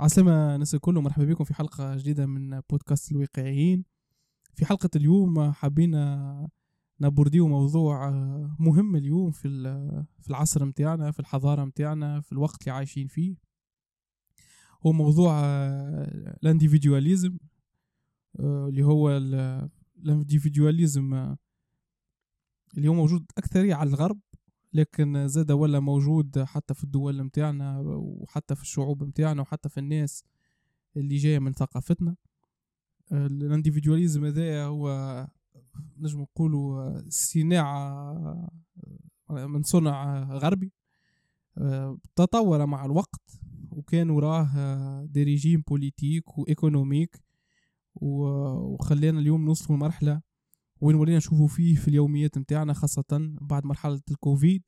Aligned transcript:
عسلامة 0.00 0.54
الناس 0.54 0.74
الكل 0.74 0.94
مرحبا 0.94 1.24
بكم 1.24 1.44
في 1.44 1.54
حلقة 1.54 1.96
جديدة 1.96 2.26
من 2.26 2.60
بودكاست 2.60 3.12
الواقعيين. 3.12 3.84
في 4.54 4.66
حلقة 4.66 4.90
اليوم 4.96 5.52
حابين 5.52 5.90
نبرديو 7.00 7.48
موضوع 7.48 8.10
مهم 8.58 8.96
اليوم 8.96 9.30
في 9.30 9.48
في 10.20 10.30
العصر 10.30 10.64
متاعنا 10.64 11.10
في 11.10 11.20
الحضارة 11.20 11.64
متاعنا 11.64 12.20
في 12.20 12.32
الوقت 12.32 12.62
اللي 12.62 12.72
عايشين 12.72 13.06
فيه. 13.06 13.36
هو 14.86 14.92
موضوع 14.92 15.40
الانديفيدواليزم 16.42 17.38
اللي 18.40 18.82
هو 18.82 19.10
الانديفيدواليزم 19.96 21.34
اللي 22.76 22.88
هو 22.88 22.94
موجود 22.94 23.26
أكثر 23.38 23.72
على 23.72 23.90
الغرب. 23.90 24.20
لكن 24.72 25.28
زاد 25.28 25.50
ولا 25.52 25.80
موجود 25.80 26.38
حتى 26.38 26.74
في 26.74 26.84
الدول 26.84 27.22
متاعنا 27.22 27.78
وحتى 27.80 28.54
في 28.54 28.62
الشعوب 28.62 29.04
متاعنا 29.04 29.42
وحتى 29.42 29.68
في 29.68 29.80
الناس 29.80 30.24
اللي 30.96 31.16
جاية 31.16 31.38
من 31.38 31.52
ثقافتنا. 31.52 32.16
ال 33.12 33.19
individualisme 33.19 34.24
هذا 34.24 34.64
هو 34.64 35.26
نجم 35.98 36.20
نقولوا 36.20 37.00
صناعة 37.08 38.50
من 39.30 39.62
صنع 39.62 40.22
غربي 40.34 40.72
تطور 42.16 42.66
مع 42.66 42.84
الوقت 42.84 43.40
وكان 43.70 44.10
وراه 44.10 45.04
des 45.04 45.22
régimes 45.22 45.62
politiques 45.68 46.38
و 46.38 46.45
économiques 46.45 47.22
وخلينا 47.94 49.18
اليوم 49.20 49.44
نوصلوا 49.44 49.76
لمرحلة 49.78 50.20
وين 50.80 50.96
ولينا 50.96 51.18
نشوفوا 51.18 51.48
فيه 51.48 51.74
في 51.74 51.88
اليوميات 51.88 52.38
متاعنا 52.38 52.72
خاصة 52.72 53.36
بعد 53.40 53.66
مرحلة 53.66 54.00
الكوفيد. 54.10 54.62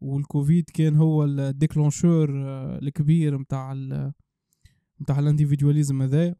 والكوفيد 0.00 0.70
كان 0.70 0.96
هو 0.96 1.24
ال 1.24 1.33
déclencheur 1.33 2.30
آه، 2.46 2.78
الكبير 2.78 3.38
متاع 3.38 3.72
ال 3.72 4.12
متاع 5.00 5.18
ال 5.18 5.24
individualisme 5.24 6.02
هذا. 6.02 6.34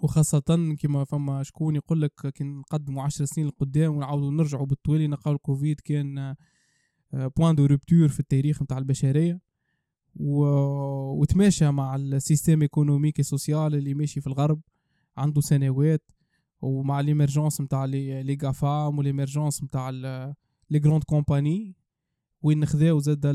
وخاصة 0.00 0.76
كما 0.78 1.04
فما 1.04 1.42
شكون 1.42 1.76
يقول 1.76 2.02
لك 2.02 2.32
كي 2.34 2.44
نقدموا 2.44 3.02
عشر 3.02 3.24
سنين 3.24 3.46
لقدام 3.46 3.96
ونعاودوا 3.96 4.30
نرجعوا 4.30 4.66
بالتوالي 4.66 5.06
نلقاو 5.06 5.34
الكوفيد 5.34 5.80
كان 5.80 6.34
point 7.12 7.54
de 7.54 7.66
rupture 7.66 8.08
في 8.08 8.20
التاريخ 8.20 8.62
متاع 8.62 8.78
البشرية. 8.78 9.40
و... 10.16 10.44
وتماشى 11.20 11.70
مع 11.70 11.96
ال 11.96 12.04
système 12.04 12.62
économique 12.62 13.22
et 13.22 13.35
social 13.35 13.74
اللي 13.74 13.94
ماشي 13.94 14.20
في 14.20 14.26
الغرب. 14.26 14.60
عنده 15.16 15.40
سنوات. 15.40 16.10
ومع 16.60 17.00
l'émergence 17.00 17.60
نتاع 17.60 17.84
les 17.84 18.38
GAFAM 18.42 18.98
و 18.98 19.03
l'émergence 19.03 19.64
نتاع 19.64 19.90
les 20.70 20.78
grandes 20.84 21.04
compagnies 21.04 21.76
وين 22.42 22.60
نخذاو 22.60 22.98
زاد 22.98 23.26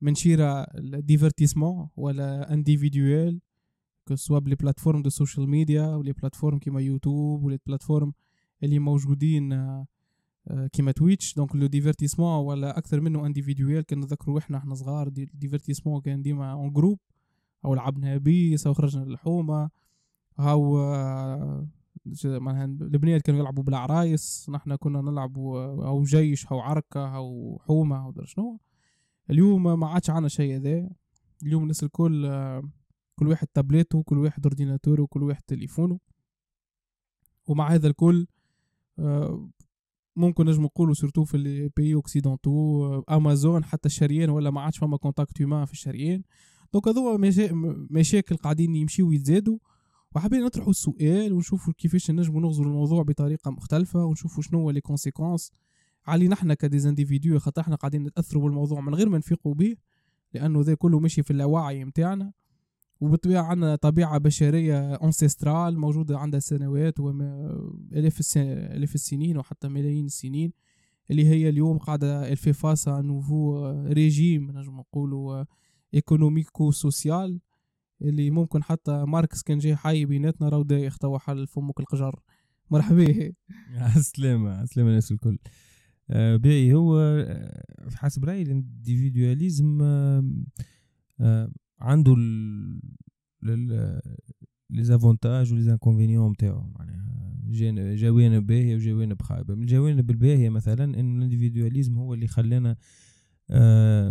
من 0.00 0.14
شيرة 0.14 0.62
ال 0.62 0.70
divertissement 0.70 1.88
ولا 1.96 2.52
individuel 2.52 3.40
que 4.08 4.14
ce 4.14 4.22
soit 4.22 4.38
ب 4.38 4.42
les 4.42 4.54
plateformes 4.54 5.02
de 5.02 5.10
social 5.10 5.48
media 5.48 5.86
و 5.86 5.92
les 5.92 6.12
plateformes 6.12 6.58
كيما 6.58 6.80
يوتيوب 6.80 7.44
و 7.44 7.47
les 7.47 7.58
plateformes 7.66 8.12
اللي 8.62 8.78
موجودين 8.78 9.52
آه، 9.52 10.66
كيما 10.72 10.92
تويتش. 10.92 11.34
donc 11.34 11.56
le 11.56 11.66
divertissement 11.66 12.46
ولا 12.46 12.78
أكثر 12.78 13.00
منه 13.00 13.26
individuel 13.26 13.82
كان 13.82 14.00
نذكروا 14.00 14.38
إحنا 14.38 14.58
إحنا 14.58 14.74
صغار 14.74 15.08
divertissement 15.08 16.00
كان 16.00 16.22
ديما 16.22 16.52
en 16.52 16.72
groupe 16.72 16.98
أو 17.64 17.74
لعبنا 17.74 18.16
بيس 18.16 18.66
أو 18.66 18.74
خرجنا 18.74 19.04
للحومة. 19.04 19.70
هاو 20.38 20.76
معناها 22.24 22.64
البنات 22.64 23.22
كانوا 23.22 23.40
يلعبوا 23.40 23.62
بالعرايس 23.62 24.50
نحن 24.50 24.76
كنا 24.76 25.00
نلعبوا 25.00 25.86
أو 25.86 26.02
جيش 26.02 26.46
أو 26.46 26.60
عركة 26.60 27.16
أو 27.16 27.58
حومة 27.62 28.04
أو 28.04 28.24
شنو. 28.24 28.60
اليوم 29.30 29.80
ما 29.80 29.86
عادش 29.86 30.10
عنا 30.10 30.28
شيء 30.28 30.56
ذا 30.56 30.90
اليوم 31.42 31.62
الناس 31.62 31.84
الكل 31.84 32.22
كل 33.18 33.28
واحد 33.28 33.46
تابلته 33.46 34.02
كل 34.02 34.18
واحد 34.18 34.46
ordinateur 34.46 34.97
ه 34.97 35.02
وكل 35.02 35.22
واحد 35.22 35.42
تليفونه 35.46 35.98
ومع 37.46 37.68
هذا 37.68 37.88
الكل 37.88 38.26
ممكن 40.16 40.46
نجم 40.46 40.62
نقولوا 40.62 40.94
surtout 40.94 41.24
في 41.24 41.38
les 41.38 41.70
pays 41.76 41.94
occidentaux 41.94 42.84
امازون 43.00 43.64
حتى 43.64 43.86
الشريان 43.86 44.30
ولا 44.30 44.50
ما 44.50 44.60
عادش 44.60 44.78
فما 44.78 44.96
contact 44.96 45.40
humain 45.42 45.64
في 45.64 45.72
الشريان. 45.72 46.22
donc 46.72 46.88
هذو 46.88 47.18
مشاكل 47.90 48.36
قاعدين 48.36 48.76
يمشيو 48.76 49.08
ويتزادوا 49.08 49.58
وحابين 50.14 50.44
نطرحوا 50.44 50.70
السؤال 50.70 51.32
ونشوفوا 51.32 51.72
كيفاش 51.78 52.10
نجموا 52.10 52.40
نغزروا 52.40 52.66
الموضوع 52.68 53.02
بطريقة 53.02 53.50
مختلفة 53.50 54.04
ونشوفوا 54.04 54.42
شنو 54.42 54.70
les 54.70 54.80
conséquences 54.80 55.52
علي 56.06 56.28
نحنا 56.28 56.54
كديزانديفيديو 56.54 57.38
خاطر 57.38 57.62
إحنا 57.62 57.76
قاعدين 57.76 58.02
نتاثروا 58.02 58.42
بالموضوع 58.42 58.80
من 58.80 58.94
غير 58.94 59.08
ما 59.08 59.18
نفيقوا 59.18 59.54
به 59.54 59.76
لأنه 60.34 60.60
ذا 60.60 60.74
كله 60.74 60.98
ماشي 60.98 61.22
في 61.22 61.30
اللاوعي 61.30 61.84
متاعنا. 61.84 62.32
وبالطبيعة 63.00 63.42
عندنا 63.42 63.76
طبيعة 63.76 64.18
بشرية 64.18 64.94
أنسيسترال 64.94 65.78
موجودة 65.78 66.18
عندها 66.18 66.40
سنوات 66.40 67.00
وآلاف 67.00 68.20
آلاف 68.36 68.94
السنين 68.94 69.38
وحتى 69.38 69.68
ملايين 69.68 70.06
السنين 70.06 70.52
اللي 71.10 71.28
هي 71.28 71.48
اليوم 71.48 71.78
قاعدة 71.78 72.32
الفي 72.32 72.52
فاسا 72.52 73.00
نوفو 73.00 73.66
ريجيم 73.86 74.50
نجم 74.50 74.76
نقولوا 74.76 75.44
ايكونوميكو 75.94 76.70
سوسيال 76.70 77.40
اللي 78.08 78.30
ممكن 78.30 78.62
حتى 78.62 79.04
ماركس 79.04 79.42
كان 79.42 79.58
جاي 79.58 79.76
حي 79.76 80.04
بيناتنا 80.04 80.48
راهو 80.48 80.62
دا 80.62 80.78
يختوى 80.78 81.18
حل 81.18 81.46
فمك 81.46 81.80
القجر. 81.80 82.20
مرحبا. 82.70 83.32
سلامة 84.14 84.64
سلامة 84.64 84.90
الناس 84.90 85.12
الكل. 85.12 85.38
آه 86.10 86.36
باهي 86.36 86.74
هو 86.74 86.98
آه، 86.98 87.64
حسب 87.94 88.24
رأيي 88.24 88.42
ال 88.42 88.51
individualisme 88.51 89.78
آه 89.82 91.52
عنده 91.80 92.14
les 94.70 94.84
avantages 94.84 95.52
و 95.52 95.62
les 95.62 95.75
inconvénients 95.75 96.30
نتاعو. 96.30 96.72
معناها 96.78 97.04
جوانب 97.94 98.46
باهية 98.46 98.74
وجوانب 98.74 99.22
خايبة 99.22 99.54
من 99.54 99.62
الجوانب 99.62 100.10
الباهية 100.10 100.48
مثلا 100.48 100.84
إن 101.00 101.16
ال 101.16 101.22
individualisme 101.22 101.98
هو 101.98 102.14
اللي 102.14 102.26
خلانا 102.26 102.76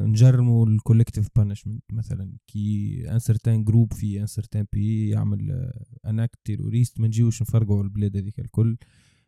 نجرموا 0.06 0.66
ال 0.66 0.71
collective 0.71 1.28
punishment 1.36 1.84
مثلا. 1.92 2.38
كي 2.48 3.06
un 3.12 3.20
certain 3.20 3.64
groupe 3.64 3.94
في 3.94 4.22
un 4.22 4.26
certain 4.28 4.66
pays 4.74 5.10
يعمل 5.10 5.72
un 6.06 6.20
acte 6.20 6.40
terroriste 6.46 7.00
ما 7.00 7.08
نجيوش 7.08 7.42
نفرقعوا 7.42 7.84
البلاد 7.84 8.18
هذيك 8.18 8.40
الكل. 8.40 8.78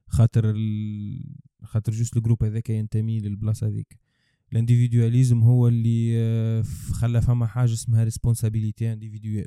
خاطر. 0.08 0.56
خاطر 1.64 1.92
juste 1.92 2.18
ال 2.18 2.22
groupe 2.22 2.44
هذاك 2.44 2.70
ينتمي 2.70 3.20
للبلاصة 3.20 3.68
هذيك. 3.68 4.00
ال 4.52 4.58
individualisme 4.58 5.44
هو 5.44 5.68
اللي 5.68 6.12
آه 6.18 6.62
خلى 6.92 7.22
فما 7.22 7.46
حاجة 7.46 7.74
اسمها 7.74 8.04
responsabilité 8.04 8.94
individuelle 8.94 9.46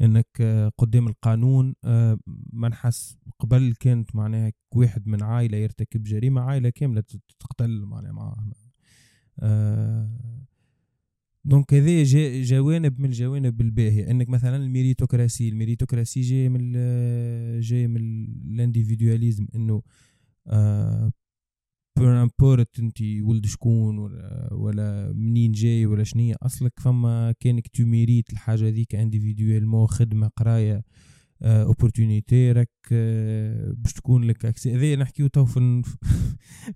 إنك 0.00 0.26
آه 0.40 0.72
قدام 0.78 1.08
القانون 1.08 1.74
آه 1.84 2.18
ما 2.52 2.68
نحس 2.68 3.18
قبل 3.38 3.74
كانت 3.80 4.16
معناها 4.16 4.52
واحد 4.74 5.08
من 5.08 5.22
عائلة 5.22 5.58
يرتكب 5.58 6.02
جريمة 6.02 6.40
عائلة 6.40 6.70
كاملة 6.70 7.04
تقتل 7.40 7.84
معناها 7.84 8.12
معاه 8.12 8.50
donc 11.44 11.74
هذا 11.74 12.02
جوانب 12.42 13.00
من 13.00 13.08
الجوانب 13.08 13.60
الباهية. 13.60 14.10
إنك 14.10 14.28
مثلا 14.28 14.56
ال 14.56 14.63
méritocratie 14.63 15.48
ال 15.48 15.53
méritocratie 15.53 16.20
جاي 16.20 16.48
من 16.48 16.72
جاي 17.60 17.86
من 17.86 18.00
ال 18.54 18.60
individualisme 18.60 19.46
إنه 19.54 19.82
peu 21.98 22.22
importe 22.22 22.78
أنت 22.78 23.02
ولد 23.02 23.46
شكون 23.46 23.98
ولا, 23.98 24.48
ولا 24.52 25.12
منين 25.12 25.52
جاي 25.52 25.86
ولا 25.86 26.04
شنية. 26.04 26.34
أصلك 26.42 26.72
فما 26.80 27.34
كانك 27.40 27.68
ت 27.68 27.77
mérite 27.77 28.32
الحاجة 28.32 28.68
ذيك 28.68 28.94
individuellement 28.94 29.86
خدمة 29.86 30.28
قراية. 30.36 30.84
opportunité 31.42 32.52
راك 32.52 32.70
آه، 32.92 33.72
باش 33.76 33.92
تكون 33.92 34.24
لك 34.24 34.44
accès 34.44 34.74
هذا 34.74 34.96
نحكيو 34.96 35.26
تو 35.26 35.44
في 35.44 35.82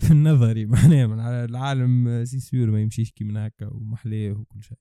في 0.00 0.10
النظري 0.10 0.66
معناها 0.66 1.06
من 1.06 1.20
العالم 1.20 2.24
c'est 2.24 2.40
sûr 2.40 2.70
ما 2.70 2.80
يمشيش 2.80 3.10
كي 3.10 3.24
من 3.24 3.36
هكا 3.36 3.66
ومحلاه 3.66 4.32
وكل 4.32 4.62
شيء. 4.62 4.78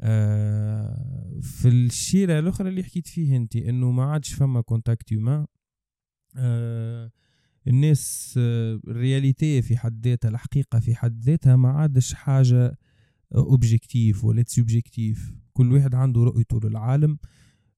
آه، 0.00 1.38
في 1.42 1.68
الشيرة 1.68 2.38
الأخرى 2.38 2.68
اللي 2.68 2.82
حكيت 2.82 3.06
فيه 3.06 3.36
أنت 3.36 3.56
إنه 3.56 3.90
ما 3.90 4.04
عادش 4.04 4.32
فما 4.32 4.60
contact 4.60 5.12
humain 5.12 5.46
آه، 6.36 7.10
الناس 7.68 8.34
ال 8.88 8.97
réalité 8.97 9.62
في 9.62 9.76
حد 9.76 10.06
ذاتها 10.06 10.28
الحقيقة 10.28 10.80
في 10.80 10.94
حد 10.94 11.20
ذاتها 11.20 11.56
ما 11.56 11.68
عادش 11.68 12.14
حاجة 12.14 12.78
objective 13.34 14.24
ولا 14.24 14.44
subjective 14.46 15.32
كل 15.52 15.72
واحد 15.72 15.94
عنده 15.94 16.24
رؤيته 16.24 16.60
للعالم. 16.60 17.18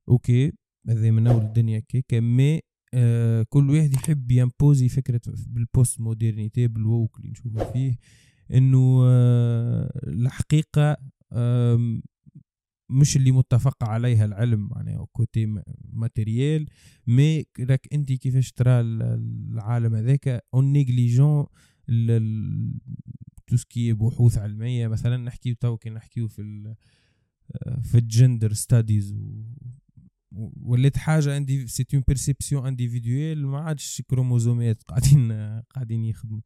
okay. 0.08 0.52
هذا 0.88 1.10
من 1.10 1.26
أول 1.26 1.42
الدنيا. 1.42 1.78
كيكا 1.78 2.20
mais 2.20 2.60
آه 2.94 3.46
كل 3.48 3.70
واحد 3.70 3.94
يحب 3.94 4.30
ي 4.30 4.37
imposer 4.38 4.88
فكرة 4.88 5.20
بال 5.46 6.00
post-modernité 6.00 6.68
بال 6.68 6.85
woke 6.85 7.18
اللي 7.18 7.30
نشوفه 7.30 7.72
فيه 7.72 7.98
إنه 8.54 9.02
آه 9.04 10.00
الحقيقة 10.06 10.96
آه 11.32 12.00
مش 12.90 13.16
اللي 13.16 13.32
متفق 13.32 13.84
عليها 13.84 14.24
العلم 14.24 14.70
يعني 14.76 15.06
côté 15.12 15.62
matériel 15.92 16.66
mais 17.06 17.44
راك 17.60 17.88
انت 17.92 18.12
كيفاش 18.12 18.52
ترى 18.52 18.80
العالم 18.80 19.94
هذاك؟ 19.94 20.44
en 20.54 20.72
négligeant 20.72 21.46
tout 23.46 23.56
ce 23.56 23.71
qui 23.71 23.92
بحوث 23.92 24.38
علمية. 24.38 24.88
مثلا 24.88 25.16
نحكيو 25.16 25.54
تو 25.54 25.76
كي 25.76 25.90
نحكيو 25.90 26.28
في 26.28 26.74
آه، 27.54 27.80
في 27.80 27.98
ال 27.98 28.06
gender 28.06 28.52
studies 28.52 29.14
ولات 30.62 30.96
حاجة 30.96 31.34
عندي 31.34 31.66
c'est 31.66 31.86
une 31.94 32.02
perception 32.08 32.66
individuelle 32.66 33.46
ما 33.46 33.58
عادش 33.58 34.02
كروموزومات 34.06 34.82
قاعدين 34.82 35.32
قاعدين 35.74 36.04
يخدموا. 36.04 36.40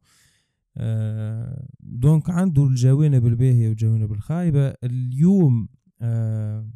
آه 0.77 1.67
donc 1.79 2.29
عنده 2.29 2.63
الجوانب 2.63 3.27
الباهية 3.27 3.69
والجوانب 3.69 4.11
الخايبة. 4.11 4.67
اليوم 4.83 5.69
آه 6.01 6.69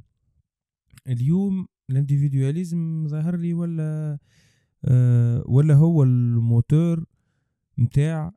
اليوم 1.07 1.68
ال 1.90 1.97
individualisme 1.97 3.08
ظهر 3.07 3.36
لي 3.36 3.54
ولا 3.54 4.19
آه 4.86 5.44
ولا 5.45 5.74
هو 5.74 6.04
الموتور 6.04 7.06
متاع 7.77 8.33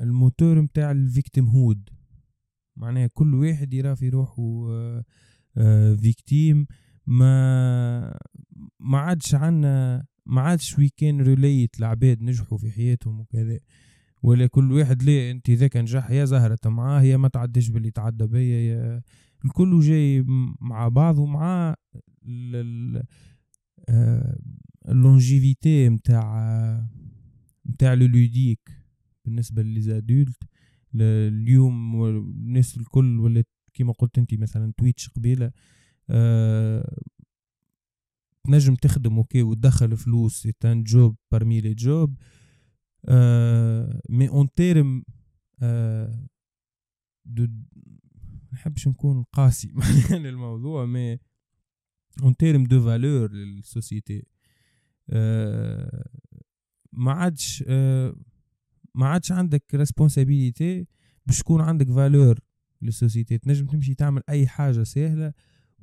الموتور 0.00 0.60
متاع 0.60 0.90
ال 0.90 1.48
victimhood. 1.48 1.88
معناها 2.76 3.06
كل 3.06 3.34
واحد 3.34 3.74
يرى 3.74 3.96
في 3.96 4.08
روحه 4.08 4.42
victime 5.96 6.66
ما 7.06 8.18
ما 8.80 8.98
عادش 8.98 9.34
عنا 9.34 10.04
ما 10.26 10.40
عادش 10.40 10.78
we 10.78 10.88
can 10.96 11.20
relate 11.20 11.78
العباد 11.78 12.22
نجحوا 12.22 12.58
في 12.58 12.70
حياتهم 12.70 13.20
وكذا. 13.20 13.58
ولا 14.22 14.46
كل 14.46 14.72
واحد 14.72 15.02
ليه 15.02 15.30
انت 15.30 15.50
ذاك 15.50 15.76
نجح 15.76 16.10
يا 16.10 16.24
زهرت 16.24 16.66
معاه 16.66 17.00
هي 17.00 17.16
ما 17.16 17.28
تعديش 17.28 17.68
باللي 17.68 17.90
تعدى 17.90 18.26
بيا 18.26 18.60
يا 18.60 19.02
الكل 19.44 19.80
جاي 19.80 20.24
مع 20.60 20.88
بعض 20.88 21.18
ومع 21.18 21.74
ال 24.88 24.98
longévité 24.98 25.88
متاع 25.88 26.88
متاع 27.64 27.94
ludique 27.94 28.70
بالنسبة 29.24 29.62
ل 29.62 29.69
les 29.69 29.91
adultes 29.91 30.42
اليوم 30.94 32.04
الناس 32.04 32.76
الكل 32.76 33.20
ولات 33.20 33.48
كيما 33.74 33.92
قلت 33.92 34.18
انت 34.18 34.34
مثلا 34.34 34.72
تويتش 34.76 35.08
قبيلة 35.08 35.52
أه 36.10 36.98
تنجم 38.44 38.74
تخدم 38.74 39.16
okay 39.16 39.42
وتدخل 39.42 39.96
فلوس 39.96 40.42
c'est 40.42 40.52
un 40.64 40.84
job 40.84 41.16
parmi 41.32 41.60
les 41.60 41.74
jobs 41.74 42.18
mais 44.08 44.28
en 44.28 44.54
termes 44.56 45.04
de 47.24 47.46
نحبش 48.52 48.88
نكون 48.88 49.22
قاسي 49.22 49.74
الموضوع 50.12 50.84
mais 50.84 51.18
en 52.22 52.36
termes 52.36 52.64
de 52.64 52.80
valeur 52.80 53.32
لل 53.32 53.52
société 53.52 54.22
أه 55.10 56.08
ما 56.92 57.12
عادش 57.12 57.64
أه 57.66 58.16
ما 58.94 59.06
عادش 59.06 59.32
عندك 59.32 59.74
responsabilité 59.74 60.86
باش 61.26 61.38
تكون 61.38 61.60
عندك 61.60 61.92
valeur 61.92 62.38
لل 62.84 62.95
société. 62.95 63.38
تنجم 63.38 63.66
تمشي 63.66 63.94
تعمل 63.94 64.22
أي 64.28 64.46
حاجة 64.46 64.82
سهلة 64.82 65.32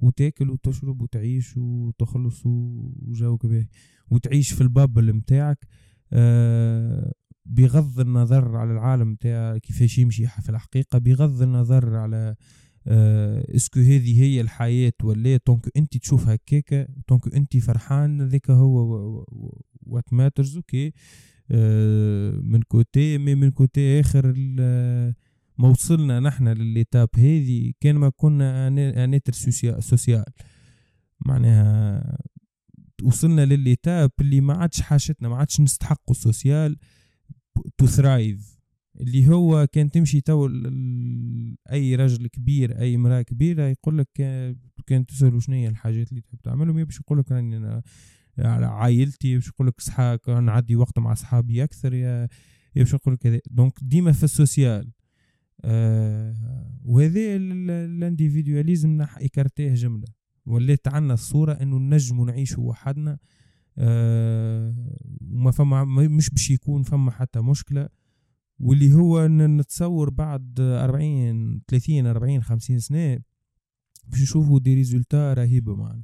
وتاكل 0.01 0.49
وتشرب 0.49 1.01
وتعيش 1.01 1.57
وتخلص 1.57 2.41
وجوك 2.45 3.45
باهي 3.45 3.67
وتعيش 4.11 4.51
في 4.51 4.61
ال 4.61 4.69
bubble 4.69 5.13
متاعك 5.13 5.67
آه 6.13 7.13
بغض 7.45 7.99
النظر 7.99 8.57
على 8.57 8.71
العالم 8.71 9.11
متاع 9.11 9.57
كيفاش 9.57 9.97
يمشي 9.97 10.27
في 10.27 10.49
الحقيقة 10.49 10.97
بغض 10.97 11.41
النظر 11.41 11.95
على 11.95 12.35
آه 12.87 13.55
est-ce 13.55 13.71
que 13.71 13.79
هذه 13.79 14.21
هي 14.21 14.41
الحياة 14.41 14.93
ولا 15.03 15.37
tant 15.37 15.56
que 15.56 15.69
انت 15.77 15.97
تشوف 15.97 16.27
هكاكا 16.27 16.87
tant 17.07 17.23
que 17.23 17.35
انت 17.35 17.57
فرحان 17.57 18.21
ذاك 18.21 18.49
هو 18.49 19.25
what 19.81 20.13
matters 20.13 20.55
okay 20.55 20.93
من 22.43 22.61
côté 22.61 23.17
mais 23.17 23.35
من 23.35 23.51
côté 23.51 23.99
آخر 23.99 24.33
ما 25.61 25.67
وصلنا 25.67 26.19
نحن 26.19 26.47
لل 26.47 26.65
étape 26.65 27.09
هذه 27.17 27.73
كان 27.79 27.95
ما 27.95 28.09
كنا 28.09 28.67
un 29.03 29.13
être 29.13 29.33
social. 29.79 30.23
معناها 31.25 32.17
وصلنا 33.03 33.45
لل 33.45 33.64
étape 33.64 34.11
اللي 34.21 34.41
ما 34.41 34.53
عادش 34.53 34.81
حاجتنا 34.81 35.29
ما 35.29 35.35
عادش 35.35 35.61
نستحقوا 35.61 36.15
ال 36.15 36.24
social 36.24 36.77
to 37.77 37.85
thrive 37.85 38.57
اللي 39.01 39.27
هو 39.27 39.67
كان 39.67 39.91
تمشي 39.91 40.21
تو 40.21 40.49
أي 41.71 41.95
رجل 41.95 42.27
كبير 42.27 42.79
أي 42.79 42.95
امرأة 42.95 43.21
كبيرة 43.21 43.63
يقول 43.63 43.97
لك 43.97 44.09
كان 44.87 45.05
تسالوا 45.05 45.39
شنو 45.39 45.55
هي 45.55 45.67
الحاجات 45.67 46.09
اللي 46.09 46.21
تحب 46.21 46.41
تعملهم؟ 46.43 46.83
باش 46.83 46.99
يقول 46.99 47.19
لك 47.19 47.31
راني 47.31 47.57
أنا 47.57 47.83
على 48.37 48.65
عائلتي 48.65 49.35
باش 49.35 49.47
يقول 49.47 49.67
لك 49.67 49.81
صحاب 49.81 50.19
نعدي 50.29 50.75
وقت 50.75 50.99
مع 50.99 51.11
اصحابي 51.11 51.63
أكثر 51.63 51.93
يا 51.93 52.27
باش 52.75 52.95
نقول 52.95 53.15
كذا 53.15 53.39
donc 53.49 53.73
ديما 53.81 54.11
في 54.11 54.23
ال 54.23 54.32
social. 54.32 54.91
آه 55.65 56.35
وهذا 56.83 57.35
ال 57.35 57.46
individualisme 57.46 59.01
écarté 59.01 59.73
جملة. 59.73 60.07
ولات 60.45 60.87
عنا 60.87 61.13
الصورة 61.13 61.53
إنه 61.53 61.77
نجم 61.77 62.25
نعيشوا 62.25 62.69
وحدنا 62.69 63.17
آه 63.77 64.75
وما 65.21 65.51
فما 65.51 65.83
مش 65.85 66.29
باش 66.29 66.51
يكون 66.51 66.83
فما 66.83 67.11
حتى 67.11 67.39
مشكلة. 67.39 67.89
واللي 68.59 68.93
هو 68.93 69.27
نتصور 69.27 70.09
بعد 70.09 70.59
40 70.59 71.61
30 71.67 72.07
40 72.07 72.41
50 72.41 72.79
سنة 72.79 73.19
باش 74.07 74.21
نشوفوا 74.21 74.59
des 74.59 74.73
résultats 74.73 75.33
رهيبة 75.33 75.75
معنا. 75.75 76.03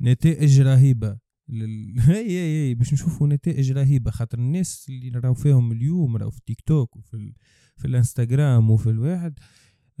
نتائج 0.00 0.60
رهيبة 0.60 1.18
لل... 1.48 2.00
هي 2.00 2.68
هي 2.70 2.74
باش 2.74 2.92
نشوفوا 2.92 3.28
نتائج 3.28 3.72
رهيبة. 3.72 4.10
خاطر 4.10 4.38
الناس 4.38 4.86
اللي 4.88 5.10
نراو 5.10 5.34
فيهم 5.34 5.72
اليوم 5.72 6.16
راهو 6.16 6.30
في 6.30 6.40
تيك 6.46 6.60
توك 6.60 6.96
وفي 6.96 7.14
ال... 7.14 7.32
في 7.76 7.84
الانستغرام 7.84 8.70
وفي 8.70 8.90
الواحد 8.90 9.38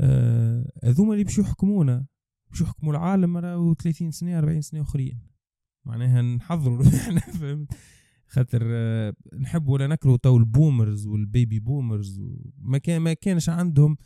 آه، 0.00 0.72
هذوما 0.84 1.12
اللي 1.12 1.24
باش 1.24 1.38
يحكمونا 1.38 2.06
باش 2.50 2.60
يحكموا 2.60 2.92
العالم 2.92 3.36
راهو 3.36 3.74
30 3.74 4.10
سنة 4.10 4.38
40 4.38 4.60
سنة 4.60 4.82
آخرين. 4.82 5.20
معناها 5.84 6.22
نحضروا 6.22 6.86
إحنا 7.00 7.20
فهمت؟ 7.20 7.72
خاطر 8.26 8.62
آه 8.64 9.14
نحب 9.38 9.68
ولا 9.68 9.86
نكرهوا 9.86 10.16
تو 10.16 10.36
ال 10.36 10.45
boomers 10.45 11.06
وال 11.06 11.24
baby 11.24 11.60
boomers 11.60 12.20
ما 12.58 12.78
كان 12.78 13.02
ما 13.02 13.12
كانش 13.12 13.48
عندهم 13.48 13.96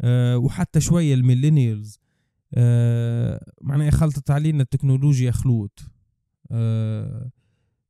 آه 0.00 0.38
وحتى 0.38 0.80
شوية 0.80 1.14
ال 1.14 1.21
millennials 1.21 2.00
معناها 3.62 3.90
خلطت 3.90 4.30
علينا 4.30 4.62
التكنولوجيا 4.62 5.30
خلوط 5.30 5.80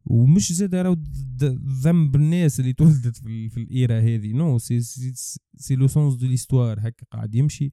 ومش 0.05 0.53
زاد 0.53 0.75
راهو 0.75 0.97
ذنب 1.85 2.17
الناس 2.17 2.61
اللي 2.61 2.73
تولدت 2.73 3.17
في, 3.17 3.49
في 3.49 3.61
ال 3.61 3.71
era 3.71 4.01
هذه. 4.01 4.33
non 4.33 4.59
c'est 4.59 4.81
c'est, 4.81 5.13
c'est 5.57 5.75
le 5.75 5.87
sens 5.87 6.15
de 6.15 6.27
l'histoire 6.27 6.79
هكا 6.81 7.07
قاعد 7.13 7.35
يمشي. 7.35 7.71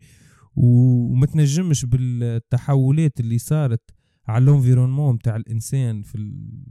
وما 0.56 1.26
تنجمش 1.26 1.86
بالتحولات 1.86 3.20
اللي 3.20 3.38
صارت 3.38 3.92
على 4.28 4.44
ال 4.44 4.49
environnement 4.49 5.16
نتاع 5.16 5.36
الإنسان 5.36 6.02
في 6.02 6.16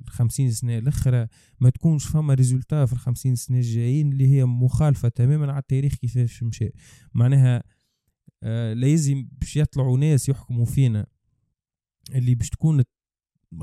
الخمسين 0.06 0.50
سنة 0.50 0.78
الأخرى. 0.78 1.26
ما 1.60 1.70
تكونش 1.70 2.04
فما 2.04 2.34
résultat 2.34 2.86
في 2.86 2.92
الخمسين 2.92 3.34
سنة 3.34 3.58
الجايين 3.58 4.12
اللي 4.12 4.26
هي 4.26 4.44
مخالفة 4.44 5.08
تماما 5.08 5.52
على 5.52 5.60
التاريخ 5.60 5.94
كيفاش 5.94 6.42
مشى. 6.42 6.70
معناها 7.14 7.62
آه 8.42 8.72
لازم 8.72 9.28
باش 9.40 9.56
يطلعوا 9.56 9.98
ناس 9.98 10.28
يحكموا 10.28 10.64
فينا. 10.64 11.06
اللي 12.14 12.34
باش 12.34 12.50
تكون 12.50 12.82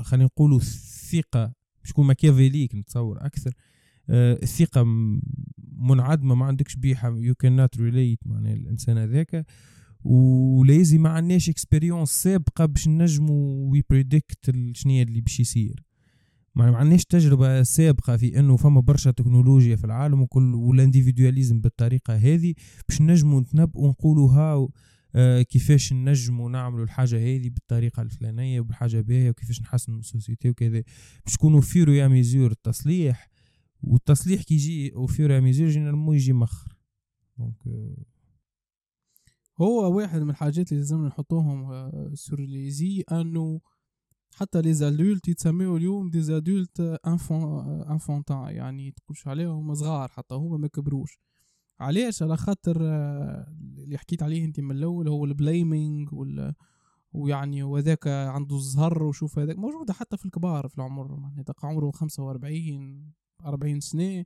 خلينا 0.00 0.24
نقولوا 0.24 0.58
الثقه 0.58 1.54
باش 1.84 1.92
تكون 1.92 2.06
machiavélique 2.06 2.74
نتصور 2.74 3.26
أكثر. 3.26 3.54
آه 4.08 4.38
الثقة 4.42 4.84
منعدمة 5.78 6.34
ما 6.34 6.46
عندكش 6.46 6.76
بيها 6.76 7.16
يو 7.18 7.34
كان 7.34 7.56
نوت 7.56 7.76
ريليت 7.76 8.18
معناها 8.26 8.54
الإنسان 8.54 8.98
هذاك. 8.98 9.46
ولازم 10.04 11.02
ما 11.02 11.08
عندناش 11.08 11.48
expérience 11.48 12.10
سابقة 12.10 12.66
باش 12.66 12.88
نجمو 12.88 13.68
we 13.70 13.84
predict 13.90 14.50
شنو 14.72 15.02
اللي 15.02 15.20
باش 15.20 15.40
يصير. 15.40 15.84
ما 16.54 16.76
عندناش 16.76 17.04
تجربة 17.04 17.62
سابقة 17.62 18.16
في 18.16 18.38
إنه 18.38 18.56
فما 18.56 18.80
برشا 18.80 19.10
تكنولوجيا 19.10 19.76
في 19.76 19.84
العالم 19.84 20.22
وكل 20.22 20.54
وال 20.54 20.67
individualisme 20.67 21.60
بالطريقة 21.60 22.16
هذه 22.16 22.54
باش 22.88 23.00
نجمو 23.02 23.40
نتنبؤوا 23.40 23.88
نقولوا 23.88 24.32
هاو 24.32 24.72
كيفاش 25.48 25.92
نجموا 25.92 26.50
نعملوا 26.50 26.84
الحاجة 26.84 27.16
هذه 27.16 27.48
بالطريقة 27.50 28.02
الفلانية 28.02 28.60
وبالحاجة 28.60 29.00
باهيه 29.00 29.30
وكيفاش 29.30 29.60
نحسنوا 29.60 29.98
ال 29.98 30.05
société 30.05 30.50
وكذا. 30.50 30.82
باش 31.24 31.34
يكون 31.34 31.60
au 31.60 31.73
fur 31.73 31.92
et 31.92 32.08
à 32.08 32.14
mesure 32.14 32.50
التصليح 32.50 33.30
والتصليح 33.82 34.42
كي 34.42 34.54
يجي 34.54 34.94
au 34.94 35.06
fur 35.06 35.34
et 35.34 35.40
à 35.40 35.44
mesure 35.44 35.68
généralement 35.68 36.16
يجي 36.16 36.32
مخر 36.32 36.76
donc 37.38 37.66
آه. 37.66 37.96
هو 39.60 39.96
واحد 39.96 40.20
من 40.20 40.30
الحاجات 40.30 40.72
اللي 40.72 40.80
لازم 40.82 41.06
نحطوهم 41.06 41.90
sur 42.14 42.40
les 42.40 43.04
انه 43.12 43.60
حتى 44.34 44.62
les 44.62 44.74
adultes 44.74 45.28
يتسميو 45.28 45.76
اليوم 45.76 46.10
des 46.10 46.20
adultes 46.20 46.80
enfantins 47.90 48.48
يعني 48.56 48.90
تقولش 48.90 49.28
عليهم 49.28 49.74
صغار 49.74 50.08
حتى 50.08 50.34
هما 50.34 50.56
ما 50.56 50.68
كبروش. 50.68 51.18
علاش 51.80 52.22
على 52.22 52.36
خاطر 52.36 52.76
اللي 53.78 53.98
حكيت 53.98 54.22
عليه 54.22 54.44
انت 54.44 54.60
من 54.60 54.76
الأول 54.76 55.08
هو 55.08 55.24
ال 55.24 55.35
blaming 55.35 56.12
وال 56.12 56.54
ويعني 57.12 57.62
وذاك 57.62 58.08
عنده 58.08 58.56
الزهر 58.56 59.02
وشوف 59.02 59.38
هذاك. 59.38 59.58
موجودة 59.58 59.92
حتى 59.92 60.16
في 60.16 60.24
الكبار 60.24 60.68
في 60.68 60.78
العمر 60.78 61.18
يعني 61.36 61.44
عمره 61.62 61.90
خمسة 61.90 62.22
وأربعين 62.22 63.12
أربعين 63.44 63.80
سنة. 63.80 64.24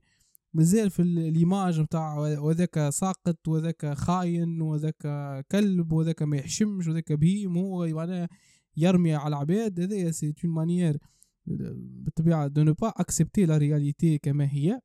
مازال 0.53 0.89
في 0.89 1.01
ال 1.01 1.14
image 1.14 1.79
نتاع 1.79 2.17
وذاك 2.17 2.89
ساقط 2.89 3.47
وذاك 3.47 3.93
خاين 3.93 4.61
وذاك 4.61 5.07
كلب 5.51 5.91
وذاك 5.91 6.23
ما 6.23 6.37
يحشمش 6.37 6.87
وذاك 6.87 7.13
بهيم 7.13 7.57
هو 7.57 7.87
معناها 7.87 8.29
يرمي 8.77 9.15
على 9.15 9.27
العباد. 9.27 9.79
هذا 9.79 10.11
c'est 10.11 10.33
une 10.45 10.53
manière 10.53 10.97
بالطبيعة 11.45 12.47
de 12.47 12.63
ne 12.63 12.73
pas 12.73 12.89
accepter 12.89 13.45
la 13.45 13.57
réalité 13.57 14.17
كما 14.17 14.45
هي. 14.51 14.79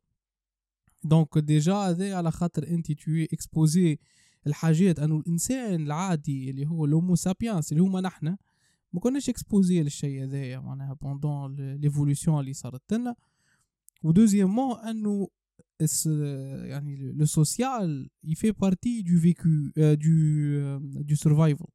donc 1.04 1.38
déjà 1.38 1.74
هذا 1.74 2.14
على 2.16 2.30
خاطر 2.30 2.68
أنت 2.68 2.92
tu 2.92 3.10
es 3.32 3.49
exposé 3.49 3.98
لحاجات 4.46 4.98
أنه 4.98 5.16
الإنسان 5.16 5.86
العادي 5.86 6.50
اللي 6.50 6.66
هو 6.66 6.86
l'homo 6.86 7.14
sapiens 7.14 7.72
اللي 7.72 7.82
هما 7.82 8.00
نحنا 8.00 8.38
ما 8.92 9.00
كناش 9.00 9.28
exposés 9.28 9.82
للشيء 9.82 10.24
هذايا 10.24 10.58
معناها 10.58 10.92
pendant 10.92 11.56
l'évolution 11.56 12.40
اللي 12.40 12.52
صارت 12.52 12.92
لنا. 12.92 13.16
و 14.02 14.08
deuxièmement 14.08 14.78
أنه 14.78 15.28
يعني 16.64 17.12
le 17.12 17.24
social 17.24 17.89
il 17.89 18.10
fait 18.24 18.52
partie 18.52 19.02
du 19.02 19.18
vécu 19.18 19.48
de 19.76 20.78
de 21.02 21.14
survival 21.14 21.66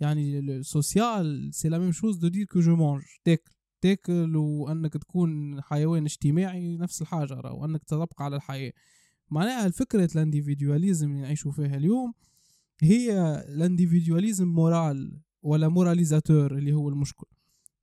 يعني 0.00 0.38
ال 0.38 0.55
social 0.55 1.54
c'est 1.54 1.68
la 1.68 1.78
même 1.78 1.92
chose 1.92 2.16
de 2.16 2.28
dire 2.28 2.46
que 2.46 2.60
je 2.60 2.76
mange 2.76 3.02
تاكل 3.24 3.52
تاكل 3.84 4.36
وأنك 4.36 4.92
تكون 4.92 5.60
حيوان 5.62 6.04
اجتماعي 6.04 6.76
نفس 6.76 7.02
الحاجة 7.02 7.52
وأنك 7.52 7.84
تبقى 7.84 8.08
على 8.18 8.36
الحياة. 8.36 8.72
معناها 9.30 9.66
الفكرة 9.66 10.08
ال 10.14 10.20
individualisme 10.20 11.10
اللي 11.10 11.22
نعيشوا 11.22 11.52
فيها 11.52 11.76
اليوم 11.76 12.14
هي 12.80 13.12
ال 13.48 13.55
individualisme 13.55 14.48
moral 14.48 15.20
ولا 15.42 15.68
moralisateur 15.68 16.58
اللي 16.58 16.72
هو 16.72 16.88
المشكل. 16.88 17.26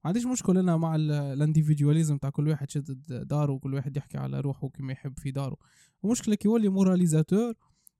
ما 0.04 0.08
عنديش 0.08 0.26
مشكل 0.26 0.58
أنا 0.58 0.78
مع 0.78 0.96
ال 0.96 1.04
individualisme 1.04 2.18
تاع 2.18 2.30
كل 2.30 2.48
واحد 2.48 2.70
شدد 2.70 3.28
داره 3.28 3.52
وكل 3.52 3.74
واحد 3.74 3.98
يحكي 3.98 4.18
على 4.18 4.40
روحه 4.40 4.70
كما 4.70 4.94
يحب 4.94 5.20
في 5.20 5.32
داره. 5.32 5.58
المشكلة 6.04 6.36
كي 6.36 6.48
يولي 6.48 6.70
moralisateur 6.70 7.54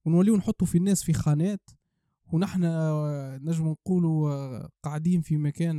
ونوليو 0.06 0.38
نحطوا 0.38 0.68
في 0.68 0.78
الناس 0.78 1.04
في 1.04 1.14
خانات 1.14 1.70
ونحن 2.34 2.62
نجم 3.44 3.68
نقولوا 3.68 4.68
قاعدين 4.84 5.22
في 5.22 5.38
مكان 5.38 5.78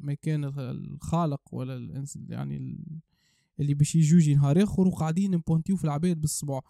مكان 0.00 0.44
الخالق 0.44 1.40
ولا 1.52 2.04
يعني 2.28 2.84
اللي 3.60 3.74
باش 3.74 3.96
يجوجي 3.96 4.34
نهار 4.34 4.62
آخر 4.62 4.88
وقاعدين 4.88 5.30
نبونتيو 5.30 5.76
في 5.76 5.84
العباد 5.84 6.20
بالصباع 6.20 6.60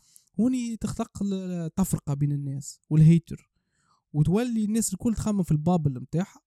هوني 0.41 0.77
تخلق 0.77 1.23
التفرقة 1.23 2.15
بين 2.15 2.33
الناس 2.33 2.81
وال 2.91 3.08
hate. 3.08 3.51
وتولي 4.13 4.65
الناس 4.65 4.93
الكل 4.93 5.15
تخمم 5.15 5.43
في 5.43 5.53
ال 5.53 5.60
bubble 5.60 6.01
متاعها. 6.01 6.41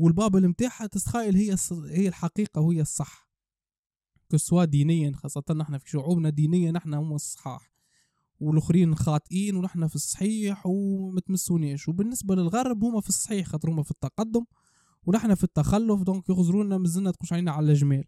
وال 0.00 0.12
bubble 0.12 0.48
متاعها 0.48 0.86
تتخيل 0.86 1.36
هي 1.36 1.56
هي 1.90 2.08
الحقيقة 2.08 2.60
وهي 2.60 2.80
الصح. 2.80 3.28
que 4.30 4.41
ce 4.41 4.49
soit 4.49 4.64
دينيا 4.64 5.12
خاصة 5.12 5.42
نحن 5.56 5.78
في 5.78 5.90
شعوبنا 5.90 6.30
دينيا 6.30 6.72
نحن 6.72 6.94
هم 6.94 7.14
الصحاح. 7.14 7.74
والآخرين 8.40 8.94
خاطئين 8.94 9.56
ونحن 9.56 9.86
في 9.86 9.94
الصحيح 9.94 10.66
ومتمسوناش 10.66 11.88
وبالنسبة 11.88 12.34
للغرب 12.34 12.84
هما 12.84 13.00
في 13.00 13.08
الصحيح 13.08 13.46
خاطر 13.46 13.70
هما 13.70 13.82
في 13.82 13.90
التقدم. 13.90 14.44
ونحن 15.06 15.34
في 15.34 15.44
التخلف 15.44 16.02
donc 16.02 16.28
يغزرونا 16.28 16.78
مازلنا 16.78 17.10
تقولش 17.10 17.32
علينا 17.32 17.52
على 17.52 17.72
الجمال. 17.72 18.04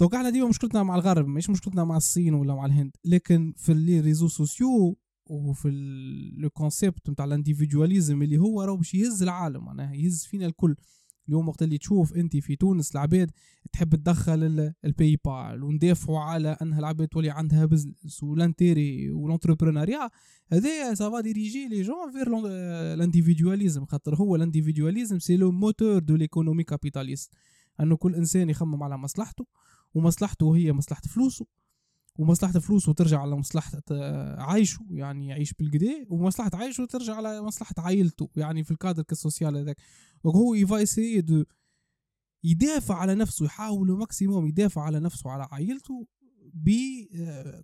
donc 0.00 0.14
إحنا 0.14 0.30
ديما 0.30 0.48
مشكلتنا 0.48 0.82
مع 0.82 0.94
الغرب 0.94 1.26
مش 1.26 1.50
مشكلتنا 1.50 1.84
مع 1.84 1.96
الصين 1.96 2.34
ولا 2.34 2.54
مع 2.54 2.66
الهند 2.66 2.96
لكن 3.04 3.54
في 3.56 3.74
les 3.74 4.00
réseaux 4.00 4.28
sociaux 4.28 4.98
وفي 5.26 5.68
le 6.36 6.50
concept 6.50 7.10
نتاع 7.10 7.24
ال 7.24 7.30
individualisme 7.30 8.22
اللي 8.22 8.38
هو 8.38 8.62
راهو 8.62 8.76
باش 8.76 8.94
يهز 8.94 9.22
العالم 9.22 9.64
معناها 9.64 9.94
يهز 9.94 10.24
فينا 10.24 10.46
الكل. 10.46 10.76
اليوم 11.28 11.48
وقت 11.48 11.62
اللي 11.62 11.78
تشوف 11.78 12.16
انت 12.16 12.36
في 12.36 12.56
تونس 12.56 12.92
العباد 12.92 13.30
تحب 13.72 13.94
تدخل 13.94 14.72
ال 14.84 15.18
PayPal 15.24 15.62
وندافعوا 15.62 16.18
على 16.18 16.56
أنها 16.62 16.78
العباد 16.78 17.08
تولي 17.08 17.30
عندها 17.30 17.66
business 17.66 18.22
وال 18.22 18.42
intérêt 18.42 19.10
وال 19.10 19.22
entrepreneuriat 19.22 20.10
هذا 20.52 20.94
ça 20.94 21.07
va 21.07 21.20
diriger 21.20 21.82
les 21.82 21.95
gens 21.95 22.12
vers 22.12 22.28
l'individualisme 22.94 23.84
خاطر 23.84 24.14
هو 24.14 24.36
ال 24.36 24.41
individualisme 24.41 25.18
c'est 25.18 25.36
le 25.36 25.50
moteur 25.50 25.98
de 25.98 26.16
l'économie 26.16 26.64
capitaliste 26.64 27.34
أنه 27.80 27.96
كل 27.96 28.14
إنسان 28.14 28.50
يخمم 28.50 28.82
على 28.82 28.98
مصلحته 28.98 29.46
ومصلحته 29.94 30.56
هي 30.56 30.72
مصلحة 30.72 31.02
فلوسه. 31.02 31.46
ومصلحة 32.18 32.52
فلوسه 32.52 32.92
ترجع 32.92 33.20
على 33.20 33.36
مصلحة 33.36 33.82
عايشه 34.38 34.86
يعني 34.90 35.28
يعيش 35.28 35.52
بالقدي 35.52 36.06
ومصلحة 36.10 36.50
عايشه 36.54 36.84
ترجع 36.84 37.14
على 37.14 37.42
مصلحة 37.42 37.74
عائلته 37.78 38.30
يعني 38.36 38.64
في 38.64 38.70
ال 38.70 38.75
cadre 38.75 39.02
social 39.02 39.56
هذاك. 39.56 39.76
وهو 40.24 40.54
il 40.54 40.87
va 40.87 41.20
de 41.20 41.44
يدافع 42.44 42.94
على 42.94 43.14
نفسه 43.14 43.44
يحاول 43.44 43.90
maximum 43.90 44.46
يدافع 44.46 44.82
على 44.82 45.00
نفسه 45.00 45.26
وعلى 45.26 45.48
عائلته 45.52 46.06
ب 46.54 46.70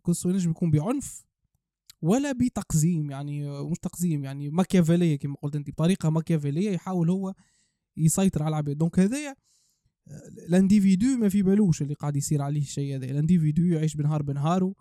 que 0.07 0.14
ce 0.14 0.19
soit 0.19 0.28
ينجم 0.28 0.50
يكون 0.50 0.70
بعنف 0.70 1.25
ولا 2.02 2.32
بتقزيم 2.32 3.11
يعني 3.11 3.62
مش 3.62 3.78
تقزيم 3.78 4.25
يعني 4.25 4.50
ماكيافيلية 4.50 5.18
كما 5.18 5.37
قلت 5.42 5.56
أنت 5.56 5.70
بطريقة 5.70 6.11
ماكيافيلية 6.11 6.70
يحاول 6.70 7.11
هو 7.11 7.34
يسيطر 7.96 8.42
على 8.42 8.49
العباد. 8.49 8.78
donc 8.78 8.99
هذايا 8.99 9.37
ال 10.49 10.55
individu 10.55 11.07
ما 11.06 11.28
في 11.28 11.42
بالوش 11.42 11.82
اللي 11.82 11.94
قاعد 11.94 12.16
يصير 12.16 12.42
عليه 12.42 12.61
الشيء 12.61 12.96
هذا. 12.96 13.04
ال 13.04 13.11
individu 13.11 13.64
يعيش 13.64 13.96
بنهار 13.96 14.23
بنهاره. 14.23 14.75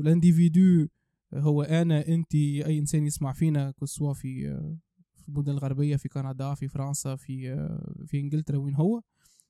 ال 0.00 0.10
individu 0.10 0.88
هو 1.34 1.62
أنا 1.62 2.08
أنت 2.08 2.34
أي 2.34 2.78
إنسان 2.78 3.06
يسمع 3.06 3.32
فينا 3.32 3.70
que 3.70 3.84
ce 3.84 3.93
soit 3.93 4.12
في 4.12 4.60
في 5.16 5.28
المدن 5.28 5.52
الغربية 5.52 5.96
في 5.96 6.08
كندا 6.08 6.54
في 6.54 6.68
فرنسا 6.68 7.16
في 7.16 7.56
في 8.06 8.20
إنجلترا 8.20 8.56
وين 8.56 8.74
هو. 8.74 9.02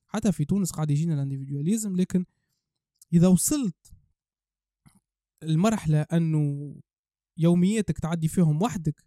حتى 0.07 0.31
في 0.31 0.45
تونس 0.45 0.71
قاعد 0.71 0.91
يجينا 0.91 1.13
ال 1.13 1.19
individualisme 1.19 1.95
لكن 1.95 2.25
إذا 3.13 3.27
وصلت 3.27 3.93
المرحلة 5.43 6.01
أنه 6.01 6.75
يومياتك 7.37 7.99
تعدي 7.99 8.27
فيهم 8.27 8.61
وحدك 8.61 9.03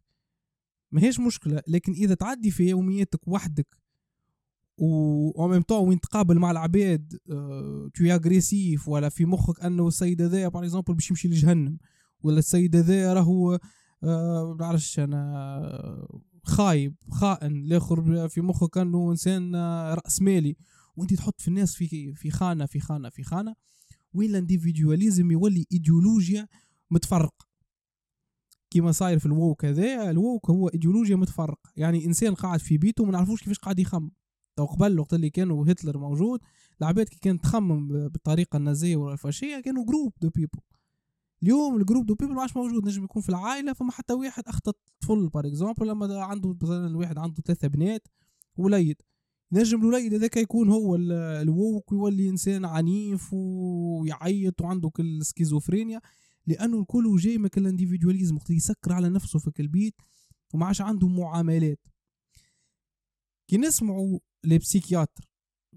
ما 0.92 1.02
هيش 1.02 1.20
مشكلة. 1.20 1.62
لكن 1.68 1.92
إذا 1.92 2.14
تعدي 2.14 2.50
في 2.50 2.68
يومياتك 2.68 3.28
وحدك 3.28 3.76
و 4.78 5.49
même 5.49 5.62
temps 5.62 5.88
وين 5.88 6.00
تقابل 6.00 6.38
مع 6.38 6.50
العباد 6.50 7.18
t'es 7.95 8.04
agressif 8.04 8.88
ولا 8.88 9.08
في 9.08 9.25
مخك 9.25 9.64
أنه 9.64 9.88
السيد 9.88 10.23
هذا 10.23 10.49
par 10.49 10.62
exemple 10.62 10.95
باش 10.94 11.11
يمشي 11.11 11.28
لجهنم 11.28 11.78
ولا 12.23 12.38
السيد 12.38 12.76
هذا 12.76 13.12
راهو 13.14 13.58
ما 14.02 14.54
بعرفش 14.54 14.99
أنا 14.99 16.08
خايب 16.42 16.94
خائن 17.11 17.56
الآخر 17.56 18.28
في 18.28 18.40
مخك 18.40 18.78
أنه 18.78 19.11
إنسان 19.11 19.56
رأس 19.94 20.23
مالي. 20.23 20.56
وأنت 20.97 21.14
تحط 21.14 21.40
في 21.40 21.49
الناس 21.49 21.75
في 21.75 22.14
في 22.14 22.30
خانة 22.30 22.66
في 22.66 22.80
خانة 22.80 23.08
في 23.08 23.23
خانة. 23.23 23.54
وين 24.14 24.30
ال 24.30 24.37
individualisme 24.37 25.30
يولي 25.30 25.66
إيديولوجيا 25.73 26.49
متطرف 26.90 27.35
كيما 28.70 28.92
صاير 28.92 29.18
في 29.18 29.26
ال 29.26 29.34
woke 29.34 29.64
هذا 29.64 30.11
ال 30.11 30.18
woke 30.18 30.50
هو 30.50 30.68
إيديولوجيا 30.68 31.16
متطرف 31.16 31.61
يعني 31.76 32.06
إنسان 32.06 32.35
قاعد 32.35 32.61
في 32.61 32.78
بيته 32.78 33.04
ما 33.04 33.12
نعرفوش 33.12 33.40
كيفاش 33.40 33.58
قاعد 33.58 33.80
يخمم. 33.80 34.11
تو 34.59 34.67
قبل 34.67 35.00
وقت 35.00 35.15
اللي 35.15 35.31
كانوا 35.31 35.73
هتلر 35.73 35.99
موجود 35.99 36.41
العباد 36.81 37.09
كي 37.09 37.19
كانت 37.19 37.43
تخمم 37.43 38.09
بالطريقة 38.09 38.57
النازية 38.57 38.97
والفاشية 38.97 39.61
كانوا 39.61 39.85
groupe 39.85 40.12
de 40.23 40.30
peuple 40.30 40.61
اليوم 41.43 41.77
ال 41.76 41.81
groupe 41.81 42.07
de 42.07 42.14
peuple 42.14 42.35
ما 42.35 42.41
عادش 42.41 42.57
موجود 42.57 42.87
نجم 42.87 43.05
يكون 43.05 43.23
في 43.23 43.29
العائلة 43.29 43.73
فما 43.73 43.93
حتى 43.93 44.12
واحد 44.15 44.43
أخطأ 44.47 44.73
طفل 45.00 45.29
par 45.28 45.47
exemple 45.47 45.88
لما 45.88 46.23
عنده 46.23 46.57
مثلا 46.62 46.87
الواحد 46.87 47.19
عنده 47.19 47.43
ثلاثة 47.43 47.69
بنات 47.69 48.09
وليد. 48.57 49.03
نجم 49.53 49.81
الوليد 49.81 50.15
هذاك 50.15 50.37
يكون 50.37 50.69
هو 50.69 50.97
ال 51.42 51.52
woke 51.52 51.92
ويولي 51.93 52.29
إنسان 52.29 52.65
عنيف 52.65 53.33
ويعيط 53.33 54.61
وعنده 54.61 54.91
كل 54.91 55.25
سكيزوفرينيا 55.25 56.00
لأنه 56.47 56.81
الكل 56.81 57.17
جاي 57.17 57.38
من 57.38 57.49
ال 57.57 57.62
individualisme 57.62 58.38
يسكر 58.50 58.93
على 58.93 59.09
نفسه 59.09 59.38
في 59.38 59.62
البيت 59.62 59.95
وما 60.55 60.67
عادش 60.67 60.81
عنده 60.81 61.09
معاملات. 61.09 61.81
كي 63.49 63.57
نسمعوا 63.57 64.19
les 64.45 64.59
psychiatres 64.59 65.28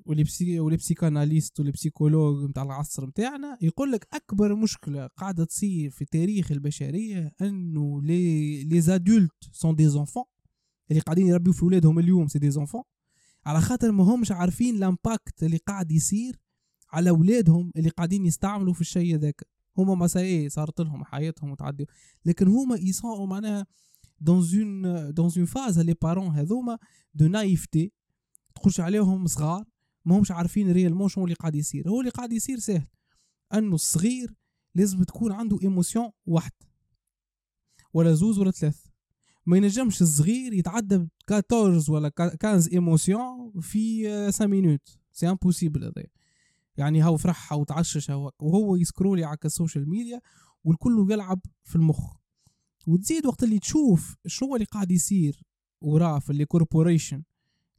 و 0.06 0.10
les 0.10 0.24
psy 0.24 0.60
و 0.60 0.64
les 0.64 0.78
psychanalystes 0.78 1.60
و 1.60 1.63
les 1.63 1.72
psychologues 1.72 2.50
نتاع 2.50 2.64
العصر 2.64 3.06
نتاعنا 3.06 3.58
يقول 3.62 3.92
لك 3.92 4.08
أكبر 4.14 4.56
مشكلة 4.56 5.08
قاعدة 5.08 5.46
تصير 5.46 5.90
في 5.90 6.06
تاريخ 6.06 6.52
البشرية 6.52 7.32
أنه 7.42 8.02
les 8.02 8.64
les 8.64 8.82
adultes 8.82 9.32
sont 9.52 9.76
des 9.76 9.88
enfants 9.88 10.24
اللي 10.92 11.02
قاعدين 11.02 11.28
يربيو 11.28 11.54
في 11.54 11.66
ولادهم 11.66 12.00
اليوم 12.00 12.28
c'est 12.28 12.40
des 12.40 12.52
enfants 12.52 12.84
على 13.46 13.62
خاطر 13.62 13.92
ما 13.92 14.04
همش 14.04 14.32
عارفين 14.32 14.80
l'impact 14.80 15.44
اللي 15.44 15.58
قاعد 15.58 15.92
يصير 15.92 16.40
على 16.94 17.10
اولادهم 17.10 17.72
اللي 17.76 17.90
قاعدين 17.90 18.26
يستعملوا 18.26 18.74
في 18.74 18.82
الشيء 18.82 19.16
ذاك 19.16 19.42
هما 19.78 19.96
ما 19.96 20.08
صارت 20.48 20.82
لهم 20.82 21.04
حياتهم 21.04 21.52
وتعدي 21.52 21.86
لكن 22.26 22.48
هما 22.48 22.76
يصاروا 22.76 23.28
معناها 23.28 23.66
dans 24.20 24.44
une 24.54 25.14
dans 25.14 25.32
une 25.38 25.46
phase 25.46 25.80
les 25.80 25.94
parents 26.02 26.28
هذوما 26.28 26.78
de 27.14 27.28
naïveté 27.28 27.92
تخش 28.56 28.80
عليهم 28.80 29.28
صغار 29.28 29.66
ما 30.06 30.18
همش 30.18 30.32
عارفين 30.32 30.72
réellement 30.72 31.10
شنو 31.10 31.24
اللي 31.24 31.36
قاعد 31.36 31.56
يصير. 31.56 31.90
هو 31.90 32.00
اللي 32.00 32.12
قاعد 32.12 32.34
يصير 32.34 32.60
سهل. 32.60 32.88
أنه 33.54 33.76
الصغير 33.76 34.34
لازم 34.76 35.04
تكون 35.04 35.32
عنده 35.32 35.60
émotion 35.62 36.10
واحد 36.26 36.52
ولا 37.94 38.14
زوز 38.14 38.40
ولا 38.40 38.52
ثلاث. 38.52 38.86
ما 39.46 39.58
ينجمش 39.58 40.02
الصغير 40.02 40.54
يتعدى 40.54 40.98
ب 40.98 41.10
14 41.32 41.92
ولا 41.92 42.12
15 42.18 42.72
émotions 42.72 43.52
في 43.62 44.06
5 44.26 44.48
minutes 44.48 45.00
c'est 45.12 45.30
impossible 45.30 45.84
هذا. 45.84 46.04
يعني 46.78 47.02
هاو 47.02 47.18
فرحها 47.18 47.58
وتعشش 47.58 48.12
هو 48.12 48.32
وهو 48.40 48.76
يسكرولي 48.76 49.24
على 49.24 49.38
ال 49.46 49.52
social 49.52 49.90
media 49.90 50.22
والكل 50.64 51.08
يلعب 51.12 51.42
في 51.64 51.76
المخ. 51.76 52.16
وتزيد 52.88 53.26
وقت 53.26 53.44
اللي 53.44 53.60
تشوف 53.60 54.16
شنو 54.28 54.56
اللي 54.56 54.66
قاعد 54.66 54.92
يصير 54.92 55.44
وراه 55.82 56.20
في 56.20 56.34
les 56.34 56.46
corporations 56.46 57.24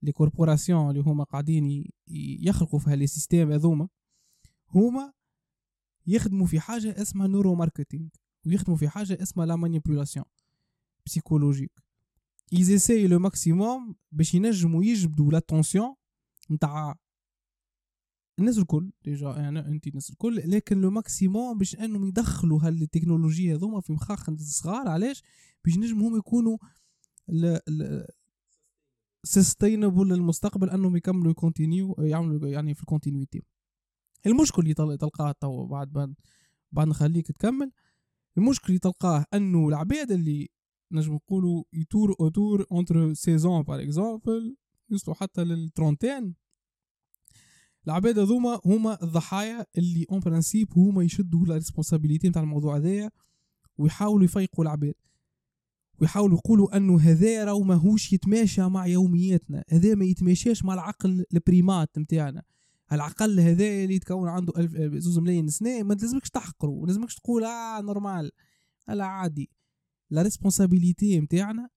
les 0.02 0.12
corporations 0.12 0.90
اللي 0.90 1.00
هما 1.00 1.24
قاعدين 1.24 1.84
يخلقوا 2.40 2.78
في 2.78 2.90
ه 2.90 2.94
les 2.94 3.06
systèmes 3.06 3.52
هذوما 3.52 3.88
هما 4.74 5.12
يخدموا 6.06 6.46
في 6.46 6.60
حاجة 6.60 7.02
اسمها 7.02 7.26
neuromarketing 7.26 8.08
ويخدموا 8.46 8.76
في 8.76 8.88
حاجة 8.88 9.18
اسمها 9.22 9.46
la 9.46 9.56
manipulation 9.56 10.24
psychologique 11.06 11.68
ils 11.68 11.82
essayent 12.52 13.06
le 13.06 13.18
maximum 13.18 13.94
باش 14.12 14.34
ينجموا 14.34 14.84
يجبدوا 14.84 15.32
l'attention 15.32 15.94
نتاع 16.50 16.96
الناس 18.38 18.58
الكل 18.58 18.92
déjà 19.04 19.28
يعني 19.28 19.58
أنت 19.58 19.86
الناس 19.86 20.10
الكل 20.10 20.50
لكن 20.50 20.80
le 20.80 20.90
maximum 20.90 21.58
باش 21.58 21.76
أنهم 21.76 22.04
يدخلوا 22.04 22.60
هالتكنولوجيا 22.62 23.56
هذوما 23.56 23.80
في 23.80 23.92
مخاخ 23.92 24.28
الصغار 24.28 24.88
علاش؟ 24.88 25.22
باش 25.64 25.78
نجموا 25.78 26.08
هم 26.08 26.16
يكونوا 26.16 26.58
sustainable 29.24 30.08
للمستقبل 30.08 30.70
أنهم 30.70 30.96
يكملوا 30.96 31.30
ي 31.30 31.37
continue 31.37 31.94
يعملوا 31.98 32.48
يعني 32.48 32.74
في 32.74 32.80
ال 32.80 32.86
continuité 32.86 33.42
المشكل 34.26 34.62
اللي 34.62 34.96
تلقاه 34.96 35.32
تو 35.32 35.66
بعد 35.66 35.92
بعد 35.92 36.14
بعد 36.72 36.88
نخليك 36.88 37.32
تكمل 37.32 37.72
المشكل 38.38 38.66
اللي 38.68 38.78
تلقاه 38.78 39.24
أنه 39.34 39.68
العباد 39.68 40.10
اللي 40.12 40.48
نجم 40.92 41.14
نقولوا 41.14 41.64
autour 41.72 42.16
autour 42.20 42.66
entre 42.72 43.14
seize 43.14 43.44
ans 43.44 43.62
par 43.62 43.82
exemple 43.82 44.56
يوصلوا 44.90 45.16
حتى 45.16 45.44
لل 45.44 45.61
trentaine 45.61 46.34
العباد 47.86 48.18
هذوما 48.18 48.60
هما 48.64 49.02
الضحايا 49.02 49.66
اللي 49.78 50.06
en 50.10 50.20
principe 50.20 50.78
هما 50.78 51.04
يشدوا 51.04 51.46
la 51.46 51.54
responsabilité 51.54 52.28
نتاع 52.28 52.42
الموضوع 52.42 52.76
هذايا 52.76 53.10
ويحاولوا 53.78 54.24
يفيقوا 54.24 54.64
العباد 54.64 54.94
ويحاولوا 56.00 56.38
يقولوا 56.38 56.76
أنه 56.76 57.00
هذا 57.00 57.44
راهو 57.44 57.62
ماهوش 57.62 58.12
يتماشى 58.12 58.62
مع 58.62 58.86
يومياتنا. 58.86 59.64
هذا 59.68 59.94
ما 59.94 60.04
يتماشاش 60.04 60.64
مع 60.64 60.74
العقل 60.74 61.24
ال 61.32 61.40
primate 61.40 61.98
نتاعنا. 61.98 62.42
العقل 62.92 63.40
هذا 63.40 63.64
اللي 63.64 63.94
يتكون 63.94 64.28
عنده 64.28 64.52
ألف 64.56 64.94
زوز 64.96 65.18
ملايين 65.18 65.48
سنة 65.48 65.82
ما 65.82 65.94
لازمكش 65.94 66.30
تحقره 66.30 66.80
ما 66.80 66.86
لازمكش 66.86 67.14
تقول 67.14 67.44
آه 67.44 67.80
normal. 67.80 68.30
لا 68.88 69.04
عادي. 69.04 69.50
la 70.10 70.22
responsabilité 70.22 71.20
نتاعنا 71.20 71.68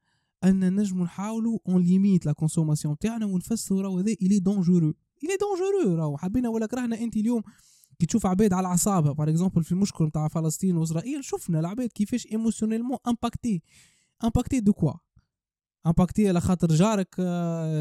أن 0.44 0.76
نجمو 0.76 1.04
نحاولوا 1.04 1.60
on 1.68 1.82
limite 1.82 2.26
la 2.26 2.32
consommation 2.32 2.94
نتاعنا 2.94 3.26
ونفسروا 3.26 3.82
راهو 3.82 3.98
هذا 3.98 4.16
il 4.22 4.40
est 4.40 4.53
dangereux 4.53 4.94
il 5.24 5.38
est 5.40 5.54
dangereux 5.54 5.96
راهو. 5.96 6.18
حبينا 6.18 6.50
ولا 6.50 6.66
كرهنا 6.66 7.02
أنت 7.02 7.18
اليوم 7.18 7.42
كي 8.00 8.06
تشوف 8.06 8.26
عباد 8.26 8.54
على 8.54 8.68
اعصابها 8.68 9.12
par 9.12 9.30
exemple 9.30 9.64
في 9.64 9.72
المشكل 9.72 10.06
نتاع 10.06 10.28
فلسطين 10.28 10.78
وإسرائيل 10.78 11.24
شفنا 11.24 11.60
العباد 11.60 11.90
كيفاش 11.90 12.28
émotionnellement 12.32 12.98
impactés 13.08 13.62
impactés 14.24 14.60
de 14.60 14.74
quoi 14.74 14.94
impactés 15.88 16.28
على 16.28 16.42
خاطر 16.42 16.68
جارك 16.68 17.20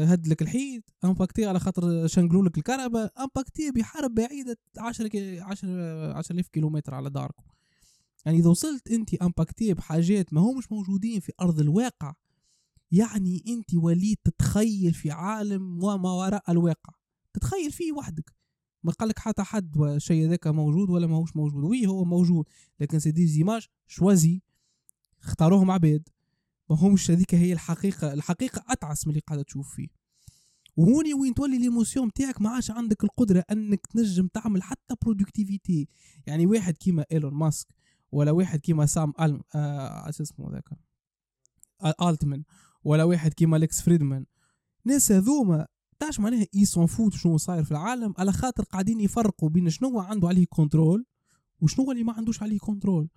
هد 0.09 0.27
لك 0.27 0.41
الحيط 0.41 0.83
impacté 1.03 1.45
على 1.45 1.59
خاطر 1.59 2.07
شنقلوا 2.07 2.43
لك 2.43 2.57
الكهرباء 2.57 3.13
impacté 3.23 3.71
بحرب 3.71 4.15
بعيدة 4.15 4.57
10 4.77 5.09
10 5.43 6.13
10000 6.13 6.47
كيلومتر 6.47 6.93
على 6.93 7.09
داركم. 7.09 7.43
يعني 8.25 8.37
إذا 8.37 8.49
وصلت 8.49 8.91
أنت 8.91 9.13
impacté 9.13 9.73
بحاجات 9.73 10.33
ما 10.33 10.41
همش 10.41 10.71
موجودين 10.71 11.19
في 11.19 11.31
أرض 11.41 11.59
الواقع 11.59 12.13
يعني 12.91 13.43
أنت 13.47 13.73
وليت 13.75 14.19
تتخيل 14.23 14.93
في 14.93 15.11
عالم 15.11 15.83
وما 15.83 16.11
وراء 16.11 16.51
الواقع. 16.51 16.93
تتخيل 17.33 17.71
فيه 17.71 17.91
وحدك. 17.91 18.33
ما 18.83 18.91
قالك 18.91 19.19
حتى 19.19 19.43
حد 19.43 19.77
الشيء 19.77 20.29
ذاك 20.29 20.47
موجود 20.47 20.89
ولا 20.89 21.07
ماهوش 21.07 21.35
موجود. 21.35 21.63
oui 21.63 21.87
هو 21.87 22.05
موجود 22.05 22.45
لكن 22.79 22.99
c'est 22.99 23.11
des 23.11 23.27
images 23.27 23.67
choisies 23.87 24.41
اختاروهم 25.23 25.71
عباد. 25.71 26.09
ما 26.69 26.75
همش 26.75 27.11
هذيك 27.11 27.35
هي 27.35 27.53
الحقيقة. 27.53 28.13
الحقيقة 28.13 28.63
أتعس 28.69 29.07
من 29.07 29.11
اللي 29.11 29.21
قاعدة 29.27 29.43
تشوف 29.43 29.75
فيه. 29.75 29.87
وهوني 30.77 31.13
وين 31.13 31.33
تولي 31.33 31.57
l'émotion 31.57 32.13
تاعك 32.13 32.41
ما 32.41 32.49
عادش 32.49 32.71
عندك 32.71 33.03
القدرة 33.03 33.43
أنك 33.51 33.87
تنجم 33.87 34.27
تعمل 34.27 34.63
حتى 34.63 34.95
productivité 35.01 35.87
يعني 36.27 36.45
واحد 36.45 36.77
كيما 36.77 37.05
إيلون 37.11 37.33
ماسك 37.33 37.67
ولا 38.11 38.31
واحد 38.31 38.59
كيما 38.59 38.85
سام 38.85 39.13
ألم 39.21 39.41
آه 39.55 40.09
اسمه 40.09 40.51
ذاك 40.51 40.69
التمن 42.01 42.43
ولا 42.83 43.03
واحد 43.03 43.33
كيما 43.33 43.57
ليكس 43.57 43.81
فريدمان. 43.81 44.25
ناس 44.85 45.11
هذوما 45.11 45.67
تعرف 45.99 46.19
معناها 46.19 46.45
ils 46.53 46.67
s'en 46.67 46.85
foutent 46.85 47.13
شنو 47.13 47.37
صاير 47.37 47.63
في 47.63 47.71
العالم؟ 47.71 48.13
على 48.17 48.31
خاطر 48.31 48.63
قاعدين 48.63 48.99
يفرقوا 48.99 49.49
بين 49.49 49.69
شنو 49.69 49.99
عنده 49.99 50.27
عليه 50.27 50.45
contrôle 50.49 51.05
وشنو 51.61 51.91
اللي 51.91 52.03
ما 52.03 52.13
عندوش 52.13 52.43
عليه 52.43 52.57
contrôle 52.59 53.09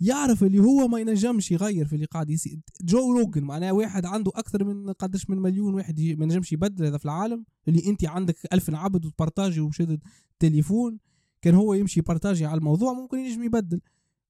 يعرف 0.00 0.44
اللي 0.44 0.58
هو 0.58 0.88
ما 0.88 0.98
ينجمش 1.00 1.52
يغير 1.52 1.86
في 1.86 1.94
اللي 1.94 2.06
قاعد 2.06 2.30
يصير 2.30 2.60
جو 2.82 3.12
روجن 3.12 3.44
معناها 3.44 3.72
واحد 3.72 4.06
عنده 4.06 4.32
أكثر 4.34 4.64
من 4.64 4.92
قداش 4.92 5.30
من 5.30 5.38
مليون 5.38 5.74
واحد 5.74 6.00
ما 6.00 6.24
ينجمش 6.24 6.52
يبدل 6.52 6.84
هذا 6.84 6.98
في 6.98 7.04
العالم. 7.04 7.44
اللي 7.68 7.86
أنت 7.86 8.04
عندك 8.04 8.36
ألف 8.52 8.74
عبد 8.74 9.06
وتبارتاجي 9.06 9.60
وشدد 9.60 10.00
تليفون 10.38 10.98
كان 11.42 11.54
هو 11.54 11.74
يمشي 11.74 12.00
يبارتاجي 12.00 12.46
على 12.46 12.58
الموضوع 12.58 12.92
ممكن 12.92 13.18
ينجم 13.18 13.42
يبدل. 13.42 13.80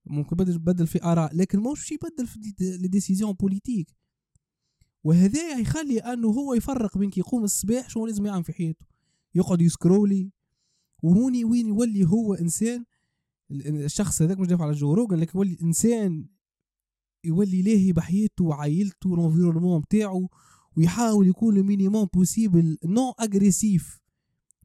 ممكن 0.06 0.36
يبدل 0.36 0.54
يبدل 0.54 0.86
في 0.86 1.04
آراء 1.04 1.36
لكن 1.36 1.60
مش 1.60 1.92
يبدل 1.92 2.26
في 2.26 2.38
les 2.60 2.88
décisions 2.88 3.32
politiques. 3.32 3.94
وهذا 5.04 5.58
يخلي 5.58 5.98
أنه 5.98 6.28
هو 6.28 6.54
يفرق 6.54 6.98
بين 6.98 7.10
كي 7.10 7.20
يقوم 7.20 7.44
الصباح 7.44 7.88
شو 7.88 8.06
لازم 8.06 8.26
يعمل 8.26 8.44
في 8.44 8.52
حياته. 8.52 8.86
يقعد 9.34 9.62
يسكرولي 9.62 10.30
وهوني 11.02 11.44
وين 11.44 11.66
يولي 11.66 12.04
هو 12.04 12.34
إنسان 12.34 12.84
الشخص 13.54 14.22
هذاك 14.22 14.38
مش 14.38 14.46
دافع 14.46 14.64
على 14.64 14.72
جو 14.72 14.94
روجن 14.94 15.16
لكن 15.16 15.38
يولي 15.38 15.56
إنسان 15.62 16.26
يولي 17.24 17.62
لاهي 17.62 17.92
بحياته 17.92 18.44
وعائلته 18.44 19.10
وال 19.10 19.20
environnement 19.20 19.80
بتاعه 19.80 20.28
ويحاول 20.76 21.28
يكون 21.28 21.56
ال 21.56 21.63
minimum 21.63 22.08
possible 22.14 22.78
non 22.84 23.12
agressif 23.18 24.00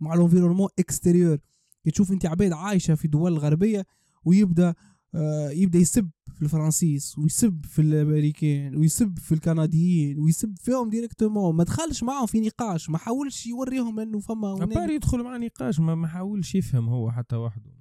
مع 0.01 0.13
ال 0.13 0.17
environnement 0.17 0.69
extérieur 0.79 1.37
تشوف 1.83 2.11
أنت 2.11 2.25
عباد 2.25 2.51
عايشة 2.53 2.95
في 2.95 3.07
دول 3.07 3.37
غربية 3.37 3.85
ويبدأ 4.25 4.75
آه 5.15 5.49
يبدأ 5.49 5.79
يسب 5.79 6.09
في 6.33 6.41
الفرنسيس 6.41 7.17
ويسب 7.17 7.65
في 7.65 7.81
الأمريكان 7.81 8.75
ويسب 8.75 9.19
في 9.19 9.31
الكنديين 9.31 10.19
ويسب 10.19 10.55
فيهم 10.57 10.89
directement 10.89 11.55
ما 11.55 11.63
دخلش 11.63 12.03
معاهم 12.03 12.25
في 12.25 12.39
نقاش 12.39 12.89
ما 12.89 12.97
حاولش 12.97 13.47
يوريهم 13.47 13.99
إنه 13.99 14.19
فما 14.19 14.63
à 14.63 14.68
part 14.68 14.89
يدخل 14.89 15.23
مع 15.23 15.37
نقاش 15.37 15.79
ما 15.79 16.07
حاولش 16.07 16.55
يفهم 16.55 16.89
هو 16.89 17.11
حتى 17.11 17.35
وحده. 17.35 17.78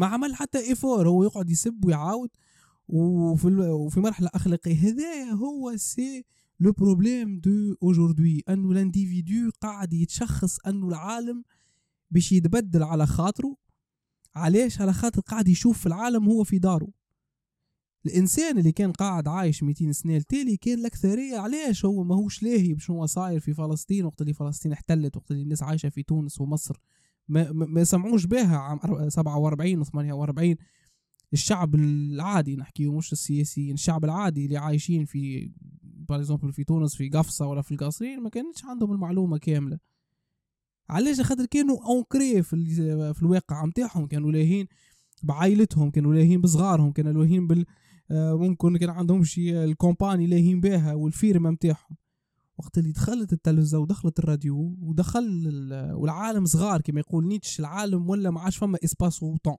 ما 0.00 0.06
عمل 0.06 0.34
حتى 0.34 0.58
effort 0.58 1.08
هو 1.08 1.24
يقعد 1.24 1.50
يسب 1.50 1.84
ويعاود. 1.84 2.30
وفي 2.88 3.46
وفي 3.46 4.00
مرحلة 4.00 4.30
اخلاقيه 4.34 4.76
هذا 4.76 5.24
هو 5.30 5.76
c'est 5.76 6.24
le 6.60 6.72
problème 6.72 7.40
d'aujourd'hui 7.40 8.44
أنه 8.48 8.70
ال 8.70 8.79
individu 8.79 9.50
قاعد 9.60 9.92
يتشخص 9.92 10.58
أنه 10.66 10.88
العالم 10.88 11.44
باش 12.10 12.32
يتبدل 12.32 12.82
على 12.82 13.06
خاطره. 13.06 13.56
علاش؟ 14.34 14.80
على 14.80 14.92
خاطر 14.92 15.20
قاعد 15.20 15.48
يشوف 15.48 15.78
في 15.80 15.86
العالم 15.86 16.28
هو 16.28 16.44
في 16.44 16.58
داره. 16.58 16.88
الإنسان 18.06 18.58
اللي 18.58 18.72
كان 18.72 18.92
قاعد 18.92 19.28
عايش 19.28 19.62
200 19.62 19.92
سنة 19.92 20.16
التالي 20.16 20.56
كان 20.56 20.78
الأكثرية 20.78 21.38
علاش؟ 21.38 21.84
هو 21.84 22.04
ماهوش 22.04 22.42
لاهي 22.42 22.74
بشنو 22.74 23.06
صاير 23.06 23.40
في 23.40 23.54
فلسطين 23.54 24.04
وقت 24.04 24.20
اللي 24.20 24.32
فلسطين 24.32 24.72
احتلت 24.72 25.16
وقت 25.16 25.30
اللي 25.30 25.42
الناس 25.42 25.62
عايشة 25.62 25.88
في 25.88 26.02
تونس 26.02 26.40
ومصر. 26.40 26.80
ما, 27.28 27.52
ما 27.52 27.80
يسمعوش 27.80 28.26
بها 28.26 28.56
عام 28.56 29.08
47 29.08 29.80
و 29.80 29.84
48 29.84 30.56
الشعب 31.32 31.74
العادي 31.74 32.56
نحكي 32.56 32.88
مش 32.88 33.12
السياسيين 33.12 33.74
الشعب 33.74 34.04
العادي 34.04 34.44
اللي 34.44 34.56
عايشين 34.56 35.04
في 35.04 35.52
par 35.82 36.03
exemple 36.03 36.52
في 36.52 36.64
تونس 36.64 36.96
في 36.96 37.08
قفصة 37.08 37.46
ولا 37.46 37.62
في 37.62 37.72
القصرين 37.72 38.22
ما 38.22 38.28
كانتش 38.28 38.64
عندهم 38.64 38.92
المعلومة 38.92 39.38
كاملة. 39.38 39.78
علاش؟ 40.88 41.20
خاطر 41.20 41.46
كانوا 41.46 41.84
ancrés 41.86 42.42
في, 42.42 42.74
في 43.14 43.22
الواقع 43.22 43.64
نتاعهم 43.66 44.06
كانوا 44.06 44.32
لاهين 44.32 44.66
بعائلتهم 45.22 45.90
كانوا 45.90 46.14
لاهين 46.14 46.40
بصغارهم 46.40 46.92
كانوا 46.92 47.24
لاهين 47.24 47.46
بال 47.46 47.66
آه، 48.10 48.34
ممكن 48.34 48.76
كان 48.76 48.90
عندهم 48.90 49.24
شي 49.24 49.64
ال 49.64 49.70
compagnie 49.70 50.26
لاهين 50.26 50.60
بها 50.60 50.94
والفيرما 50.94 51.50
نتاعهم 51.50 51.96
وقت 52.60 52.78
اللي 52.78 52.92
دخلت 52.92 53.32
التلفزة 53.32 53.78
ودخلت 53.78 54.18
الراديو 54.18 54.76
ودخل 54.80 55.48
والعالم 55.92 56.44
صغار 56.46 56.80
كما 56.80 57.00
يقول 57.00 57.26
نيتش 57.26 57.60
العالم 57.60 58.10
ولا 58.10 58.30
ما 58.30 58.40
عادش 58.40 58.56
فما 58.56 58.78
espace 58.84 59.22
و 59.22 59.28
temps 59.28 59.56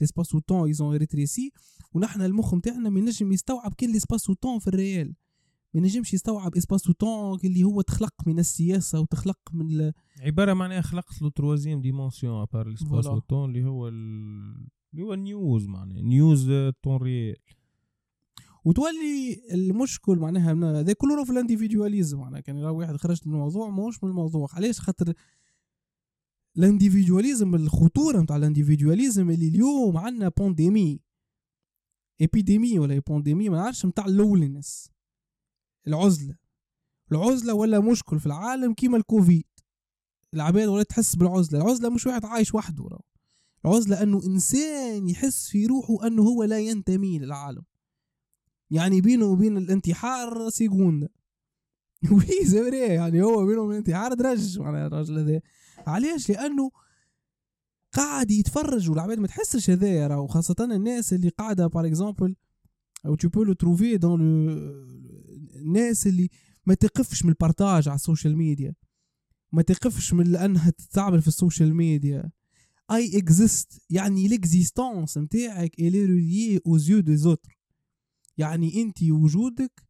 l'espace 0.00 0.34
و 0.34 0.39
temps 0.39 0.66
ils 0.66 0.81
ont 0.81 0.96
rétréci 0.96 1.52
ونحن 1.92 2.22
المخ 2.22 2.54
نتاعنا 2.54 2.90
ما 2.90 2.98
ينجم 2.98 3.32
يستوعب 3.32 3.74
كل 3.74 3.92
l'espace 3.92 4.30
و 4.30 4.35
temps 4.35 4.58
في 4.58 4.68
ال 4.68 4.76
réel. 4.76 5.14
ما 5.74 5.80
ينجمش 5.80 6.14
يستوعب 6.14 6.56
espace 6.56 6.90
و 6.90 6.98
temps 6.98 7.38
اللي 7.44 7.64
هو 7.64 7.80
تخلق 7.80 8.14
من 8.26 8.38
السياسة 8.38 9.00
وتخلق 9.00 9.38
من 9.52 9.70
ال... 9.70 9.92
عبارة 10.20 10.54
معناها 10.54 10.80
خلقت 10.80 11.22
la 11.22 11.28
troisième 11.28 11.80
dimension 11.80 12.42
à 12.42 12.47
part 12.47 12.68
l'espace 12.68 13.06
و 13.06 13.13
temps 13.13 13.48
اللي 13.48 13.64
هو 13.64 13.88
اللي 13.88 15.02
هو 15.02 15.14
ال 15.14 15.24
news 15.24 15.66
معناها 15.66 16.00
news 16.02 16.50
temps 16.82 16.96
réel 16.96 17.36
وتولي 18.66 19.42
المشكل 19.52 20.18
معناها 20.18 20.80
هذا 20.80 20.92
كله 20.92 21.24
في 21.24 21.30
ال 21.32 21.38
individualisme 21.38 22.18
معناها. 22.18 22.40
كان 22.40 22.60
لو 22.62 22.78
واحد 22.78 22.96
خرجت 22.96 23.26
من 23.26 23.34
الموضوع 23.34 23.70
ماهوش 23.70 24.04
من 24.04 24.10
الموضوع. 24.10 24.48
علاش؟ 24.52 24.80
خاطر 24.80 25.12
ال 26.58 26.64
individualisme 26.64 27.54
الخطورة 27.54 28.20
نتاع 28.20 28.36
ال 28.36 28.42
individualisme 28.42 29.30
اللي 29.30 29.48
اليوم 29.48 29.96
عندنا 29.96 30.28
pandémie. 30.28 31.00
épidémie 32.20 32.78
ولا 32.78 33.02
pandémie؟ 33.08 33.48
ما 33.48 33.56
نعرفش 33.56 33.86
نتاع 33.86 34.06
ال 34.06 34.14
loneliness 34.14 34.90
العزلة. 35.86 36.36
العزلة 37.12 37.54
ولا 37.54 37.80
مشكل 37.80 38.20
في 38.20 38.26
العالم 38.26 38.74
كيما 38.74 38.96
الكوفيد. 38.96 39.46
العباد 40.34 40.68
ولا 40.68 40.82
تحس 40.82 41.16
بالعزلة. 41.16 41.62
العزلة 41.62 41.88
مش 41.88 42.06
واحد 42.06 42.24
عايش 42.24 42.54
وحده 42.54 42.84
راه 42.84 43.02
العزلة 43.64 44.02
أنه 44.02 44.26
إنسان 44.26 45.08
يحس 45.08 45.48
في 45.48 45.66
روحه 45.66 46.06
أنه 46.06 46.22
هو 46.22 46.44
لا 46.44 46.58
ينتمي 46.58 47.18
للعالم. 47.18 47.62
يعني 48.70 49.00
بينه 49.00 49.26
وبين 49.26 49.56
الانتحار 49.56 50.50
سيكوندا 50.50 51.08
وهي 52.12 52.44
زي 52.44 52.78
يعني 52.78 53.22
هو 53.22 53.46
بينه 53.46 53.60
وبين 53.60 53.72
الانتحار 53.72 54.14
درج 54.14 54.58
معناها 54.58 54.86
الراجل 54.86 55.18
هذا. 55.18 55.40
علاش 55.86 56.30
لأنه 56.30 56.70
قاعد 57.92 58.30
يتفرج 58.30 58.90
والعباد 58.90 59.18
ما 59.18 59.26
تحسش 59.26 59.70
هذايا 59.70 60.06
راه 60.06 60.20
وخاصة 60.20 60.56
الناس 60.60 61.12
اللي 61.12 61.28
قاعدة 61.28 61.66
par 61.66 61.86
exemple 61.86 62.36
où 63.06 63.14
tu 63.14 63.28
peux 63.28 63.42
le 63.42 63.52
trouver 63.52 63.96
dans 63.96 64.20
الناس 65.56 66.06
اللي 66.06 66.30
ما 66.66 66.74
تقفش 66.74 67.24
من 67.24 67.30
ال 67.30 67.37
partage 67.37 67.88
على 67.88 67.96
ال 67.96 68.02
social 68.02 68.36
media. 68.36 68.74
ما 69.52 69.62
تقفش 69.62 70.12
من 70.12 70.24
لأنها 70.24 70.70
تتعامل 70.70 71.22
في 71.22 71.28
ال 71.28 71.35
social 71.35 71.74
media. 71.74 72.30
il 72.90 73.18
existe 73.18 73.82
يعني 73.90 74.28
l'existence 74.28 75.18
نتاعك 75.18 75.78
elle 75.78 76.04
est 76.04 76.23
reliée 76.23 76.60
aux 76.66 77.00
yeux 77.00 77.16
des 77.16 77.29
autres 77.29 77.55
يعني 78.38 78.82
أنت 78.82 79.02
وجودك 79.02 79.82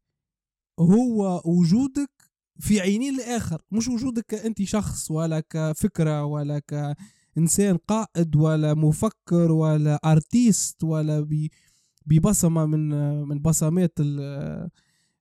هو 0.81 1.43
وجودك 1.45 2.11
في 2.59 2.81
عينين 2.81 3.15
الآخر 3.15 3.63
مش 3.71 3.89
وجودك 3.89 4.35
أنت 4.35 4.63
شخص 4.63 5.11
ولا 5.11 5.41
كفكرة 5.41 6.25
ولا 6.25 6.59
كإنسان 6.59 7.77
قائد 7.77 8.37
ولا 8.37 8.75
مفكر 8.75 9.53
ولا 9.53 10.01
artiste 10.05 10.85
ولا 10.85 11.29
ببصمة 12.07 12.67
من 12.67 12.89
من 13.29 13.39
بصمات 13.39 13.93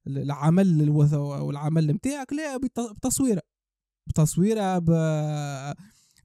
العمل 0.08 0.90
والعمل 1.16 1.88
نتاعك 1.92 2.34
لا 2.34 2.58
بتصويرة 2.94 3.42
بتصويرة 4.08 4.80
ب 4.80 4.92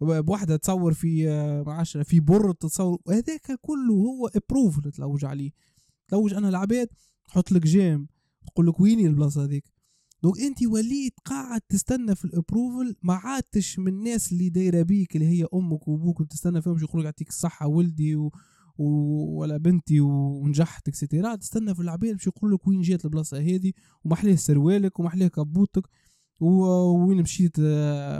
بواحده 0.00 0.56
تصور 0.56 0.94
في 0.94 1.28
معاشره 1.66 2.02
في 2.02 2.20
بر 2.20 2.52
تتصور 2.52 2.98
هذاك 3.08 3.58
كله 3.60 3.94
هو 3.94 4.26
approve 4.26 4.88
تلوج 4.88 5.24
عليه 5.24 5.50
تلوج 6.10 6.34
أنا 6.34 6.48
العباد 6.48 6.88
تحط 7.28 7.52
لك 7.52 7.62
j'aime 7.62 8.08
تقول 8.46 8.66
لك 8.66 8.80
ويني 8.80 9.06
البلاصة 9.06 9.44
هذيك. 9.44 9.64
donc 10.22 10.38
أنت 10.40 10.66
وليت 10.66 11.14
قاعد 11.24 11.60
تستنى 11.60 12.14
في 12.14 12.24
ال 12.24 12.32
approval 12.32 12.96
ما 13.02 13.14
عادتش 13.14 13.78
من 13.78 13.88
الناس 13.88 14.32
اللي 14.32 14.48
دايرة 14.48 14.82
بيك 14.82 15.16
اللي 15.16 15.26
هي 15.26 15.46
أمك 15.54 15.88
وأبوك 15.88 16.20
وتستنى 16.20 16.62
فيهم 16.62 16.78
يقولوا 16.78 17.04
يعطيك 17.04 17.28
الصحة 17.28 17.66
ولدي 17.66 18.16
و... 18.16 18.32
و... 18.78 18.84
ولا 19.40 19.56
بنتي 19.56 20.00
ونجحت 20.00 20.88
et 20.88 21.00
cetera 21.00 21.34
تستنى 21.34 21.74
في 21.74 21.82
العباد 21.82 22.12
باش 22.12 22.26
يقول 22.26 22.52
لك 22.52 22.66
وين 22.68 22.80
جات 22.80 23.04
البلاصة 23.04 23.38
هذه 23.38 23.72
ومحليه 24.04 24.36
سروالك 24.36 25.00
ومحليه 25.00 25.28
كبوتك 25.28 25.86
وين 26.40 27.22
مشيت 27.22 27.58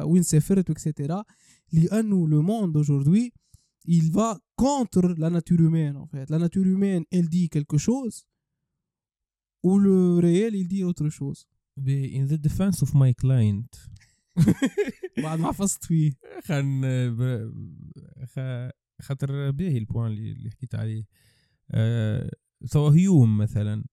وين 0.04 0.22
سافرت 0.22 0.70
et 0.70 0.84
cetera 0.84 1.24
لأنه 1.72 2.28
le 2.28 2.42
monde 2.42 2.78
aujourd'hui 2.78 3.30
il 3.98 4.06
va 4.18 4.30
contre 4.64 5.04
la 5.22 5.30
nature 5.36 5.60
humaine 5.68 5.96
en 6.04 6.06
fait. 6.12 6.26
La 6.34 6.38
nature 6.44 6.68
humaine 6.74 7.04
elle 7.16 7.28
dit 7.36 7.48
quelque 7.56 7.78
chose 7.86 8.16
ou 9.66 9.72
le 9.86 9.96
réel 10.26 10.52
il 10.62 10.68
dit 10.74 10.82
autre 10.90 11.08
chose. 11.18 11.40
In 12.18 12.24
the 12.32 12.38
defense 12.48 12.78
of 12.84 12.90
my 13.02 13.12
client. 13.22 13.70
بعد 15.22 15.38
ما 15.40 15.48
حفظت 15.48 15.84
فيه 15.84 16.12
خن 16.44 16.80
خاطر 19.00 19.50
باهي 19.50 19.78
ال 19.78 19.84
point 19.84 20.12
اللي 20.12 20.50
حكيت 20.50 20.74
عليه. 20.74 21.04
أه 21.70 22.30
soit 22.64 22.90
هيوم 22.90 23.38
مثلا. 23.38 23.84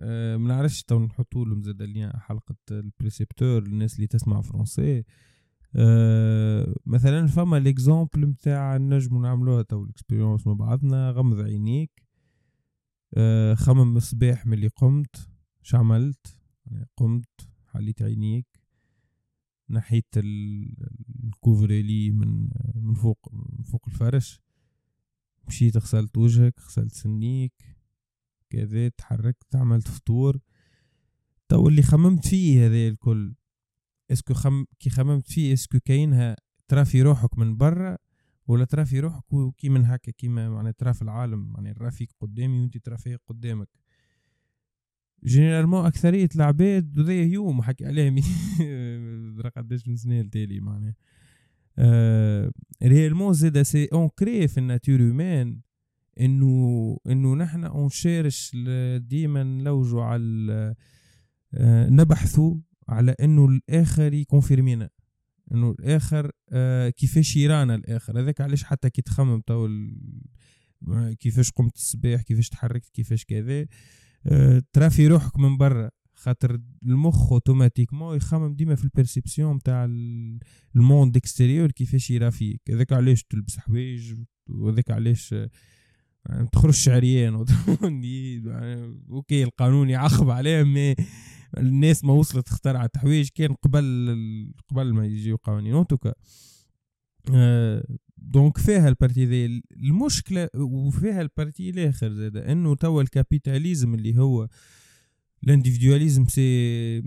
أه 0.00 0.36
ما 0.36 0.48
نعرفش 0.48 0.82
تو 0.82 0.98
نحطوا 0.98 1.44
لهم 1.44 1.62
زاد 1.62 2.10
حلقة 2.14 2.56
ال 2.70 2.79
percepteur 2.79 3.68
للناس 3.68 3.96
اللي 3.96 4.06
تسمع 4.06 4.40
français 4.40 5.04
أه 5.76 6.74
مثلا 6.86 7.26
فما 7.26 7.56
l'exemple 7.56 8.26
نتاع 8.26 8.76
نجمو 8.76 9.20
نعملوها 9.20 9.62
تو 9.62 9.84
ال 9.84 9.90
expérience 9.90 10.46
مع 10.46 10.52
بعضنا 10.52 11.10
غمض 11.10 11.40
عينيك. 11.40 12.02
أه 13.14 13.54
خمم 13.54 13.96
الصباح 13.96 14.46
ملي 14.46 14.68
قمت 14.68 15.30
شعملت 15.62 16.38
قمت 16.96 17.48
حليت 17.66 18.02
عينيك. 18.02 18.46
نحيت 19.70 20.14
ال 20.16 20.34
couvre-lit 20.34 22.10
من 22.10 22.48
من 22.74 22.94
فوق 22.94 23.28
من 23.32 23.64
فوق 23.64 23.88
الفرش. 23.88 24.40
مشيت 25.48 25.76
غسلت 25.76 26.18
وجهك 26.18 26.60
غسلت 26.60 26.92
سنيك. 26.92 27.76
كذا 28.50 28.88
تحركت 28.88 29.56
عملت 29.56 29.88
فطور. 29.88 30.38
تو 31.48 31.68
اللي 31.68 31.82
خممت 31.82 32.26
فيه 32.26 32.66
هذا 32.66 32.88
الكل. 32.88 33.34
est-ce 34.12 34.27
que 34.27 34.34
خم 34.34 34.64
كي 34.78 34.90
خممت 34.90 35.26
فيه 35.26 35.52
est-ce 35.52 35.69
que 35.69 35.78
كاينها 35.84 36.36
ترى 36.68 36.84
في 36.84 37.02
روحك 37.02 37.38
من 37.38 37.56
برا 37.56 37.98
ولا 38.46 38.64
ترى 38.64 38.84
في 38.84 39.00
روحك 39.00 39.24
كي 39.58 39.68
من 39.68 39.84
هكا 39.84 40.12
كيما 40.12 40.48
معناها 40.48 40.72
ترى 40.72 40.94
في 40.94 41.02
العالم 41.02 41.52
يعني 41.54 41.74
ترى 41.74 41.90
فيك 41.90 42.10
قدامي 42.20 42.60
وانت 42.60 42.78
ترى 42.78 42.98
فيك 42.98 43.20
قدامك. 43.26 43.68
généralement 45.24 45.86
أكثرية 45.86 46.28
العباد 46.36 47.00
هيوم 47.00 47.62
حكي 47.62 47.86
عليهم. 47.86 48.16
قداش 49.56 49.88
من 49.88 49.96
سنة 49.96 50.20
التالي 50.20 50.60
معناها. 50.60 50.94
آه 51.78 52.52
réellement 52.82 53.32
زيدا 53.32 53.62
c'est 53.62 53.84
ancré 53.92 54.48
في 54.48 54.58
ال 54.58 54.64
nature 54.64 55.00
humaine 55.00 55.60
إنه 56.20 56.98
إنه 57.06 57.34
نحن 57.34 57.64
on 57.64 57.88
cherche 57.88 58.56
ديما 58.96 59.42
نلوجوا 59.42 60.02
على 60.02 60.74
آه 61.54 61.88
نبحثوا 61.88 62.54
على 62.92 63.14
إنه 63.20 63.46
الآخر 63.46 64.12
ي 64.12 64.19
confirmer 64.19 64.83
نا 64.83 64.90
إنه 65.52 65.70
الآخر 65.70 66.30
آه 66.52 66.88
كيفاش 66.88 67.36
يرانا 67.36 67.74
الآخر. 67.74 68.20
هذاك 68.20 68.40
علاش 68.40 68.64
حتى 68.64 68.90
كي 68.90 69.02
تخمم 69.02 69.40
تو 69.40 69.68
كيفاش 71.18 71.50
قمت 71.50 71.76
الصباح 71.76 72.22
كيفاش 72.22 72.48
تحركت 72.48 72.88
كيفاش 72.88 73.24
كذا 73.24 73.66
آه، 74.26 74.62
ترى 74.72 74.90
في 74.90 75.06
روحك 75.06 75.38
من 75.38 75.56
برا. 75.56 75.90
خاطر 76.14 76.60
المخ 76.82 77.32
automatiquement 77.32 78.16
يخمم 78.16 78.54
ديما 78.54 78.74
في 78.74 78.84
ال 78.84 78.91
perception 78.91 79.58
تاع 79.58 79.84
ال 80.76 80.83
monde 80.83 81.16
extérieur 81.16 81.70
كيفاش 81.70 82.10
يرى 82.10 82.30
فيك. 82.30 82.60
هذاك 82.70 82.92
علاش 82.92 83.22
تلبس 83.22 83.58
حوايج 83.58 84.14
وهذاك 84.48 84.90
علاش 84.90 85.34
تخرج 86.52 86.88
عريان 86.88 87.34
يعني 87.82 89.02
OK 89.10 89.42
القانون 89.42 89.90
يعاقب 89.90 90.30
عليه 90.30 90.62
mais 90.62 90.94
الناس 91.58 92.04
ما 92.04 92.12
وصلت 92.12 92.48
اخترعت 92.48 92.96
حوايج 92.96 93.28
كان 93.34 93.54
قبل 93.54 94.16
قبل 94.70 94.92
ما 94.92 95.06
يجيو 95.06 95.36
قوانين 95.36 95.74
en 95.74 95.83
tout 95.83 96.01
cas 96.01 96.14
آه 97.34 97.84
donc 98.16 98.58
فيها 98.58 98.88
ال 98.88 98.93
partie 98.93 99.24
ذي. 99.24 99.62
المشكلة 99.72 100.48
وفيها 100.54 101.22
ال 101.22 101.29
partie 101.29 101.70
الآخر 101.70 102.12
زاد 102.12 102.36
إنه 102.36 102.74
توا 102.74 103.02
ال 103.02 103.10
capitalisme 103.10 103.94
اللي 103.94 104.18
هو 104.18 104.48
ال 105.44 105.49
individualisme 105.49 106.24
c'est 106.24 107.02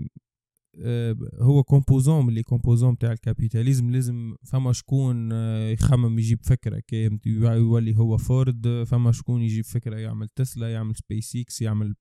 آه، 0.80 1.16
هو 1.34 1.62
composant 1.62 2.26
من 2.26 2.34
les 2.34 2.42
composants 2.42 2.98
تاع 2.98 3.12
ال 3.12 3.18
capitalisme 3.18 3.90
لازم 3.90 4.36
فما 4.44 4.72
شكون 4.72 5.32
آه، 5.32 5.70
يخمم 5.70 6.18
يجيب 6.18 6.38
فكرة 6.42 6.78
كي 6.78 7.18
يولي 7.26 7.96
هو 7.96 8.16
فورد 8.16 8.84
فما 8.86 9.12
شكون 9.12 9.42
يجيب 9.42 9.64
فكرة 9.64 9.96
يعمل 9.96 10.28
تسلا 10.28 10.72
يعمل 10.72 10.96
سبيس 10.96 11.36
إكس 11.36 11.62
يعمل 11.62 11.94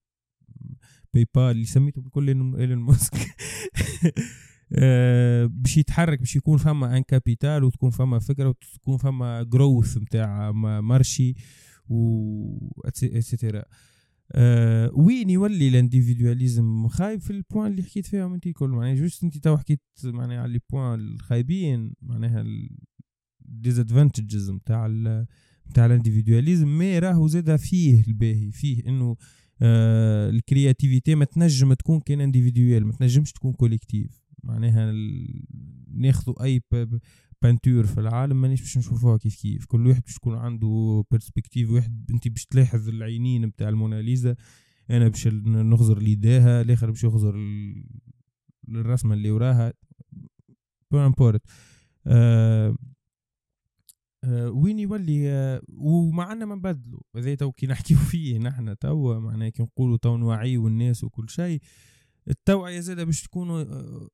PayPal 1.15 1.51
اللي 1.51 1.65
سميته 1.65 2.01
بكل 2.01 2.27
إيلون 2.27 2.79
ماسك. 2.79 3.13
آه، 4.73 5.45
باش 5.45 5.77
يتحرك 5.77 6.19
باش 6.19 6.35
يكون 6.35 6.57
فما 6.57 6.97
un 6.97 7.03
capital 7.03 7.63
وتكون 7.63 7.89
فما 7.89 8.19
فكرة 8.19 8.49
وتكون 8.49 8.97
فما 8.97 9.43
growth 9.43 9.97
نتاع 9.97 10.51
marché 10.81 11.35
و 11.89 12.81
et 12.85 13.05
cetera 13.05 13.63
أه 14.31 14.91
وين 14.93 15.29
يولي 15.29 15.67
ال 15.67 15.75
individualisme؟ 15.75 16.87
خايب 16.87 17.19
في 17.19 17.31
ال 17.31 17.37
points 17.37 17.71
اللي 17.71 17.83
حكيت 17.83 18.05
فيهم 18.05 18.33
أنت 18.33 18.47
كل 18.47 18.69
معناها 18.69 18.95
juste 18.95 19.23
أنت 19.23 19.37
تو 19.37 19.57
حكيت 19.57 19.81
معناها 20.03 20.41
على 20.41 20.53
les 20.53 20.59
points 20.69 20.99
الخايبين 20.99 21.93
معناها 22.01 22.45
ال 23.45 23.53
disadvantages 23.53 24.51
نتاع 24.51 24.87
نتاع 25.69 25.85
ال 25.85 25.91
individualisme 25.91 26.77
mais 26.77 26.99
راهو 26.99 27.27
زاد 27.27 27.55
فيه 27.55 28.03
الباهي 28.07 28.51
فيه 28.51 28.87
إنه 28.87 29.15
آه 29.61 30.29
ال 30.29 30.37
créativité 30.37 31.15
ما 31.15 31.25
تنجم 31.25 31.73
تكون 31.73 31.99
كان 31.99 32.21
individuelle 32.21 32.85
ما 32.85 32.93
تنجمش 32.93 33.31
تكون 33.31 33.53
collective 33.53 34.25
معناها 34.43 34.93
ناخذوا 35.93 36.43
أي 36.43 36.61
peinture 37.41 37.85
في 37.85 37.99
العالم 37.99 38.41
مانيش 38.41 38.61
باش 38.61 38.77
نشوفوها 38.77 39.17
كيف 39.17 39.35
كيف. 39.41 39.65
كل 39.65 39.87
واحد 39.87 40.01
باش 40.01 40.15
يكون 40.15 40.35
عنده 40.37 41.03
perspective 41.11 41.71
واحد 41.71 42.11
أنت 42.11 42.27
باش 42.27 42.45
تلاحظ 42.45 42.89
العينين 42.89 43.45
نتاع 43.45 43.69
الموناليزا 43.69 44.35
أنا 44.89 45.07
باش 45.07 45.27
نغزر 45.45 45.99
ليديها 45.99 46.61
الآخر 46.61 46.91
باش 46.91 47.03
يغزر 47.03 47.35
الرسمة 48.69 49.13
اللي 49.13 49.31
وراها. 49.31 49.73
peu 50.91 51.05
importe 51.05 51.41
آه، 52.07 52.75
وين 54.33 54.79
يولي 54.79 55.29
آه، 55.29 55.61
ومعنا 55.69 56.45
ما 56.45 56.55
نبدلوا 56.55 56.99
هذا 57.15 57.35
تو 57.35 57.51
كي 57.51 57.67
نحكيو 57.71 57.97
فيه 57.97 58.37
نحن 58.37 58.77
تو 58.77 59.19
معناها 59.19 59.49
كي 59.49 59.63
نقولوا 59.63 59.97
تو 59.97 60.17
نوعيو 60.17 60.67
الناس 60.67 61.03
وكل 61.03 61.29
شيء. 61.29 61.61
التوعيه 62.27 62.79
زاده 62.79 63.03
باش 63.03 63.23
تكونوا 63.23 63.61
آه، 63.61 64.09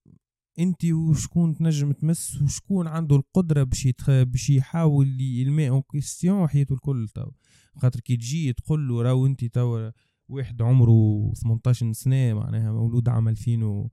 انت 0.59 0.85
وشكون 0.85 1.53
تنجم 1.53 1.91
تمس 1.91 2.41
وشكون 2.41 2.87
عنده 2.87 3.15
القدرة 3.15 3.63
باش. 3.63 3.87
باش 4.07 4.49
يحاول 4.49 5.21
ي 5.21 5.29
remet 5.29 5.69
en 5.69 5.81
question 5.91 6.47
حياته 6.47 6.73
الكل 6.73 7.07
تو 7.07 7.31
خاطر 7.75 7.99
كي 7.99 8.17
تجي 8.17 8.53
تقول 8.53 8.87
له 8.87 9.01
راهو 9.01 9.25
انت 9.25 9.45
تو 9.45 9.91
واحد 10.29 10.61
عمره 10.61 11.33
18 11.33 11.93
سنة 11.93 12.33
معناها 12.33 12.71
مولود 12.71 13.09
عام 13.09 13.27
2000 13.27 13.63
و 13.63 13.89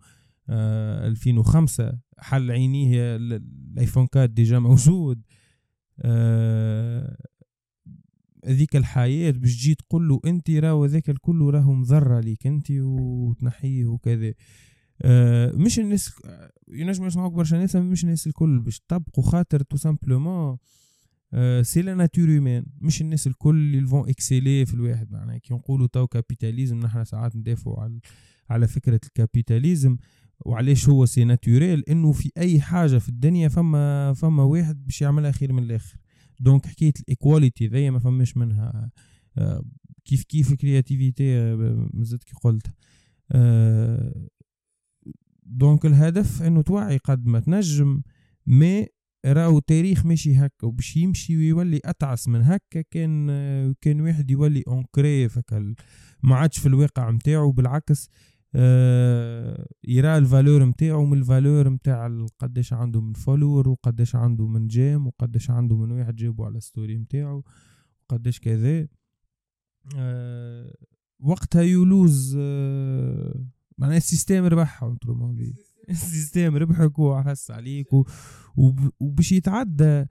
2005 0.51 1.99
حل 2.19 2.51
عينيه 2.51 3.17
ال 3.17 3.30
iPhone 3.30 4.09
4 4.17 4.27
déjà 4.27 4.59
موجود. 4.59 5.23
هذيك 8.45 8.77
الحياة 8.77 9.31
باش 9.31 9.57
تجي 9.57 9.75
تقول 9.75 10.09
له 10.09 10.21
أنت 10.27 10.51
راهو 10.51 10.85
هذاك 10.85 11.11
الكل 11.11 11.41
راهو 11.41 11.73
مضرة 11.73 12.21
ليك 12.21 12.47
أنت 12.47 12.71
وتنحيه 12.71 13.87
وكذا. 13.87 14.35
آه 15.03 15.53
مش 15.53 15.79
الناس 15.79 16.13
ينجم 16.69 17.07
يسمعوك 17.07 17.33
برشا 17.33 17.57
ناس 17.57 17.77
مش 17.77 18.05
الناس 18.05 18.27
الكل 18.27 18.59
باش 18.61 18.81
تطبقوا 18.81 19.25
خاطر 19.25 19.63
تو 19.63 19.77
simplement 19.77 20.57
c'est 21.63 21.83
la 21.83 21.95
nature 21.95 22.31
humaine 22.31 22.67
مش 22.81 23.01
الناس 23.01 23.27
الكل 23.27 23.57
اللي 23.75 23.87
vont 23.87 24.09
exceller 24.09 24.67
في 24.67 24.75
الواحد. 24.75 25.13
معناها 25.13 25.39
كي 25.39 25.55
نقولوا 25.55 25.87
تو 25.87 26.07
capitalisme 26.07 26.81
نحن 26.81 27.05
ساعات 27.05 27.37
ندافعوا 27.37 27.81
على 27.81 28.01
على 28.51 28.69
فكرة 28.69 29.01
ال 29.07 29.13
capitalisme. 29.13 29.97
وعلاش 30.47 30.89
هو 30.89 31.07
c'est 31.07 31.25
naturel 31.25 31.85
إنه 31.89 32.13
في 32.13 32.31
أي 32.39 32.61
حاجة 32.61 32.99
في 32.99 33.09
الدنيا 33.09 33.49
فما 33.49 34.13
فما 34.15 34.43
واحد 34.43 34.85
باش 34.85 35.03
يعملها 35.03 35.33
خير 35.33 35.53
من 35.53 35.63
الآخر. 35.63 35.97
donc 36.41 36.67
حكاية 36.67 36.93
ال 37.01 37.08
equality 37.08 37.67
ذي 37.67 37.91
ما 37.91 37.99
فماش 37.99 38.37
منها 38.37 38.91
آه، 39.39 39.65
كيف 40.05 40.25
كيف 40.25 40.53
ال 40.53 40.60
créativité 40.60 41.39
آه، 41.39 41.89
مازلت 41.95 42.25
كي 42.25 42.35
قلت. 42.43 42.67
donc 45.43 45.85
آه، 45.85 45.89
الهدف 45.89 46.43
إنه 46.43 46.63
توعي 46.63 46.97
قد 46.97 47.27
ما 47.27 47.41
تنجم 47.41 48.03
mais 48.47 48.87
راهو 49.27 49.59
تاريخ 49.59 50.07
ماشي 50.07 50.37
هكا 50.37 50.67
وباش 50.67 50.97
يمشي 50.97 51.37
ويولي 51.37 51.81
أتعس 51.85 52.29
من 52.29 52.43
هكا 52.43 52.81
كان 52.91 53.27
كان 53.81 54.01
واحد 54.01 54.31
يولي 54.31 54.65
ancré 54.69 55.29
هكا 55.29 55.75
ما 56.23 56.37
عادش 56.37 56.59
في 56.59 56.67
الواقع 56.67 57.11
نتاعو 57.11 57.53
بالعكس 57.53 58.09
يرى 59.85 60.19
ال 60.19 60.25
valeur 60.25 60.65
نتاعو 60.65 61.05
من 61.05 61.19
ال 61.19 61.26
valeur 61.26 61.69
نتاع 61.69 62.27
قداش 62.39 62.73
عنده 62.73 63.01
من 63.01 63.13
follower 63.13 63.69
وقداش 63.69 64.17
عنده 64.17 64.47
من 64.47 64.67
j'aime 64.67 65.07
وقداش 65.07 65.51
عنده 65.51 65.77
من 65.77 65.91
واحد 65.91 66.17
جابو 66.17 66.45
على 66.45 66.61
story 66.61 66.99
نتاعو 66.99 67.45
وقداش 68.01 68.41
كذا. 68.41 68.89
آه 69.97 70.75
وقتها 71.21 71.63
you 71.63 71.94
lose 71.94 72.37
آه 72.41 73.45
معناها 73.79 73.97
ال 73.97 74.03
système 74.03 74.45
ربح 74.45 74.85
السيستم 75.91 76.57
ربحك 76.57 76.99
وحس 76.99 77.51
عليك 77.51 77.87
وباش 79.01 79.33
يتعدى 79.33 80.05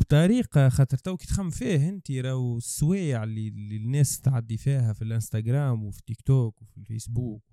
بطريقة 0.00 0.68
خاطر 0.68 0.96
تو 0.96 1.16
كي 1.16 1.26
تخم 1.26 1.50
فيه 1.50 1.88
انت 1.88 2.10
راهو 2.10 2.56
السوايع 2.56 3.24
اللي, 3.24 3.48
اللي 3.48 3.76
الناس 3.76 4.20
تعدي 4.20 4.56
فيها 4.56 4.92
في 4.92 5.02
الانستغرام 5.02 5.84
وفي 5.84 6.02
تيك 6.06 6.20
توك 6.20 6.62
وفي 6.62 6.78
الفيسبوك 6.78 7.51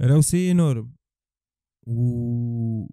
راهو 0.00 0.20
c'est 0.20 0.52
énorme 0.52 0.92
و 1.86 2.86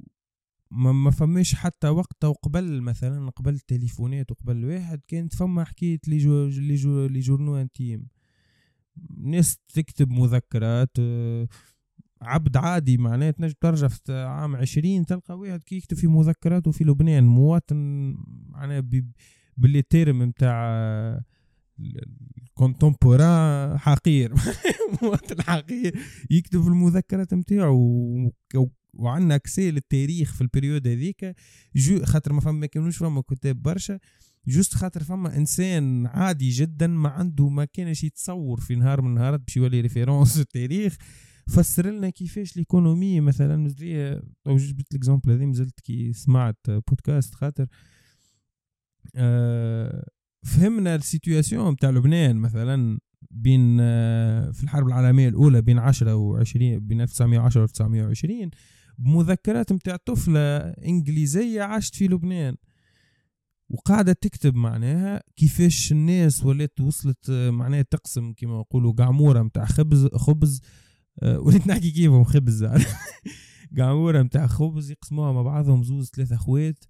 ما, 0.71 0.91
ما 0.91 1.11
فماش 1.11 1.55
حتى 1.55 1.87
وقت 1.87 2.25
وقبل 2.25 2.81
مثلا 2.81 3.29
قبل 3.29 3.53
التليفونات 3.53 4.31
وقبل 4.31 4.65
واحد 4.65 5.01
كانت 5.07 5.33
فما 5.33 5.63
حكاية 5.63 5.99
les 6.07 6.17
jou 6.17 6.45
les 6.45 6.75
jou 6.75 7.05
les 7.05 7.19
journaux 7.19 7.55
intimes 7.55 8.07
ناس 9.17 9.57
تكتب 9.73 10.09
مذكرات 10.09 10.91
آه، 10.99 11.47
عبد 12.21 12.57
عادي 12.57 12.97
معناه 12.97 13.31
تنجم 13.31 13.53
ترجع 13.61 13.87
في 13.87 14.13
عام 14.13 14.55
عشرين 14.55 15.05
تلقى 15.05 15.37
واحد 15.37 15.63
كي 15.63 15.75
يكتب 15.75 15.97
في 15.97 16.07
مذكراته 16.07 16.71
في 16.71 16.83
لبنان 16.83 17.23
مواطن 17.23 18.15
معناه 18.49 18.83
ب 19.57 19.63
les 19.63 19.81
termes 19.81 20.23
نتاع 20.23 20.77
ال 21.79 21.95
contemporain 21.95 23.77
حقير. 23.79 24.33
مواطن 25.01 25.41
حقير. 25.41 25.99
يكتب 26.31 26.61
في 26.61 26.67
المذكرات 26.67 27.33
نتاعو 27.33 28.31
وعندنا 28.93 29.35
accès 29.35 29.71
للتاريخ 29.71 30.33
في 30.33 30.41
ال 30.41 30.47
période 30.47 30.87
هذيك. 30.87 31.35
خاطر 32.03 32.33
ما 32.33 32.41
فما 32.41 32.65
كانوش 32.65 32.97
فما 32.97 33.21
كتاب 33.21 33.61
برشا. 33.61 33.99
juste 34.47 34.73
خاطر 34.73 35.03
فما 35.03 35.37
إنسان 35.37 36.05
عادي 36.05 36.49
جدا 36.49 36.87
ما 36.87 37.09
عنده 37.09 37.49
ما 37.49 37.65
كانش 37.65 38.03
يتصور 38.03 38.59
في 38.59 38.75
نهار 38.75 39.01
من 39.01 39.09
النهارات 39.09 39.39
باش 39.39 39.57
يولي 39.57 39.81
référence 39.81 40.39
التاريخ. 40.39 40.97
فسر 41.47 41.89
لنا 41.89 42.09
كيفاش 42.09 42.57
l'économie 42.57 43.21
مثلا 43.21 43.73
أو 44.47 44.57
جبت 44.57 44.93
l'exemple 44.93 45.31
هذه 45.31 45.45
مازلت 45.45 45.79
كي 45.79 46.13
سمعت 46.13 46.57
بودكاست 46.69 47.35
خاطر. 47.35 47.67
أه 49.15 50.07
فهمنا 50.47 50.95
ال 50.95 51.03
situation 51.03 51.73
بتاع 51.73 51.89
لبنان 51.89 52.35
مثلا 52.35 52.99
بين 53.31 53.77
آه، 53.81 54.51
في 54.51 54.63
الحرب 54.63 54.87
العالمية 54.87 55.29
الأولى 55.29 55.61
بين 55.61 55.79
10 55.79 56.43
و20 56.43 56.57
بين 56.57 57.01
1910 57.01 57.61
و 57.61 57.63
1920 57.63 58.49
بمذكرات 58.97 59.73
بتاع 59.73 59.95
طفلة 59.95 60.57
إنجليزية 60.69 61.61
عاشت 61.61 61.95
في 61.95 62.07
لبنان. 62.07 62.55
وقاعدة 63.69 64.13
تكتب 64.13 64.55
معناها 64.55 65.23
كيفاش 65.35 65.91
الناس 65.91 66.45
ولات 66.45 66.81
وصلت 66.81 67.29
آه، 67.29 67.49
معناها 67.49 67.81
تقسم 67.81 68.33
كما 68.33 68.59
يقولوا 68.59 68.93
قعمورة 68.93 69.41
متاع 69.41 69.65
خبز 69.65 70.07
خبز 70.07 70.61
آه، 71.23 71.39
وليت 71.43 71.67
نحكي 71.67 71.91
كيفهم 71.91 72.23
خبز. 72.23 72.63
قعمورة 73.77 74.21
متاع 74.21 74.47
خبز 74.47 74.91
يقسموها 74.91 75.31
مع 75.31 75.41
بعضهم 75.41 75.83
زوز 75.83 76.09
ثلاثة 76.15 76.35
أخوات. 76.35 76.85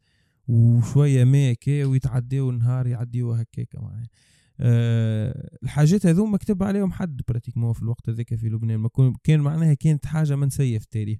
وشوية 0.47 1.23
ما 1.23 1.51
هكا 1.51 1.86
ويتعداو 1.86 2.49
النهار 2.49 2.88
يعديو 2.88 3.33
هكاك 3.33 3.75
معناها 3.75 4.10
أه 4.60 5.57
الحاجات 5.63 6.05
هذو 6.05 6.25
مكتوب 6.25 6.63
عليهم 6.63 6.91
حد 6.91 7.21
براتيكمون 7.27 7.73
في 7.73 7.81
الوقت 7.81 8.10
هذاك 8.10 8.36
في 8.36 8.49
لبنان. 8.49 8.79
ما 8.79 8.89
كان 9.23 9.39
معناها 9.39 9.73
كانت 9.73 10.05
حاجة 10.05 10.36
منسيه 10.36 10.77
في 10.77 10.86
التاريخ 10.86 11.19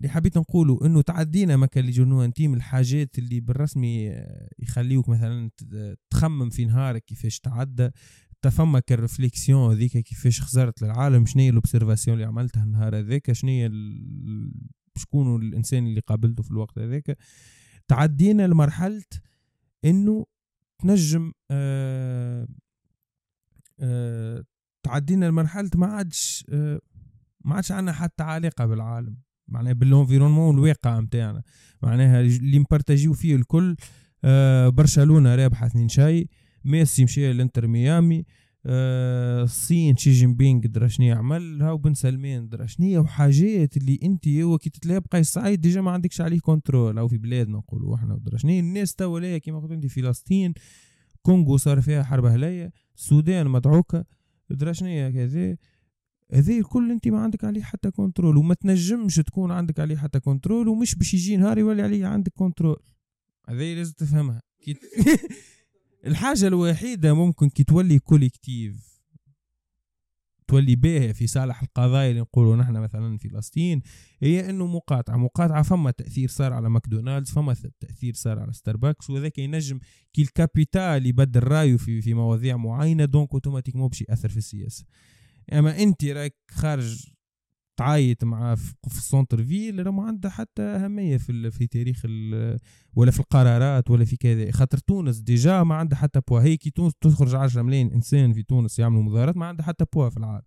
اللي 0.00 0.08
حبيت 0.12 0.38
نقوله 0.38 0.78
إنه 0.86 1.02
تعدينا 1.02 1.56
ما 1.56 1.66
كان 1.66 1.88
اللي 1.88 2.24
أنتيم 2.24 2.54
الحاجات 2.54 3.18
اللي 3.18 3.40
بالرسمي 3.40 4.10
آه، 4.10 4.48
يخليوك 4.58 5.08
مثلا 5.08 5.50
تخمم 6.10 6.50
في 6.50 6.64
نهارك 6.64 7.04
كيفاش 7.04 7.40
تعدى. 7.40 7.90
تفما 8.42 8.80
كالرفليكسيون 8.80 9.72
هذيك 9.72 9.98
كيفاش 9.98 10.40
خسرت 10.40 10.82
للعالم. 10.82 11.26
شنو 11.26 11.42
هي 11.42 11.48
الاوبسيرفاسيون 11.48 12.14
اللي 12.14 12.26
عملتها 12.26 12.64
النهار 12.64 12.98
هذاك؟ 12.98 13.32
شنو 13.32 13.50
هي 13.50 13.70
شكون 14.96 15.42
الإنسان 15.42 15.86
اللي 15.86 16.00
قابلته 16.00 16.42
في 16.42 16.50
الوقت 16.50 16.78
هذاك؟ 16.78 17.18
تعدينا 17.90 18.46
لمرحلة 18.46 19.02
إنه 19.84 20.26
تنجم 20.78 21.32
آه 21.50 22.48
آه 23.80 24.44
تعدينا 24.82 25.26
لمرحلة 25.26 25.70
ما 25.74 25.86
عادش 25.86 26.44
آه 26.48 26.80
ما 27.44 27.54
عادش 27.54 27.72
عندنا 27.72 27.92
حتى 27.92 28.22
علاقة 28.22 28.66
بالعالم. 28.66 29.16
معناها 29.48 29.72
بال 29.72 29.83
environnement 29.83 30.54
الواقع 30.54 31.00
نتاعنا 31.00 31.42
معناها 31.82 32.20
اللي 32.20 32.58
نبارتاجيو 32.58 33.12
فيه 33.12 33.36
الكل 33.36 33.76
آه 34.24 34.68
برشلونة 34.68 35.34
رابحة 35.34 35.66
اثنين 35.66 35.88
شاي 35.88 36.28
ميسي 36.64 37.04
مشى 37.04 37.32
l'Inter 37.32 37.66
Miami 37.66 38.24
الصين 38.66 39.96
شي 39.96 40.12
جين 40.12 40.34
بينغ 40.34 40.60
درا 40.60 40.88
شنو 40.88 41.06
يعمل 41.06 41.62
هاو 41.62 41.78
بن 41.78 41.94
سلمان 41.94 42.48
درا 42.48 42.66
شنو 42.66 43.00
وحاجات 43.00 43.76
اللي 43.76 43.98
أنت 44.02 44.28
هو 44.28 44.58
كي 44.58 44.70
تتلاقى 44.70 45.00
بقيس 45.00 45.32
سعيد 45.32 45.60
déjà 45.60 45.80
ما 45.80 45.90
عندكش 45.90 46.20
عليه 46.20 46.40
contrôle 46.40 46.98
أو 46.98 47.08
في 47.08 47.18
بلادنا 47.18 47.58
نقولوا 47.58 47.94
إحنا 47.94 48.18
درا 48.18 48.38
شنو 48.38 48.52
الناس 48.52 48.94
توا 48.94 49.38
كيما 49.38 49.60
قلت 49.60 49.70
أنت 49.70 49.86
فلسطين 49.86 50.54
كونغو 51.22 51.56
صار 51.56 51.80
فيها 51.80 52.02
حرب 52.02 52.24
أهلية 52.24 52.72
السودان 52.96 53.48
مدعوكة 53.48 54.04
درا 54.50 54.72
شنو 54.72 55.12
كذا 55.12 55.56
هذا 56.32 56.52
الكل 56.58 56.90
أنت 56.90 57.08
ما 57.08 57.18
عندك 57.18 57.44
عليه 57.44 57.62
حتى 57.62 57.90
contrôle 57.90 58.36
وما 58.36 58.54
تنجمش 58.54 59.16
تكون 59.16 59.50
عندك 59.50 59.80
عليه 59.80 59.96
حتى 59.96 60.20
contrôle 60.20 60.68
ومش 60.68 60.94
باش 60.94 61.14
يجي 61.14 61.36
نهار 61.36 61.58
يولي 61.58 61.82
عليه 61.82 62.06
عندك 62.06 62.32
contrôle 62.34 62.76
هذه 63.48 63.74
لازم 63.74 63.92
تفهمها. 63.92 64.42
الحاجة 66.06 66.46
الوحيدة 66.46 67.14
ممكن 67.14 67.48
كي 67.48 67.64
تولي 67.64 67.98
collective 67.98 68.90
تولي 70.48 70.76
باهية 70.76 71.12
في 71.12 71.26
صالح 71.26 71.62
القضايا 71.62 72.10
اللي 72.10 72.20
نقولوا 72.20 72.56
نحن 72.56 72.72
مثلا 72.72 73.18
في 73.18 73.28
فلسطين 73.28 73.82
هي 74.22 74.50
إنه 74.50 74.66
مقاطعة 74.66 75.16
مقاطعة 75.16 75.62
فما 75.62 75.90
تأثير 75.90 76.28
صار 76.28 76.52
على 76.52 76.70
ماكدونالدز 76.70 77.30
فما 77.30 77.56
تأثير 77.80 78.14
صار 78.14 78.38
على 78.38 78.52
ستاربكس 78.52 79.10
وذاك 79.10 79.38
ينجم 79.38 79.78
كي 80.12 80.22
ال 80.22 80.33
capital 80.33 81.06
يبدل 81.06 81.42
رايه 81.42 81.76
في 81.76 82.02
في 82.02 82.14
مواضيع 82.14 82.56
معينة 82.56 83.04
donc 83.04 83.32
automatiquement 83.32 83.88
باش 83.88 84.00
يأثر 84.02 84.28
في 84.28 84.36
السياسة. 84.36 84.84
أما 85.52 85.82
أنت 85.82 86.04
راك 86.04 86.36
خارج 86.50 87.10
تعيط 87.80 88.24
مع 88.24 88.54
في 88.54 88.74
ال 88.86 88.94
centre 88.94 89.44
ville 89.44 89.86
راه 89.86 89.90
ما 89.90 90.02
عندها 90.02 90.30
حتى 90.30 90.62
أهمية 90.62 91.16
في 91.16 91.50
في 91.50 91.66
تاريخ 91.66 92.02
ولا 92.94 93.10
في 93.10 93.20
القرارات 93.20 93.90
ولا 93.90 94.04
في 94.04 94.16
كذا. 94.16 94.50
خاطر 94.50 94.78
تونس 94.78 95.18
déjà 95.18 95.62
ما 95.62 95.74
عندها 95.74 95.98
حتى 95.98 96.20
بوا 96.28 96.40
هي 96.40 96.56
كي 96.56 96.70
تونس 96.70 96.92
تخرج 97.00 97.34
10 97.34 97.62
ملايين 97.62 97.92
إنسان 97.92 98.32
في 98.32 98.42
تونس 98.42 98.78
يعملوا 98.78 99.02
مظاهرات 99.02 99.36
ما 99.36 99.46
عندها 99.46 99.66
حتى 99.66 99.84
بوا 99.94 100.08
في 100.08 100.16
العالم. 100.16 100.42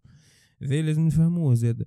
هذا 0.61 0.81
لازم 0.81 1.01
نفهموه 1.01 1.53
زاد. 1.53 1.83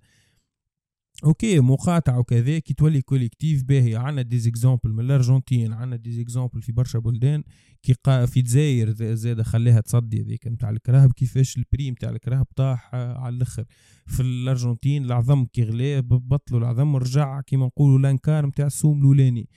OK 1.25 1.61
مقاطعه 1.61 2.19
وكذا 2.19 2.59
كي 2.59 2.75
تولي 2.75 3.03
collective 3.03 3.63
باهي. 3.65 3.97
عندنا 3.97 4.23
des 4.23 4.39
exemples 4.39 4.93
من 4.93 5.01
الأرجنتين 5.05 5.73
عندنا 5.73 5.97
des 5.97 6.13
exemples 6.13 6.63
في 6.63 6.73
برشا 6.73 6.99
بلدان 6.99 7.43
كي 7.83 7.93
قا 7.93 8.27
في 8.27 8.43
ز- 8.47 9.03
زاد 9.03 9.43
خليها 9.43 9.81
تصدي 9.81 10.23
هذيك 10.23 10.47
نتاع 10.47 10.71
الكراهب 10.71 11.13
كيفاش 11.13 11.57
البريم 11.57 11.95
تاع 11.95 12.11
الكراهب 12.11 12.47
طاح 12.57 12.91
آه، 12.95 13.19
على 13.19 13.37
الأخر. 13.37 13.65
في 14.07 14.21
الأرجنتين 14.23 15.05
العظم 15.05 15.45
كي 15.45 15.63
غلا 15.63 16.01
بطلوا 16.01 16.61
العظم 16.61 16.95
ورجع 16.95 17.41
كيما 17.41 17.67
نقولوا 17.67 17.99
لانكار 17.99 18.47
نتاع 18.47 18.67
السوم 18.67 18.99
الأولاني. 18.99 19.49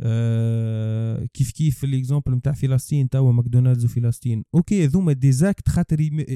آه 0.00 1.24
كيف 1.34 1.50
كيف 1.52 1.84
الاكزامبل 1.84 2.32
نتاع 2.34 2.52
فلسطين 2.52 3.08
توا 3.08 3.32
ماكدونالدز 3.32 3.84
وفلسطين. 3.84 4.44
أوكي 4.54 4.86
ذوما 4.86 5.12
ديزاكت 5.12 5.68
خاطر 5.68 6.00
يم- 6.00 6.26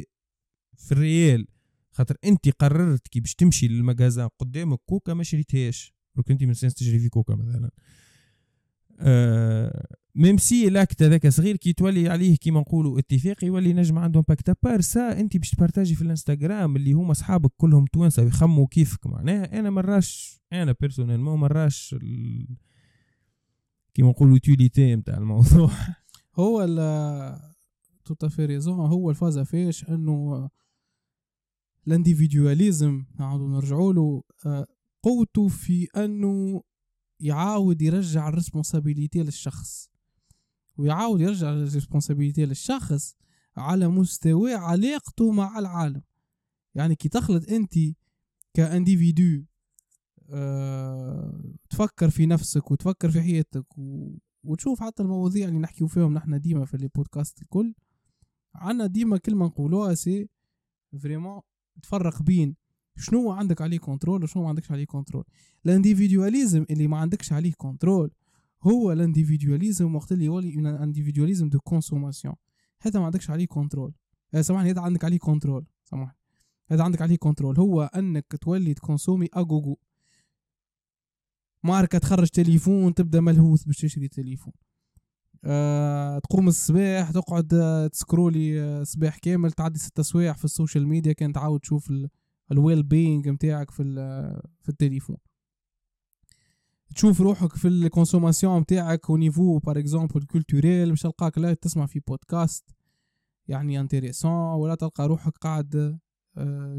في 0.78 0.92
الريال. 0.92 1.46
خاطر 1.96 2.16
انت 2.24 2.48
قررت 2.48 3.08
كي 3.08 3.20
باش 3.20 3.34
تمشي 3.34 3.68
للمجازان 3.68 4.28
قدامك 4.38 4.78
كوكا 4.86 5.14
ما 5.14 5.22
شريتهاش. 5.22 5.94
دوك 6.16 6.30
انت 6.30 6.44
من 6.44 6.54
سنس 6.54 6.74
تشري 6.74 6.98
في 6.98 7.08
كوكا 7.08 7.34
مثلا. 7.34 7.70
آه 9.00 9.86
même 10.14 10.38
si 10.38 10.68
l'acte 10.68 11.02
هذاك 11.02 11.28
صغير 11.28 11.56
كي 11.56 11.72
تولي 11.72 12.08
عليه 12.08 12.36
كيما 12.36 12.60
نقولوا 12.60 12.98
اتفاق 12.98 13.44
يولي 13.44 13.72
نجم 13.72 13.98
عنده 13.98 14.20
impact 14.20 14.56
par 14.62 14.80
ça 14.80 15.20
انت 15.20 15.36
باش 15.36 15.50
تبارتاجي 15.50 15.94
في 15.94 16.02
الانستغرام 16.02 16.76
اللي 16.76 16.92
هما 16.92 17.12
اصحابك 17.12 17.52
كلهم 17.56 17.84
توانسة 17.84 18.22
ويخموا 18.22 18.66
كيفك 18.66 19.06
معناها 19.06 19.58
أنا 19.58 19.70
ما 19.70 19.84
نراش 19.84 20.40
أنا 20.52 20.74
personnellement 20.80 21.38
ما 21.38 21.50
نراش 21.50 21.96
ال... 22.02 22.46
كيما 23.94 24.08
نقولوا 24.08 24.34
utilité 24.34 24.96
نتاع 24.96 25.16
الموضوع. 25.18 25.70
هو 26.34 26.64
ال 26.64 27.40
raison 28.40 28.86
هو 28.86 29.10
الفازا 29.10 29.44
فيش 29.44 29.84
إنه 29.88 30.48
ال 31.86 31.94
individualisme 31.94 33.04
نعاودو 33.18 33.48
نرجعوا 33.48 33.92
له 33.92 34.22
آه، 34.46 34.66
قوته 35.02 35.48
في 35.48 35.88
أنه 35.96 36.62
يعاود 37.20 37.82
يرجع 37.82 38.28
ال 38.28 38.35
responsabilité 38.35 39.22
للشخص. 39.22 39.90
ويعاود 40.76 41.20
يرجع 41.20 41.50
ال 41.50 41.57
responsabilité 41.57 42.46
للشخص 42.46 43.16
على 43.56 43.88
مستوى 43.88 44.54
علاقته 44.54 45.32
مع 45.32 45.58
العالم. 45.58 46.02
يعني 46.74 46.94
كي 46.94 47.08
تخلط 47.08 47.50
أنت 47.50 47.74
ك 48.54 48.64
individu 48.64 49.44
أه 50.30 51.54
تفكر 51.70 52.10
في 52.10 52.26
نفسك 52.26 52.70
وتفكر 52.70 53.10
في 53.10 53.20
حياتك 53.20 53.78
و... 53.78 54.16
وتشوف 54.44 54.80
حتى 54.82 55.02
المواضيع 55.02 55.48
اللي 55.48 55.58
نحكيو 55.58 55.86
فيهم 55.86 56.14
نحن 56.14 56.40
ديما 56.40 56.64
في 56.64 56.76
les 56.76 56.88
podcasts 56.88 57.42
الكل. 57.42 57.74
عنا 58.54 58.86
ديما 58.86 59.16
كلمة 59.16 59.46
نقولوها 59.46 59.94
c'est 59.94 60.28
vraiment 61.02 61.40
تفرق 61.82 62.22
بين 62.22 62.56
شنو 62.98 63.30
عندك 63.30 63.62
عليه 63.62 63.78
contrôle 63.78 64.22
وشنو 64.22 64.42
ما 64.42 64.48
عندكش 64.48 64.70
عليه 64.70 64.84
contrôle 64.84 65.24
ال 65.66 65.73
individualisme 65.73 66.66
اللي 66.70 66.86
ما 66.86 66.96
عندكش 66.96 67.32
عليه 67.32 67.52
contrôle 67.56 68.10
هو 68.62 68.92
ال 68.92 68.99
individualisme 68.99 69.94
وقت 69.94 70.12
اللي 70.12 70.24
يولي 70.24 70.54
un 70.54 70.66
individualisme 70.66 71.48
de 71.48 71.60
consommation 71.60 72.34
هذا 72.82 73.00
ما 73.00 73.06
عندكش 73.06 73.30
عليه 73.30 73.46
contrôle 73.46 73.92
آه، 74.34 74.40
سامحني 74.40 74.70
هذا 74.70 74.80
عندك 74.80 75.04
عليه 75.04 75.18
contrôle 75.18 75.66
سامحني. 75.84 76.16
هذا 76.70 76.84
عندك 76.84 77.02
عليه 77.02 77.16
contrôle 77.16 77.58
هو 77.58 77.82
أنك 77.82 78.36
تولي 78.40 78.74
تكونسومي 78.74 79.28
أجوجو. 79.34 79.76
ماركة 81.62 81.98
تخرج 81.98 82.28
تليفون 82.28 82.94
تبدأ 82.94 83.20
ملهوث 83.20 83.64
باش 83.64 83.78
تشري 83.78 84.08
تليفون. 84.08 84.52
أه 85.48 86.18
تقوم 86.18 86.48
الصباح 86.48 87.10
تقعد 87.10 87.54
آه، 87.54 87.86
تسكرولي 87.86 88.60
آه، 88.62 88.82
صباح 88.82 89.18
كامل 89.18 89.52
تعدي 89.52 89.78
ست 89.78 90.00
سوايع 90.00 90.32
في 90.32 90.44
ال 90.44 90.50
social 90.50 90.86
media 90.88 91.12
كان 91.12 91.32
تعاود 91.32 91.60
تشوف 91.60 91.92
ال 92.52 92.82
well-being 92.82 93.28
نتاعك 93.28 93.70
في 93.70 93.82
ال- 93.82 94.40
في 94.62 94.68
التليفون. 94.68 95.16
تشوف 96.94 97.20
روحك 97.20 97.56
في 97.56 97.68
ال 97.68 97.76
consommation 97.76 98.60
نتاعك 98.60 99.10
au 99.10 99.16
niveau 99.16 99.58
par 99.58 99.78
exemple 99.78 100.22
culturel 100.22 100.92
مش 100.92 101.02
تلقاك 101.02 101.38
لا 101.38 101.54
تسمع 101.54 101.86
في 101.86 102.00
بودكاست 102.00 102.64
يعني 103.48 103.80
intéressant 103.80 104.32
ولا 104.32 104.74
تلقى 104.74 105.08
روحك 105.08 105.38
قاعد 105.38 105.98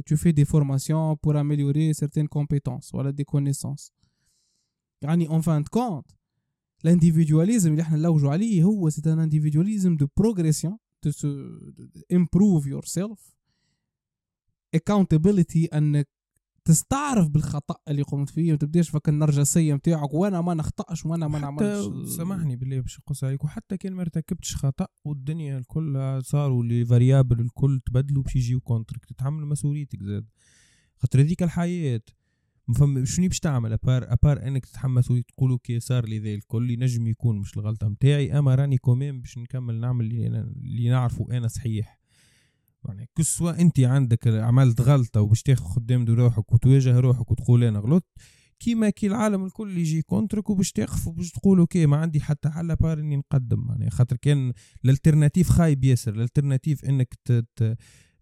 tu 0.09 0.15
fais 0.17 0.33
des 0.33 0.45
formations 0.45 1.15
pour 1.23 1.35
améliorer 1.35 1.93
certaines 1.93 2.27
compétences 2.37 2.93
ولا 2.93 3.11
des 3.11 3.25
connaissances. 3.25 3.91
يعني 5.01 5.27
fin 5.41 5.61
de 5.61 5.69
compte 5.79 6.16
l'individualisme 6.85 7.81
هو 8.63 8.89
un 8.89 9.19
individualisme 9.19 9.95
de 9.97 10.05
progression 10.05 10.77
de 11.05 11.11
se 11.11 11.27
de 11.77 12.03
improve 12.11 12.67
yourself. 12.67 13.19
Accountability 14.75 15.73
انك 15.73 16.07
تستعرف 16.65 17.27
بالخطأ 17.27 17.75
اللي 17.87 18.01
قمت 18.01 18.29
فيه 18.29 18.51
ما 18.51 18.57
تبداش 18.57 18.89
فك 18.89 19.09
النرجسية 19.09 19.73
نتاعك 19.73 20.13
وأنا 20.13 20.41
ما 20.41 20.53
نخطأش 20.53 21.05
وأنا 21.05 21.27
ما 21.27 21.39
نعملش. 21.39 22.15
سامحني 22.17 22.55
بالله 22.55 22.79
باش 22.79 22.99
نقص 22.99 23.23
عليك 23.23 23.43
وحتى 23.43 23.77
كان 23.77 23.93
ما 23.93 24.01
ارتكبتش 24.01 24.55
خطأ 24.55 24.87
والدنيا 25.05 25.57
الكل 25.57 26.19
صاروا 26.23 26.63
les 26.63 26.85
variables 26.85 27.39
الكل 27.39 27.81
تبدلوا 27.85 28.23
باش 28.23 28.35
يجيو 28.35 28.59
contre 28.59 28.98
ك 28.98 29.05
تتحمل 29.05 29.45
مسؤوليتك 29.45 30.03
زاد. 30.03 30.25
خاطر 30.97 31.21
هذيك 31.21 31.43
الحياة 31.43 32.01
فهم 32.75 33.05
شنو 33.05 33.27
باش 33.27 33.39
تعمل 33.39 33.73
à 33.73 33.81
part 33.81 34.13
à 34.13 34.20
part 34.20 34.47
إنك 34.47 34.65
تتحمل 34.65 34.93
مسؤوليتك 34.93 35.31
تقول 35.31 35.51
OK 35.51 35.79
صار 35.79 36.05
لي 36.05 36.19
ذا 36.19 36.29
الكل 36.29 36.71
ينجم 36.71 37.07
يكون 37.07 37.39
مش 37.39 37.57
الغلطة 37.57 37.87
نتاعي 37.87 38.39
أما 38.39 38.55
راني 38.55 38.77
quand 38.77 39.01
même 39.01 39.21
باش 39.21 39.37
نكمل 39.37 39.79
نعمل 39.79 40.05
اللي, 40.05 40.27
أنا 40.27 40.41
اللي 40.41 40.89
نعرفه 40.89 41.27
أنا 41.31 41.47
صحيح 41.47 41.99
يعني 42.87 43.09
que 43.15 43.30
ce 43.30 43.41
soit 43.41 43.61
أنت 43.61 43.79
عندك 43.79 44.27
عملت 44.27 44.81
غلطة 44.81 45.21
وباش 45.21 45.41
تاخذ 45.41 45.75
قدام 45.75 46.05
روحك 46.05 46.53
وتواجه 46.53 46.99
روحك 46.99 47.31
وتقول 47.31 47.63
أنا 47.63 47.79
غلطت 47.79 48.07
كيما 48.59 48.89
كي 48.89 49.07
العالم 49.07 49.45
الكل 49.45 49.77
يجي 49.77 50.01
contre 50.01 50.42
ك 50.42 50.49
وباش 50.49 50.71
تقف 50.71 51.07
وباش 51.07 51.31
تقول 51.31 51.59
OK 51.59 51.85
ما 51.85 51.97
عندي 51.97 52.21
حتى 52.21 52.49
حل 52.49 52.75
à 52.75 52.80
part 52.80 52.99
إني 52.99 53.15
نقدم 53.17 53.67
يعني 53.69 53.89
خاطر 53.89 54.17
كان 54.17 54.53
ال 54.85 54.90
alternative 54.90 55.49
خايب 55.49 55.83
ياسر 55.83 56.13
ال 56.13 56.19
alternative 56.19 56.85
إنك. 56.85 57.13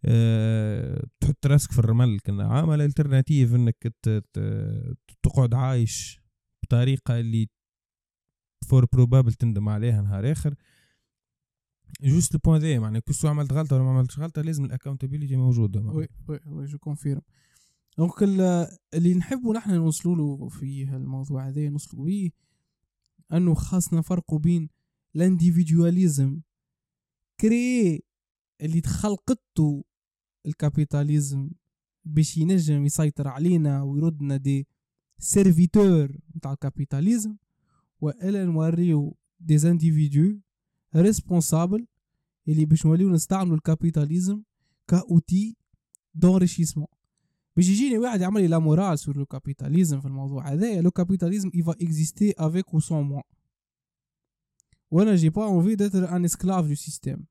أه... 0.06 1.08
تحط 1.20 1.46
راسك 1.48 1.72
في 1.72 1.80
الرمل 1.80 2.20
كنا 2.20 2.48
عامل 2.48 2.76
ال 2.82 2.88
alternative 2.88 3.56
إنك. 3.56 3.94
تقعد 5.24 5.54
عايش 5.54 6.20
بطريقة 6.66 7.20
اللي 7.20 7.48
fort 8.70 8.86
probable 8.94 9.34
تندم 9.34 9.70
عليها 9.70 10.02
نهار 10.02 10.32
آخر. 10.32 10.56
juste 12.02 12.34
le 12.34 12.40
point 12.46 12.62
ذا 12.62 12.72
يعني 12.72 13.02
كل 13.02 13.14
عملت 13.28 13.54
غلطة 13.54 13.76
ولا 13.76 13.86
ما 13.86 13.90
عملتش 13.92 14.20
غلطة 14.20 14.42
لازم 14.42 14.66
ال 14.66 14.70
accountability 14.70 15.36
موجوده 15.36 15.80
oui 15.82 16.08
oui 16.28 16.40
oui 16.46 16.66
je 16.66 16.78
confirme 16.78 17.22
donc 17.98 18.24
ال- 18.24 18.68
اللي 18.94 19.14
نحبوا 19.14 19.54
نحن 19.54 19.72
نوصلوا 19.72 20.16
له 20.16 20.50
في 20.50 20.84
الموضوع 20.84 21.48
هذا 21.48 21.70
نوصلوا 21.70 22.06
بيه 22.06 22.30
أنه 23.34 23.54
خاصنا 23.54 24.00
نفرقوا 24.00 24.40
بين 24.40 24.70
ال 25.16 25.24
individualisme 25.24 26.42
créé 27.42 28.02
اللي 28.62 28.82
تخلقته 28.82 29.84
ال 30.48 30.56
capitalisme 30.56 31.50
باش 32.06 32.38
ينجم 32.38 32.86
يسيطر 32.86 33.28
علينا 33.28 33.84
ويردنا 33.84 34.38
des 34.38 34.68
serviteurs 35.20 36.18
نتاع 36.36 36.54
ال 36.54 36.60
capitalisme 36.60 37.36
وإلا 38.02 38.46
نوريو 38.46 39.18
des 39.40 39.70
individus 39.70 40.40
responsables 40.96 41.88
اللي 42.48 42.66
باش 42.66 42.86
نوليو 42.86 43.10
نستعملوا 43.10 43.56
ال 43.56 43.63
capitalisme 43.63 44.42
ك 44.88 44.99
outil 44.99 45.58
d'enrichissement 46.16 46.88
باش 47.56 47.70
يجيني 47.70 47.98
واحد 47.98 48.22
يعمل 48.22 48.42
لي 48.42 48.48
la 48.48 48.60
morale 48.60 49.00
sur 49.00 49.18
le 49.18 49.26
capitalisme 49.26 50.02
في 50.02 50.08
الموضوع 50.08 50.54
هذايا 50.54 50.82
le 50.82 50.92
capitalisme 50.92 51.50
va 51.50 51.74
exister 51.80 52.34
avec 52.38 52.74
ou 52.74 52.82
sans 52.82 53.04
moi. 53.04 53.24
وأنا 54.92 55.16
j'ai 55.16 55.30
pas 55.30 55.48
envie 55.48 55.76
d'être 55.76 56.12
un 56.12 56.24
esclave 56.24 56.68
du 56.68 56.76
système. 56.76 57.24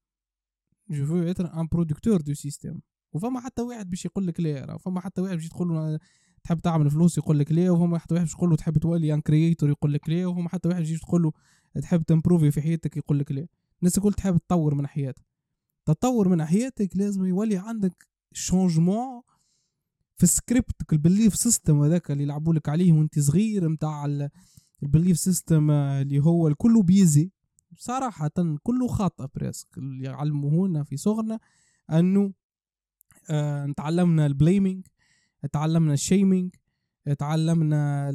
Je 0.91 1.03
veux 1.03 1.27
être 1.27 1.47
un 1.53 1.67
producteur 1.67 2.19
du 2.23 2.35
système. 2.35 2.81
وفما 3.15 3.41
حتى 3.41 3.63
واحد 3.63 3.91
باش 3.91 4.05
يقول 4.05 4.27
لك 4.27 4.41
لا 4.41 4.79
فما 4.79 5.01
حتى 5.01 5.21
واحد 5.21 5.35
باش 5.37 5.49
تقول 5.49 5.69
له 5.69 5.99
تحب 6.45 6.61
تعمل 6.61 6.91
فلوس 6.91 7.19
يقول 7.19 7.39
لك 7.39 7.53
لا 7.53 7.71
وفما 7.71 7.99
حتى 7.99 8.15
واحد 8.15 8.25
باش 8.27 8.35
تقول 8.35 8.51
له 8.51 8.57
تحب 8.57 8.79
تولي 8.79 9.15
un 9.15 9.21
créateur 9.21 9.71
يقول 9.71 9.93
لك 9.93 10.09
لا 10.09 10.27
وفما 10.27 10.49
حتى 10.49 10.69
واحد 10.69 10.81
يجي 10.81 10.99
تقول 10.99 11.23
له 11.23 11.33
تحب 11.83 12.03
ت 12.03 12.09
improve 12.09 12.51
في 12.51 12.63
حياتك 12.63 12.97
يقول 12.97 13.19
لك 13.19 13.33
لا. 13.33 13.47
الناس 13.81 13.99
الكل 13.99 14.13
تحب 14.13 14.39
تطور 14.39 14.75
من 14.75 14.87
حياتك 14.87 15.25
تطور 15.87 16.29
من 16.29 16.45
حياتك 16.45 16.97
لازم 16.97 17.25
يولي 17.27 17.57
عندك 17.57 18.09
changement 18.33 19.23
في 20.17 20.23
ال 20.23 20.33
script 20.33 20.93
ال 20.93 20.99
belief 20.99 21.35
system 21.37 21.83
هذاك 21.83 22.11
اللي 22.11 22.23
يلعبوا 22.23 22.55
لك 22.55 22.69
عليه 22.69 22.93
وانت 22.93 23.19
صغير 23.19 23.69
نتاع 23.69 24.29
ال 24.83 24.88
belief 24.88 25.19
system 25.19 25.71
اللي 25.71 26.21
هو 26.21 26.49
الكل 26.49 26.83
biaisé 26.83 27.31
صراحة 27.77 28.31
كله 28.63 28.89
خاطئ 28.89 29.27
presque 29.35 29.79
اللي 29.79 30.05
يعلموهنا 30.05 30.85
في 30.85 30.97
صغرنا 30.97 31.41
أنه 31.91 32.33
آه 33.31 33.67
نتعلمنا 33.67 34.27
ال 34.27 34.34
blaming 34.34 34.87
تعلمنا 35.53 35.93
ال 35.93 36.00
shaming 36.00 36.55
تعلمنا 37.19 38.11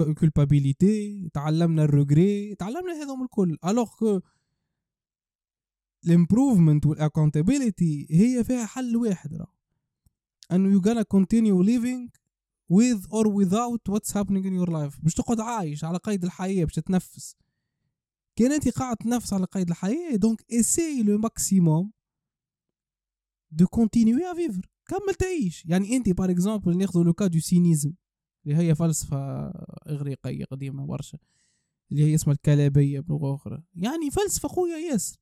ال 0.00 0.11
culpabilité 0.11 1.30
تعلمنا 1.34 1.84
ال 1.84 1.94
regret 1.94 2.54
تعلمنا 2.54 3.02
هذوم 3.02 3.22
الكل. 3.22 3.58
alors 3.64 3.90
que 3.98 4.20
ال 6.06 6.13
improvement 6.13 6.86
وال 6.86 7.01
accountability 7.01 8.06
هي 8.10 8.44
فيها 8.44 8.66
حل 8.66 8.96
واحد 8.96 9.34
راه. 9.34 9.52
انه 10.52 10.72
you 10.72 10.82
gonna 10.82 11.04
continue 11.14 11.66
living 11.66 12.10
with 12.72 13.06
or 13.06 13.26
without 13.26 13.92
what's 13.92 14.12
happening 14.12 14.44
in 14.44 14.54
your 14.60 14.70
life. 14.70 15.02
باش 15.02 15.14
تقعد 15.14 15.40
عايش 15.40 15.84
على 15.84 15.98
قيد 15.98 16.24
الحياة 16.24 16.64
باش 16.64 16.74
تتنفس. 16.74 17.36
كان 18.36 18.52
انت 18.52 18.68
قاعد 18.68 18.96
تنفس 18.96 19.32
على 19.32 19.44
قيد 19.44 19.68
الحياة 19.68 20.16
donc 20.16 20.44
essaie 20.52 21.02
le 21.02 21.18
maximum 21.18 21.92
de 23.52 23.66
continuer 23.66 24.30
à 24.30 24.34
vivre 24.34 24.68
كمل 24.86 25.14
تعيش 25.14 25.66
يعني 25.66 25.96
انت 25.96 26.08
par 26.08 26.30
exemple 26.30 26.78
ناخذ 26.78 27.02
le 27.02 27.12
cas 27.12 27.26
du 27.26 27.38
cynisme 27.40 27.92
اللي 28.46 28.56
هي 28.56 28.74
فلسفة 28.74 29.16
اغريقية 29.88 30.44
قديمة 30.44 30.86
برشا 30.86 31.18
اللي 31.92 32.04
هي 32.04 32.14
اسمها 32.14 32.34
الكلابية 32.34 33.00
بلغة 33.00 33.34
أخرى 33.34 33.62
يعني 33.74 34.10
فلسفة 34.10 34.48
خويا 34.48 34.76
ياسر 34.76 35.16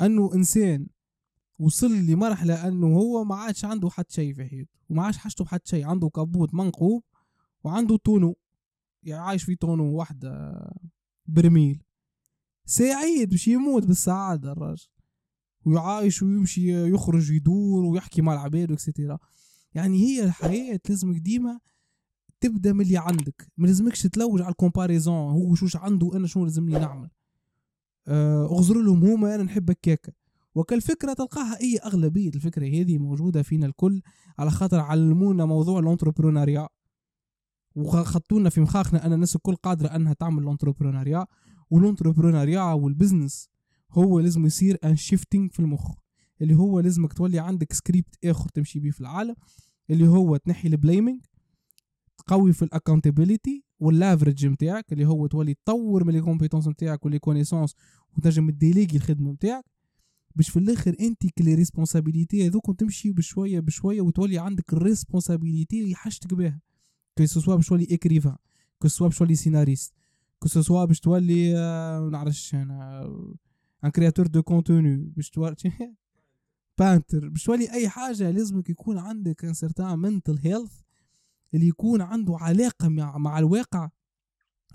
أنه 0.00 0.34
إنسان 0.34 0.86
وصل 1.58 1.92
لمرحلة 1.94 2.68
أنه 2.68 2.86
هو 2.86 3.24
ما 3.24 3.34
عادش 3.34 3.64
عنده 3.64 3.90
حد 3.90 4.10
شيء 4.10 4.34
في 4.34 4.44
حياته 4.44 4.70
وما 4.90 5.02
عادش 5.02 5.16
حاجته 5.16 5.44
بحد 5.44 5.60
شيء 5.66 5.84
عنده 5.84 6.08
كبوت 6.08 6.54
منقوب 6.54 7.02
وعنده 7.64 7.96
tonneau 7.96 8.36
يعني 9.02 9.22
عايش 9.22 9.44
في 9.44 9.54
tonneau 9.54 9.94
واحدة 9.94 10.60
برميل 11.26 11.82
سعيد 12.64 13.30
باش 13.30 13.48
يموت 13.48 13.86
بالسعادة 13.86 14.52
الراجل 14.52 14.86
ويعايش 15.66 16.22
ويمشي 16.22 16.90
يخرج 16.90 17.30
يدور 17.30 17.84
ويحكي 17.84 18.22
مع 18.22 18.32
العباد 18.32 18.70
et 18.70 18.82
cetera 18.82 19.18
يعني 19.74 19.98
هي 19.98 20.24
الحياة 20.24 20.80
لازمك 20.88 21.16
ديما 21.16 21.60
تبدأ 22.40 22.72
من 22.72 22.80
اللي 22.80 22.98
عندك. 22.98 23.52
ما 23.56 23.66
لازمكش 23.66 24.02
تلوج 24.02 24.42
على 24.42 24.50
ال 24.50 24.57
comparaison 24.57 25.30
هو 25.30 25.54
شوش 25.54 25.76
عنده 25.76 26.16
أنا 26.16 26.26
شنو 26.26 26.44
لازمني 26.44 26.78
نعمل. 26.78 27.10
آه، 28.08 28.44
اغزر 28.44 28.82
لهم 28.82 29.04
هما 29.04 29.34
أنا 29.34 29.42
نحب 29.42 29.70
هكاكا 29.70 30.12
وكالفكره 30.54 31.12
تلقاها 31.12 31.60
اي 31.60 31.78
أغلبية 31.78 32.28
الفكرة 32.28 32.66
هذه 32.66 32.98
موجودة 32.98 33.42
فينا 33.42 33.66
الكل 33.66 34.02
على 34.38 34.50
خاطر 34.50 34.80
علمونا 34.80 35.44
موضوع 35.44 35.78
ال 35.78 35.84
entrepreneuriat 35.84 36.68
وحطونا 37.74 38.50
في 38.50 38.60
مخاخنا 38.60 39.06
ان 39.06 39.12
الناس 39.12 39.36
الكل 39.36 39.56
قادرة 39.56 39.88
أنها 39.88 40.12
تعمل 40.12 40.42
ال 40.42 40.47
entrepreneuriat 40.47 41.26
وال 41.70 41.81
entrepreneuriat 41.81 42.62
وال 42.62 42.79
business 42.79 43.48
هو 43.96 44.20
لازم 44.20 44.46
يصير 44.46 44.78
un 44.84 44.96
shifting 44.96 45.52
في 45.52 45.60
المخ 45.60 45.94
اللي 46.42 46.54
هو 46.54 46.80
لازمك 46.80 47.12
تولي 47.12 47.38
عندك 47.38 47.72
سكريبت 47.72 48.24
آخر 48.24 48.48
تمشي 48.48 48.80
بيه 48.80 48.90
في 48.90 49.00
العالم 49.00 49.34
اللي 49.90 50.08
هو 50.08 50.36
تنحي 50.36 50.68
ال 50.68 50.74
blaming 50.74 51.20
تقوي 52.18 52.52
في 52.52 52.62
ال 52.62 52.69
accountability 52.69 53.64
وال 53.80 53.93
leverage 53.93 54.46
نتاعك 54.46 54.92
اللي 54.92 55.06
هو 55.06 55.26
تولي 55.26 55.54
تطور 55.54 56.04
من 56.04 56.16
ال 56.16 56.20
compétences 56.20 56.68
نتاعك 56.68 57.06
و 57.06 57.09
les 57.09 57.18
connaissances 57.18 57.74
وتنجم 58.16 58.50
ت 58.50 58.55
déléguer 58.55 58.96
الخدمة 58.96 59.32
نتاعك 59.32 59.64
باش 60.36 60.50
في 60.50 60.58
الآخر 60.58 60.96
أنت 61.00 61.26
ك 61.38 61.42
les 61.42 61.54
responsabilités 61.54 62.46
هذوك 62.46 62.80
تمشي 62.80 63.12
بشوية 63.12 63.60
بشوية 63.60 64.00
وتولي 64.00 64.38
عندك 64.38 64.72
ال 64.72 64.79
responsabilité 64.79 65.80
اللي 65.80 65.94
حاجتك 65.94 66.34
بها. 66.34 66.60
que 67.18 67.26
ce 67.26 67.36
soit 67.36 67.56
باش 67.56 67.68
تولي 67.68 67.86
écrivain 67.90 68.36
que 68.78 68.88
ce 68.88 68.95
soit 68.95 69.08
باش 69.08 69.18
تولي 69.18 69.34
scénariste 69.34 69.94
que 70.38 70.48
ce 70.48 70.60
soit 70.60 70.84
باش 70.84 71.00
تولي 71.00 71.58
آه 71.58 72.08
نعرفش 72.12 72.54
أنا 72.54 73.08
un 73.84 73.90
créateur 73.90 74.26
de 74.26 74.42
contenu 74.42 74.96
باش 74.96 75.30
تولي 75.30 75.56
peintre 76.78 77.28
باش 77.28 77.44
تولي 77.44 77.72
أي 77.72 77.88
حاجة 77.88 78.30
لازمك 78.30 78.70
يكون 78.70 78.98
عندك 78.98 79.44
un 79.44 79.54
certain 79.54 79.98
mental 79.98 80.38
health 80.42 80.72
اللي 81.54 81.68
يكون 81.68 82.00
عنده 82.00 82.36
علاقة 82.40 82.88
مع, 82.88 83.18
مع 83.18 83.38
الواقع 83.38 83.90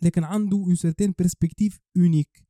لكن 0.02 0.24
عنده 0.24 0.58
une 0.58 0.76
certaine 0.76 1.14
perspective 1.18 1.80
unique 1.98 2.44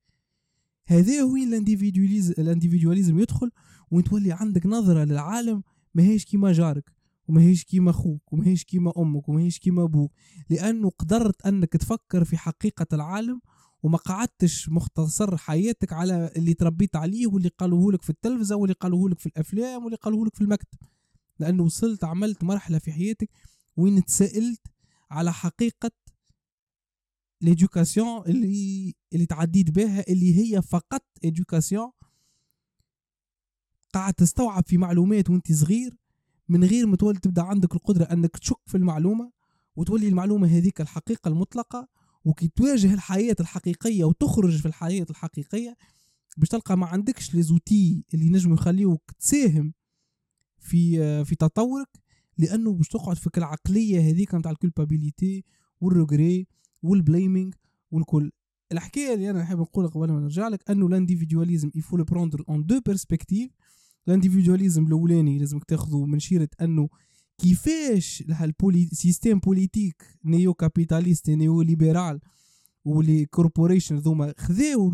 هذا 0.87 1.21
هو 1.21 1.35
الانديفيدواليزم 1.35 3.19
يدخل 3.19 3.51
وين 3.91 4.03
تولي 4.03 4.31
عندك 4.31 4.65
نظرة 4.65 5.03
للعالم 5.03 5.63
ماهيش 5.95 6.25
كيما 6.25 6.51
جارك 6.51 6.91
وماهيش 7.27 7.63
كيما 7.63 7.89
أخوك 7.89 8.33
وماهيش 8.33 8.63
كيما 8.63 8.93
أمك 8.97 9.29
وماهيش 9.29 9.59
كيما 9.59 9.83
أبوك. 9.83 10.11
لأنه 10.49 10.89
قدرت 10.89 11.45
أنك 11.45 11.73
تفكر 11.73 12.23
في 12.23 12.37
حقيقة 12.37 12.87
العالم 12.93 13.41
وما 13.83 13.97
قعدتش 13.97 14.69
مختصر 14.69 15.37
حياتك 15.37 15.93
على 15.93 16.31
اللي 16.35 16.53
تربيت 16.53 16.95
عليه 16.95 17.27
واللي 17.27 17.49
قالوه 17.49 17.91
لك 17.91 18.01
في 18.01 18.09
التلفزة 18.09 18.55
واللي 18.55 18.73
قالوه 18.73 19.09
لك 19.09 19.19
في 19.19 19.25
الأفلام 19.25 19.83
واللي 19.83 19.97
قالوه 19.97 20.25
لك 20.25 20.35
في 20.35 20.41
المكتب. 20.41 20.79
لأنه 21.39 21.63
وصلت 21.63 22.03
عملت 22.03 22.43
مرحلة 22.43 22.79
في 22.79 22.91
حياتك 22.91 23.29
وين 23.77 24.05
تسألت 24.05 24.61
على 25.11 25.33
حقيقة 25.33 25.91
l'éducation 27.41 28.21
اللي 28.27 28.93
اللي 29.13 29.25
تعديت 29.25 29.71
بها 29.71 30.03
اللي 30.09 30.37
هي 30.37 30.61
فقط 30.61 31.03
éducation 31.25 31.91
قاعد 33.93 34.13
تستوعب 34.13 34.63
في 34.67 34.77
معلومات 34.77 35.29
وانت 35.29 35.51
صغير 35.51 35.97
من 36.49 36.63
غير 36.63 36.87
ما 36.87 36.95
تولي 36.95 37.19
تبدأ 37.19 37.41
عندك 37.41 37.75
القدرة 37.75 38.03
أنك 38.03 38.37
تشك 38.37 38.59
في 38.65 38.77
المعلومة 38.77 39.31
وتولي 39.75 40.07
المعلومة 40.07 40.47
هذيك 40.47 40.81
الحقيقة 40.81 41.27
المطلقة 41.27 41.87
وكي 42.25 42.47
تواجه 42.47 42.93
الحياة 42.93 43.35
الحقيقية 43.39 44.03
وتخرج 44.03 44.57
في 44.57 44.65
الحياة 44.65 45.05
الحقيقية 45.09 45.77
باش 46.37 46.49
تلقى 46.49 46.77
ما 46.77 46.85
عندكش 46.85 47.35
les 47.35 47.41
outils 47.41 48.05
اللي 48.13 48.29
نجموا 48.29 48.55
يخليوك 48.55 49.11
تساهم 49.19 49.73
في 50.59 51.25
في 51.25 51.35
تطورك 51.35 51.89
لأنه 52.37 52.73
باش 52.73 52.87
تقعد 52.87 53.17
في 53.17 53.29
العقلية 53.37 53.99
هذيك 53.99 54.35
نتاع 54.35 54.51
ال 54.51 54.59
culpabilité 54.59 55.43
وال 55.81 55.98
regret 55.98 56.47
وال 56.83 56.98
blaming 56.98 57.51
والكل. 57.91 58.31
الحكاية 58.71 59.13
اللي 59.13 59.29
أنا 59.29 59.41
نحب 59.41 59.59
نقولها 59.59 59.89
قبل 59.89 60.11
ما 60.11 60.19
نرجع 60.19 60.47
لك 60.47 60.69
أنه 60.69 60.87
ال 60.87 60.93
individualisme 60.93 61.71
il 61.75 61.82
faut 61.82 61.97
le 61.97 62.03
prendre 62.03 62.43
en 62.49 62.65
deux 62.65 62.79
perspectives 62.85 63.51
ال 64.07 64.12
individualisme 64.12 64.85
الأولاني 64.87 65.39
لازمك 65.39 65.63
تاخذه 65.63 66.05
من 66.05 66.19
شيرة 66.19 66.49
أنه 66.61 66.89
كيفاش 67.41 68.23
ها 68.29 68.89
les 68.91 69.39
systèmes 69.39 70.03
politiques 70.25 70.53
néo-capitalistes 70.53 71.29
néo-libéral 71.29 71.61
و 71.61 72.19
les 72.85 73.25
corporations 73.25 73.95
ذوما 73.95 74.33
خذاو 74.37 74.91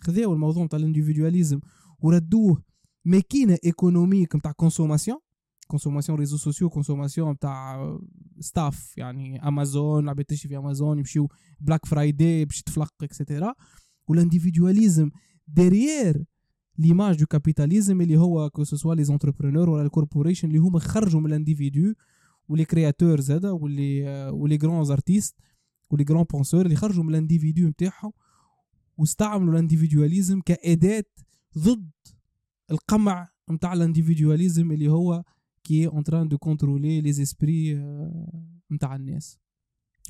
خذاو 0.00 0.32
الموضوع 0.32 0.64
نتاع 0.64 0.78
ال 0.78 0.84
individualisme 0.84 1.60
وردوه 1.98 2.62
ماكينة 3.04 3.58
économique 3.64 4.36
نتاع 4.36 4.52
consommation 4.52 5.18
consommation 5.66 6.18
réseaux 6.18 6.36
sociaux 6.36 6.70
consommation 6.70 7.38
تاع 7.38 7.98
stuff 8.40 8.98
يعني 8.98 9.48
امازون 9.48 10.08
عباد 10.08 10.24
تشري 10.24 10.48
في 10.48 10.56
امازون 10.56 10.98
يمشيو 10.98 11.28
Black 11.60 11.86
Friday 11.86 12.44
باش 12.44 12.62
تفلق 12.62 12.92
et 13.02 13.15
cetera 13.15 13.54
وال 14.08 14.21
individualisme 14.21 15.10
derrière 15.48 16.24
l'image 16.78 17.18
du 17.18 17.26
capitalisme 17.26 18.00
اللي 18.00 18.16
هو 18.16 18.50
que 18.50 18.64
ce 18.64 18.94
soit 18.94 19.04
les 19.04 19.16
entrepreneurs 19.16 19.70
ولا 19.70 19.82
ال 19.82 19.87
corporations 19.87 20.48
اللي 20.48 20.58
هما 20.58 20.78
خرجوا 20.78 21.20
من 21.20 21.26
ال 21.26 21.34
individu 21.34 21.94
و 22.48 22.52
les 22.52 22.64
créateurs 22.64 23.20
زادا 23.20 23.50
واللي 23.50 24.30
و 24.30 24.36
les 24.36 24.56
grands 24.56 24.90
artistes 24.90 25.36
و 25.90 25.93
les 25.93 26.04
grands 26.10 26.24
penseurs 26.32 26.64
اللي 26.64 26.76
خرجوا 26.76 27.04
من 27.04 27.10
ال 27.10 27.16
individu 27.16 27.68
نتاعهم 27.68 28.12
واستعملوا 28.98 29.52
ال 29.52 29.58
individualisme 29.58 30.40
كأداة 30.40 31.04
ضد 31.58 31.90
القمع 32.70 33.28
نتاع 33.50 33.72
ال 33.72 33.79
individualisme 33.79 34.72
اللي 34.72 34.88
هو 34.88 35.24
est 35.72 35.88
en 35.88 36.02
train 36.02 36.26
de 36.32 36.36
contrôler 36.36 37.02
les 37.02 37.20
esprits 37.20 37.76
نتاع 38.72 38.96
الناس. 38.96 39.38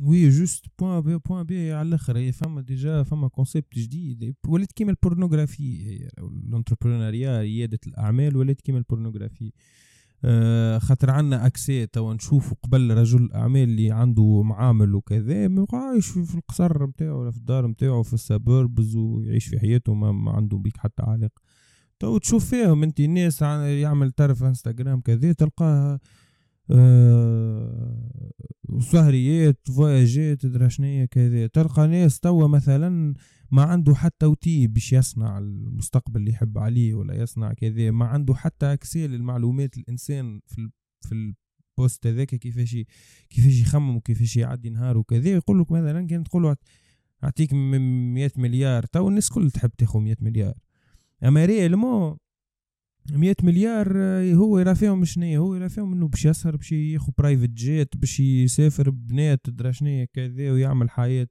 oui 0.02 0.28
juste 0.28 0.64
point 0.78 1.00
B 1.00 1.18
point 1.18 1.42
B 1.42 1.72
على 1.72 1.88
الآخر 1.88 2.18
هي 2.18 2.32
فما 2.32 2.60
déjà 2.60 3.02
فما 3.02 3.28
concept 3.28 3.78
جديد 3.78 4.34
ولات 4.46 4.72
كيما 4.72 4.90
ال 4.90 4.98
pornographie 4.98 5.86
هي 5.86 6.08
ال 6.18 6.26
entrepreneuriat 6.26 7.40
رياده 7.40 7.78
الاعمال 7.86 8.36
ولات 8.36 8.60
كيما 8.60 8.78
ال 8.78 8.84
pornographie 8.84 9.52
آه 10.24 10.78
خاطر 10.78 11.10
عنا 11.10 11.46
accès 11.46 11.86
توا 11.86 12.14
نشوفوا 12.14 12.56
قبل 12.62 12.90
رجل 12.90 13.22
الاعمال 13.22 13.62
اللي 13.62 13.90
عنده 13.90 14.42
معامل 14.42 14.94
وكذا 14.94 15.66
عايش 15.72 16.06
في 16.06 16.34
القصر 16.34 16.86
نتاعو 16.86 17.20
ولا 17.20 17.30
في 17.30 17.38
الدار 17.38 17.66
نتاعو 17.66 18.02
في 18.02 18.14
ال 18.14 18.24
suburbs 18.24 18.96
ويعيش 18.96 19.46
في 19.46 19.58
حياته 19.58 19.94
ما, 19.94 20.12
ما 20.12 20.32
عنده 20.32 20.56
بيك 20.56 20.76
حتى 20.76 21.02
علاقه 21.02 21.42
تو 21.98 22.18
تشوف 22.18 22.50
فيهم 22.50 22.82
انت 22.82 23.00
الناس 23.00 23.42
يعمل 23.42 24.12
تعرف 24.12 24.42
انستغرام 24.42 25.00
كذا 25.00 25.32
تلقاها 25.32 25.94
أه 25.94 26.00
سهريات 28.80 29.68
فواياجات 29.68 30.40
تدرى 30.40 31.06
كذا. 31.06 31.46
تلقى 31.46 31.88
ناس 31.88 32.20
توا 32.20 32.46
مثلا 32.46 33.14
ما 33.50 33.62
عنده 33.62 33.94
حتى 33.94 34.26
outil 34.26 34.66
باش 34.66 34.92
يصنع 34.92 35.38
المستقبل 35.38 36.20
اللي 36.20 36.30
يحب 36.30 36.58
عليه 36.58 36.94
ولا 36.94 37.22
يصنع 37.22 37.52
كذا. 37.52 37.90
ما 37.90 38.04
عنده 38.04 38.34
حتى 38.34 38.72
accès 38.72 39.07
ل 39.07 39.14
المعلومات 39.14 39.78
الإنسان 39.78 40.40
في 40.46 40.70
في 41.00 41.34
ال 41.78 41.83
poste 41.83 42.06
هذاك 42.06 42.34
كيفاش 42.34 42.76
كيفاش 43.30 43.60
يخمم 43.60 43.96
وكيفاش 43.96 44.36
يعدي 44.36 44.70
نهار 44.70 44.98
وكذا 44.98 45.28
يقول 45.28 45.60
لك 45.60 45.72
مثلا 45.72 46.06
كان 46.06 46.24
تقول 46.24 46.42
له 46.42 46.56
أعطيك 47.24 47.52
100 47.52 48.30
مليار 48.36 48.82
تو 48.82 49.08
الناس 49.08 49.28
كل 49.28 49.50
تحب 49.50 49.70
تاخذ 49.78 50.00
100 50.00 50.16
مليار. 50.20 50.54
أما 51.24 51.44
réellement 51.44 52.16
100 53.12 53.34
مليار 53.42 53.92
آه، 53.96 54.34
هو 54.34 54.58
يرى 54.58 54.74
فيهم 54.74 55.04
شنيا 55.04 55.38
هو 55.38 55.54
يرى 55.54 55.68
فيهم 55.68 55.92
إنه 55.92 56.08
باش 56.08 56.24
يسهر 56.24 56.56
باش 56.56 56.72
ياخذ 56.72 57.12
private 57.18 57.50
jet 57.50 57.96
باش 57.96 58.20
يسافر 58.20 58.90
بنات 58.90 59.44
تدرى 59.44 59.72
شنيا 59.72 60.04
كذا 60.04 60.52
ويعمل 60.52 60.90
حياة 60.90 61.28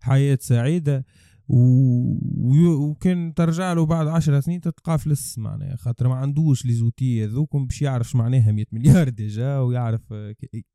حياة 0.00 0.38
سعيدة. 0.40 1.04
وكان 1.52 3.34
ترجع 3.34 3.72
له 3.72 3.86
بعد 3.86 4.06
عشر 4.06 4.40
سنين 4.40 4.60
تلقاه 4.60 4.96
فلس 4.96 5.38
معناها 5.38 5.76
خاطر 5.76 6.08
ما 6.08 6.14
عندوش 6.14 6.66
les 6.66 6.72
outils 6.72 7.24
هذوكم 7.24 7.66
باش 7.66 7.82
يعرف 7.82 8.16
معناها 8.16 8.52
100 8.52 8.64
مليار 8.72 9.08
déjà 9.18 9.58
ويعرف 9.58 10.14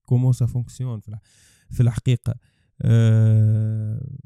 comment 0.05 0.34
ça 0.34 0.45
fonctionne 0.45 1.01
في 1.69 1.81
الحقيقة. 1.81 2.36
أه 2.81 4.17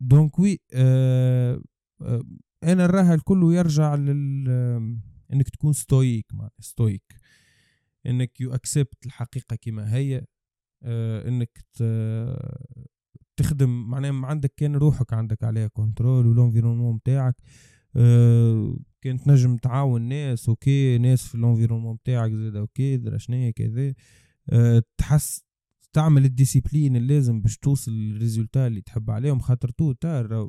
donc 0.00 0.38
oui 0.38 0.60
أه 0.72 1.60
أه 2.02 2.22
أنا 2.64 2.86
نراها 2.86 3.14
الكل 3.14 3.54
يرجع 3.54 3.94
لل 3.94 4.48
إنك 5.32 5.48
تكون 5.48 5.72
stoïque 5.72 6.26
stoïque. 6.60 7.14
إنك 8.06 8.40
you 8.40 8.54
accept 8.54 9.06
الحقيقة 9.06 9.56
كما 9.56 9.94
هي 9.94 10.24
أه 10.82 11.28
إنك 11.28 11.64
تخدم 13.36 13.90
معناها 13.90 14.26
عندك 14.26 14.52
كان 14.56 14.76
روحك 14.76 15.12
عندك 15.12 15.44
عليها 15.44 15.66
contrôle 15.66 16.26
وال 16.26 16.35
environnement 16.35 16.96
بتاعك 16.96 17.34
أه 17.96 18.76
كان 19.00 19.18
تنجم 19.18 19.56
تعاون 19.56 20.02
ناس 20.02 20.48
ok 20.48 20.98
ناس 20.98 21.22
في 21.22 21.34
ال 21.34 21.38
environnement 21.38 21.96
بتاعك 21.96 22.32
زاد 22.32 22.56
ok 22.56 22.96
درا 22.96 23.18
شنيا 23.18 23.50
كذا 23.50 23.94
أه 24.50 24.82
تحس 24.98 25.44
تعمل 25.92 26.24
ال 26.24 26.31
discipline 26.31 26.96
اللازم 26.96 27.40
باش 27.40 27.58
توصل 27.58 27.92
لل 27.92 28.06
résultats 28.06 28.66
اللي 28.66 28.80
تحب 28.80 29.10
عليهم 29.10 29.38
خاطر 29.38 29.68
tôt 29.68 29.92
ou 29.92 30.11
tard 30.11 30.48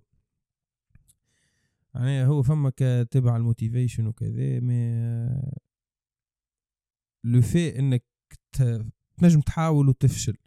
يعني 1.97 2.25
هو 2.25 2.43
فما 2.43 2.69
تبع 3.11 3.37
ال 3.37 3.44
motivation 3.44 4.07
وكذا 4.07 4.59
mais 4.59 4.91
le 7.23 7.41
fait 7.41 7.79
إنك 7.79 8.05
تنجم 9.17 9.41
تحاول 9.41 9.89
وتفشل. 9.89 10.37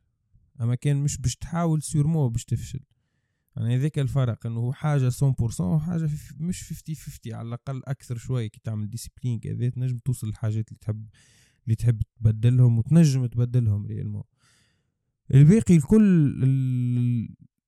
أما 0.60 0.74
كان 0.74 0.96
مش 0.96 1.18
باش 1.18 1.36
تحاول 1.36 1.82
sûrement 1.82 2.28
باش 2.28 2.44
تفشل. 2.44 2.80
يعني 3.56 3.76
هذاك 3.76 3.98
الفرق 3.98 4.46
إنه 4.46 4.72
حاجة 4.72 5.10
100% 5.10 5.60
وحاجة 5.60 6.08
مش 6.40 6.64
50 6.68 6.94
50 6.94 7.34
على 7.34 7.48
الأقل 7.48 7.82
أكثر 7.84 8.16
شوية 8.16 8.46
كي 8.46 8.60
تعمل 8.64 8.90
discipline 8.90 9.38
كذا 9.38 9.68
تنجم 9.68 9.98
توصل 9.98 10.26
للحاجات 10.26 10.68
اللي 10.68 10.78
تحب 10.80 11.08
اللي 11.64 11.74
تحب 11.76 12.02
تبدلهم 12.16 12.78
وتنجم 12.78 13.26
تبدلهم 13.26 13.86
réellement 13.86 14.22
الباقي 15.34 15.76
الكل 15.76 16.44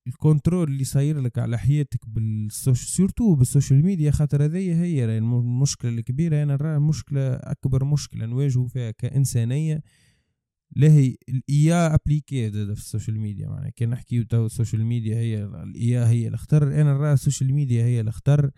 ال 0.07 0.13
contrôle 0.13 0.68
اللي 0.68 0.84
صاير 0.84 1.20
لك 1.20 1.38
على 1.38 1.59
حياتك 1.59 2.09
بال 2.09 2.28
social 2.28 2.88
surtout 2.88 3.34
بال 3.34 3.47
social 3.47 3.84
media 3.84 4.11
خاطر 4.11 4.44
هذه 4.44 4.82
هي 4.82 4.96
يعني 4.96 5.18
المشكلة 5.18 5.90
الكبيرة. 5.90 6.42
أنا 6.42 6.55
نرى 6.55 6.78
مشكلة 6.78 7.34
أكبر 7.34 7.84
مشكلة 7.84 8.26
نواجهوا 8.26 8.68
فيها 8.68 8.90
كإنسانية 8.90 9.82
لهي 10.76 11.16
ال 11.28 11.95
IA 11.95 12.05
appliquée 12.05 12.51
في 12.50 12.72
ال 12.72 12.79
social 12.79 13.20
media. 13.20 13.49
معناها 13.48 13.70
كان 13.70 13.90
نحكي 13.90 14.24
تو 14.24 14.46
ال 14.47 14.52
social 14.52 14.84
media 14.84 15.16
هي 15.16 15.44
ال 15.45 15.66
IA 15.66 16.09
هي 16.09 16.28
الأخطر 16.28 16.80
أنا 16.80 16.94
نرى 16.94 17.12
ال 17.12 17.18
social 17.18 17.55
media 17.55 17.84
هي 17.84 18.00
الأخطر 18.01 18.51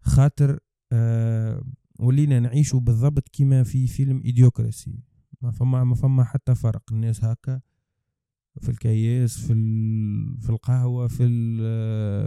خاطر 0.00 0.58
آه 0.92 1.62
ولينا 1.98 2.40
نعيشوا 2.40 2.80
بالضبط 2.80 3.28
كما 3.32 3.62
في 3.62 3.86
فيلم 3.86 4.22
Idiocracy 4.24 5.00
ما 5.42 5.50
فما 5.50 5.84
ما 5.84 5.94
فما 5.94 6.24
حتى 6.24 6.54
فرق. 6.54 6.92
الناس 6.92 7.24
هكا 7.24 7.60
في 8.60 8.68
الكياس 8.68 9.38
في 9.38 9.54
في 10.40 10.50
القهوة 10.50 11.08
في 11.08 11.28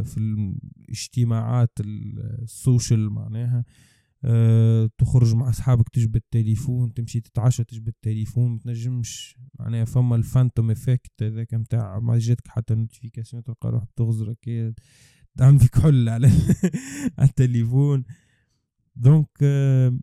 في 0.04 0.18
الاجتماعات 0.18 1.72
ال 1.80 1.98
social 1.98 3.10
معناها. 3.10 3.66
أه 4.26 4.90
تخرج 4.98 5.36
مع 5.36 5.50
أصحابك 5.50 5.90
تجبد 5.90 6.16
التليفون 6.16 6.94
تمشي 6.94 7.22
تتعشى 7.22 7.64
تجبد 7.64 7.88
التليفون 7.88 8.52
متنجمش 8.52 9.38
معناها 9.60 9.86
فما 9.86 10.16
ال 10.16 10.23
phantom 10.23 10.72
effect 10.72 11.24
هذاك 11.24 11.54
نتاع 11.54 12.00
ما 12.00 12.18
جاتك 12.18 12.48
حتى 12.48 12.76
notification 12.76 13.44
تلقى 13.44 13.72
روحك 13.72 13.90
تغزرك 13.96 14.74
تعمل 15.38 15.60
فيك 15.60 15.80
حل 15.80 16.10
على 16.10 16.32
التليفون. 17.22 18.04
donc 18.96 19.30
أه 19.42 20.00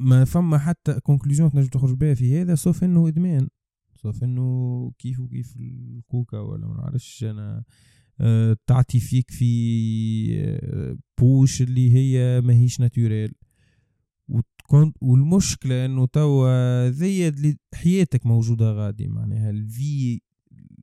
ما 0.00 0.24
فما 0.24 0.58
حتى 0.58 1.00
conclusion 1.00 1.50
تنجم 1.50 1.68
تخرج 1.68 1.94
بها 1.94 2.14
في 2.14 2.40
هذا 2.40 2.54
sauf 2.54 2.84
إنه 2.84 3.08
إدمان. 3.08 3.48
sauf 4.02 4.24
انه 4.24 4.92
كيف 4.98 5.20
وكيف 5.20 5.56
الكوكا 5.56 6.38
ولا 6.38 6.66
ما 6.66 6.74
نعرفش. 6.74 7.24
أنا 7.24 7.64
أه 8.20 8.56
تعطي 8.66 9.00
فيك 9.00 9.30
في 9.30 9.50
أه 10.44 10.96
push 11.20 11.62
اللي 11.62 11.94
هي 11.94 12.40
ماهيش 12.40 12.80
naturelle. 12.80 13.32
وتكون 14.28 14.92
والمشكلة 15.00 15.84
إنه 15.84 16.06
توا 16.06 16.88
ذي 16.88 17.56
حياتك 17.74 18.26
موجودة 18.26 18.72
غادي. 18.72 19.08
معناها 19.08 19.50
ال 19.50 19.67
vie 19.67 20.20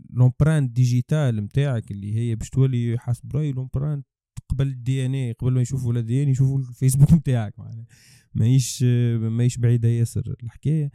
l'empreinte 0.09 0.71
digitale 0.71 1.35
نتاعك 1.35 1.91
اللي 1.91 2.15
هي 2.15 2.35
باش 2.35 2.49
تولي 2.49 2.99
حسب 2.99 3.35
رايي 3.35 3.51
l'empreinte 3.51 4.05
قبل 4.49 4.67
ال 4.67 5.05
DNA 5.05 5.31
قبل 5.31 5.53
ما 5.53 5.61
يشوفوا 5.61 5.93
la 5.93 6.01
DNA 6.01 6.29
يشوفوا 6.29 6.59
الفيسبوك 6.59 7.13
نتاعك 7.19 7.59
معناها 7.59 7.85
ماهيش 8.33 8.83
ماهيش 9.17 9.57
بعيدة 9.57 9.87
ياسر 9.87 10.35
الحكاية. 10.43 10.91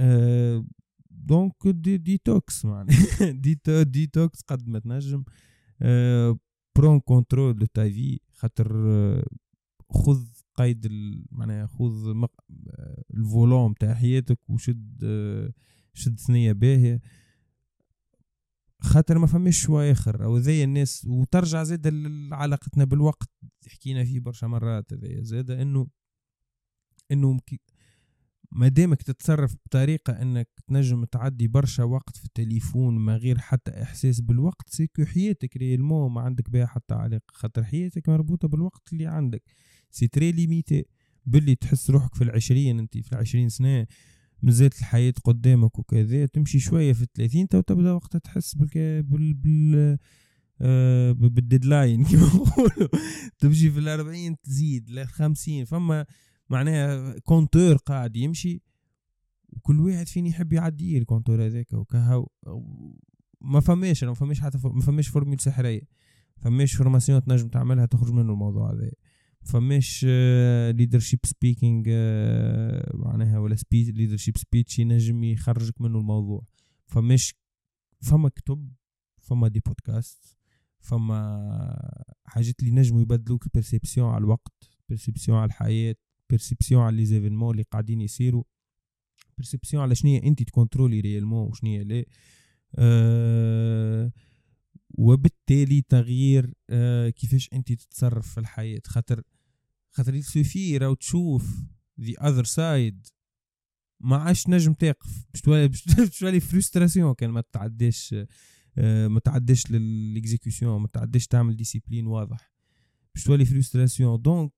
أه 0.00 0.64
donc 1.22 1.54
des 1.66 1.96
détox 1.96 2.64
معناها. 2.64 3.30
détox 3.44 3.82
détox 3.82 4.40
قد 4.40 4.68
ما 4.68 4.78
تنجم 4.78 5.24
prends 6.76 7.00
contrôle 7.00 7.56
de 7.56 7.66
ta 7.66 7.88
vie 7.88 8.20
خاطر 8.30 8.90
أه 8.90 9.24
خذ 9.90 10.24
قيد 10.54 10.88
معناها 11.30 11.66
خذ 11.66 12.14
مق... 12.14 12.34
ال 13.14 13.22
volant 13.22 13.72
تاع 13.72 13.94
حياتك 13.94 14.50
وشد 14.50 15.04
أه 15.04 15.52
شد 15.94 16.20
ثنية 16.20 16.52
باهية. 16.52 17.00
خاطر 18.80 19.18
ما 19.18 19.26
فماش 19.26 19.70
آخر. 19.70 20.24
أو 20.24 20.38
ذي 20.38 20.64
الناس 20.64 21.04
وترجع 21.06 21.62
زاد 21.62 21.86
علاقتنا 22.32 22.84
بالوقت. 22.84 23.30
حكينا 23.68 24.04
فيه 24.04 24.20
برشا 24.20 24.46
مرات 24.46 24.92
هذايا 24.92 25.22
زاد 25.22 25.50
انه 25.50 25.86
إنه 27.10 27.38
ما 28.54 28.68
دامك 28.68 29.02
تتصرف 29.02 29.54
بطريقة 29.66 30.12
إنك 30.22 30.48
تنجم 30.66 31.04
تعدي 31.04 31.48
برشا 31.48 31.84
وقت 31.84 32.16
في 32.16 32.24
التليفون 32.24 32.98
ما 32.98 33.16
غير 33.16 33.38
حتى 33.38 33.82
إحساس 33.82 34.20
بالوقت 34.20 34.68
c'est 34.68 34.90
que 34.90 35.04
حياتك 35.04 35.56
réellement 35.56 36.12
ما 36.12 36.20
عندك 36.20 36.50
بها 36.50 36.66
حتى 36.66 36.94
علاقة 36.94 37.32
خاطر 37.32 37.64
حياتك 37.64 38.08
مربوطة 38.08 38.48
بالوقت 38.48 38.92
اللي 38.92 39.06
عندك. 39.06 39.42
c'est 39.90 40.08
très 40.08 40.32
limité 40.32 40.84
باللي 41.26 41.54
تحس 41.54 41.90
روحك 41.90 42.14
في 42.14 42.24
العشرين 42.24 42.78
انت 42.78 42.98
في 42.98 43.12
العشرين 43.12 43.48
سنة 43.48 43.86
مازالت 44.42 44.78
الحياة 44.78 45.14
قدامك 45.24 45.78
وكذا 45.78 46.26
تمشي 46.26 46.58
شوية 46.58 46.92
في 46.92 47.02
الثلاثين 47.02 47.48
تو 47.48 47.60
تبدأ 47.60 47.92
وقتها 47.92 48.18
تحس 48.18 48.54
بالك 48.54 48.78
بال, 48.78 49.34
بال... 49.34 49.98
آه 50.60 51.12
بال 51.12 51.30
deadline 51.30 52.04
كيما 52.08 52.26
نقولوا. 52.26 52.88
تمشي 53.38 53.70
في 53.70 53.78
الأربعين 53.78 54.36
تزيد 54.40 54.90
للخمسين 54.90 55.64
فما 55.64 56.06
معناها 56.52 57.18
compteur 57.18 57.76
قاعد 57.76 58.16
يمشي 58.16 58.62
وكل 59.48 59.80
واحد 59.80 60.08
فين 60.08 60.26
يحب 60.26 60.52
يعدي 60.52 60.98
ال 60.98 61.03
compteur 61.03 61.46
هذاك 61.46 61.72
وكهو 61.72 62.26
ما 63.40 63.60
فماش 63.60 64.04
ما 64.04 64.14
فماش 64.14 64.40
حتى 64.40 64.58
ما 64.64 64.80
فماش 64.80 65.08
formule 65.08 65.40
سحرية 65.40 65.82
فماش 66.36 66.74
formation 66.74 67.24
تنجم 67.24 67.48
تعملها 67.48 67.86
تخرج 67.86 68.12
منه 68.12 68.32
الموضوع 68.32 68.72
هذا 68.72 68.90
فماش 69.42 70.04
leadership 70.74 71.18
speaking 71.24 71.88
معناها 72.94 73.38
ولا 73.38 73.56
speech 73.56 73.88
leadership 73.88 74.38
speech 74.38 74.78
ينجم 74.78 75.24
يخرجك 75.24 75.80
منه 75.80 75.98
الموضوع 75.98 76.44
فماش 76.86 77.34
فما 78.00 78.28
كتب 78.28 78.72
فما 79.20 79.48
des 79.48 79.60
podcasts 79.60 80.36
فما 80.80 82.12
حاجات 82.24 82.60
اللي 82.60 82.70
نجموا 82.70 83.00
يبدلوك 83.02 83.46
ال 83.46 83.52
perception 83.52 84.08
على 84.08 84.18
الوقت 84.18 84.70
perception 84.88 85.38
على 85.38 85.46
الحياة. 85.46 85.94
perception 86.32 86.82
على 86.82 86.96
les 86.96 87.06
événements 87.06 87.50
اللي 87.50 87.62
قاعدين 87.62 88.00
يصيروا 88.00 88.44
perception 89.38 89.82
على 89.82 89.94
شنية 89.94 90.22
انت 90.22 90.42
تكونترولي 90.42 91.00
réellement 91.00 91.48
وشنية 91.48 91.82
لا 91.82 92.04
وبالتالي 94.90 95.82
تغيير 95.82 96.54
أه 96.70 97.08
كيفاش 97.08 97.48
انت 97.52 97.72
تتصرف 97.72 98.34
في 98.34 98.40
الحياة. 98.40 98.80
خاطر 98.86 99.22
خاطر 99.90 100.14
يسوفي 100.14 100.76
راهو 100.78 100.94
تشوف 100.94 101.62
the 102.00 102.28
other 102.28 102.44
side 102.44 103.06
ما 104.00 104.16
عادش 104.16 104.48
نجم 104.48 104.72
تقف. 104.72 105.26
باش 105.32 105.40
تولي 105.40 105.68
باش 105.68 106.18
تولي 106.18 106.40
frustration 106.40 107.14
كان 107.14 107.30
ما 107.30 107.42
تعديش 107.52 108.14
أه 108.78 109.08
ما 109.08 109.20
تعديش 109.20 109.70
لل 109.70 109.90
exécution 109.90 110.80
ما 110.80 110.88
تعديش 110.88 111.26
تعمل 111.26 111.56
discipline 111.56 112.06
واضح. 112.06 112.52
باش 113.14 113.24
تولي 113.24 113.44
frustration 113.44 114.22
donc 114.22 114.52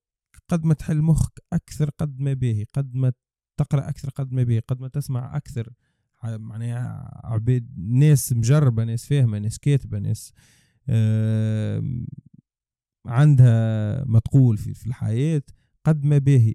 قد 0.48 0.64
ما 0.64 0.74
تحل 0.74 1.02
مخك 1.02 1.42
أكثر 1.52 1.90
قد 1.90 2.20
ما 2.20 2.32
باهي 2.32 2.64
قد 2.74 2.94
ما 2.94 3.12
تقرأ 3.56 3.88
أكثر 3.88 4.10
قد 4.10 4.32
ما 4.32 4.42
باهي 4.42 4.58
قد 4.58 4.80
ما 4.80 4.88
تسمع 4.88 5.36
أكثر. 5.36 5.72
معناها 6.24 7.20
عبيد 7.24 7.78
ناس 7.78 8.32
مجربة 8.32 8.84
ناس 8.84 9.06
فاهمة 9.06 9.38
ناس 9.38 9.58
كاتبة 9.58 9.98
ناس 9.98 10.32
عندها 13.06 14.04
ما 14.04 14.18
تقول 14.18 14.56
في, 14.56 14.74
في 14.74 14.86
الحياة 14.86 15.42
قد 15.84 16.04
ما 16.04 16.18
باهي 16.18 16.54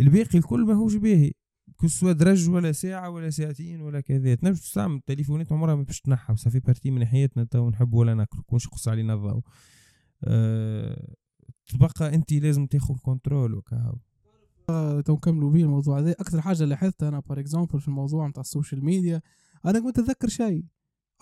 الباقي 0.00 0.38
الكل 0.38 0.64
ماهوش 0.64 0.94
باهي 0.94 1.32
كسوا 1.80 2.12
درج 2.12 2.48
ولا 2.48 2.72
ساعة 2.72 3.10
ولا 3.10 3.30
ساعتين 3.30 3.80
ولا 3.80 4.00
كذا. 4.00 4.34
تنجم 4.34 4.54
تستعمل 4.54 4.96
التليفونات 4.96 5.52
عمرها 5.52 5.74
ما 5.74 5.82
باش 5.82 6.00
تنحى 6.00 6.32
و 6.32 6.36
ça 6.36 6.44
fait 6.44 6.60
partie 6.60 6.90
من 6.90 7.04
حياتنا 7.04 7.44
تو 7.44 7.70
نحب 7.70 7.94
ولا 7.94 8.14
ناكل. 8.14 8.42
كونش 8.42 8.66
يقص 8.66 8.88
علينا 8.88 9.14
الضوء. 9.14 9.42
أه 10.24 11.14
تبقى 11.66 12.14
انت 12.14 12.32
لازم 12.32 12.66
تاخذ 12.66 12.94
contrôle 13.02 13.54
وكهو. 13.54 13.96
آه، 14.68 15.00
تو 15.00 15.14
نكملوا 15.14 15.50
بيه 15.50 15.64
الموضوع 15.64 15.98
هذا 15.98 16.12
أكثر 16.12 16.40
حاجة 16.40 16.64
لاحظتها 16.64 17.08
أنا 17.08 17.20
par 17.20 17.40
exemple 17.40 17.80
في 17.80 17.88
الموضوع 17.88 18.28
نتاع 18.28 18.40
ال 18.40 18.46
social 18.46 18.84
media 18.84 19.22
أنا 19.66 19.80
كنت 19.80 19.98
أتذكر 19.98 20.28
شيء. 20.28 20.64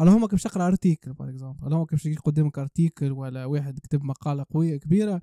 على 0.00 0.10
هما 0.10 0.26
كيفاش 0.26 0.42
تقرا 0.42 0.66
article 0.66 1.12
par 1.12 1.28
exemple 1.30 1.64
على 1.64 1.74
هما 1.74 1.86
كيفاش 1.86 2.18
قدامك 2.18 2.58
article 2.58 3.12
ولا 3.12 3.44
واحد 3.44 3.78
كتب 3.78 4.04
مقالة 4.04 4.44
قوية 4.50 4.76
كبيرة 4.76 5.22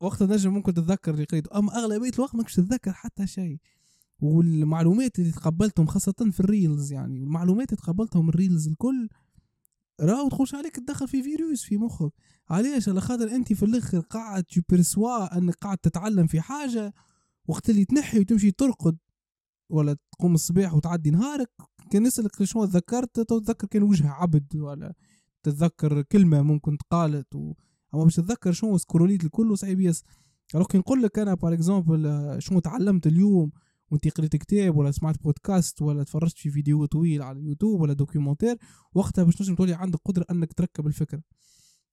وقت 0.00 0.22
نجم 0.22 0.54
ممكن 0.54 0.74
تتذكر 0.74 1.14
اللي 1.14 1.24
قريته. 1.24 1.58
أما 1.58 1.78
أغلبية 1.78 2.10
الوقت 2.14 2.34
ماكش 2.34 2.54
تتذكر 2.54 2.92
حتى 2.92 3.26
شيء. 3.26 3.58
والمعلومات 4.20 5.18
اللي 5.18 5.32
تقبلتهم 5.32 5.86
خاصة 5.86 6.30
في 6.30 6.40
ال 6.40 6.49
reels 6.49 6.92
يعني 6.92 7.16
المعلومات 7.16 7.72
اللي 7.72 7.82
تقبلتهم 7.82 8.28
ال 8.28 8.35
reels 8.35 8.68
الكل 8.68 9.08
راهو 10.00 10.28
تخش 10.28 10.54
عليك 10.54 10.76
تدخل 10.76 11.08
في 11.08 11.22
فيروس 11.22 11.62
في 11.62 11.76
مخك. 11.76 12.12
علاش؟ 12.50 12.88
على 12.88 13.00
خاطر 13.00 13.30
أنت 13.30 13.52
في 13.52 13.64
الآخر 13.64 14.00
قاعد 14.00 14.44
تبرسوا 14.44 15.38
انك 15.38 15.54
قاعد 15.54 15.78
تتعلم 15.78 16.26
في 16.26 16.40
حاجة 16.40 16.94
وقت 17.48 17.70
اللي 17.70 17.84
تنحي 17.84 18.20
وتمشي 18.20 18.50
ترقد. 18.50 18.98
ولا 19.70 19.96
تقوم 20.12 20.34
الصباح 20.34 20.74
وتعدي 20.74 21.10
نهارك 21.10 21.50
كان 21.90 22.06
يسألك 22.06 22.42
شنو 22.42 22.64
تذكرت 22.64 23.20
تتذكر 23.20 23.66
كان 23.66 23.82
وجه 23.82 24.08
عبد 24.08 24.56
ولا 24.56 24.94
تتذكر 25.42 26.02
كلمة 26.02 26.42
ممكن 26.42 26.78
تقالت 26.78 27.34
و... 27.34 27.52
أما 27.94 28.04
باش 28.04 28.16
تتذكر 28.16 28.52
شنو 28.52 28.78
scroll 28.78 29.12
يت 29.12 29.24
الكل 29.24 29.50
وصعيب 29.50 29.80
ياسر. 29.80 30.02
alors 30.56 30.66
كي 30.66 30.78
نقول 30.78 31.02
لك 31.02 31.18
أنا 31.18 31.34
par 31.34 31.52
exemple 31.52 32.36
شنو 32.38 32.60
تعلمت 32.60 33.06
اليوم 33.06 33.52
وانت 33.92 34.08
قريت 34.08 34.36
كتاب 34.36 34.76
ولا 34.76 34.90
سمعت 34.90 35.22
بودكاست 35.22 35.82
ولا 35.82 36.04
تفرجت 36.04 36.38
في 36.38 36.50
فيديو 36.50 36.86
طويل 36.86 37.22
على 37.22 37.38
اليوتيوب 37.38 37.80
ولا 37.80 37.92
documentaire 37.92 38.56
وقتها 38.94 39.24
باش 39.24 39.34
تنجم 39.34 39.54
تولي 39.54 39.74
عندك 39.74 39.98
قدرة 40.04 40.26
إنك 40.30 40.52
تركب 40.52 40.86
الفكرة. 40.86 41.22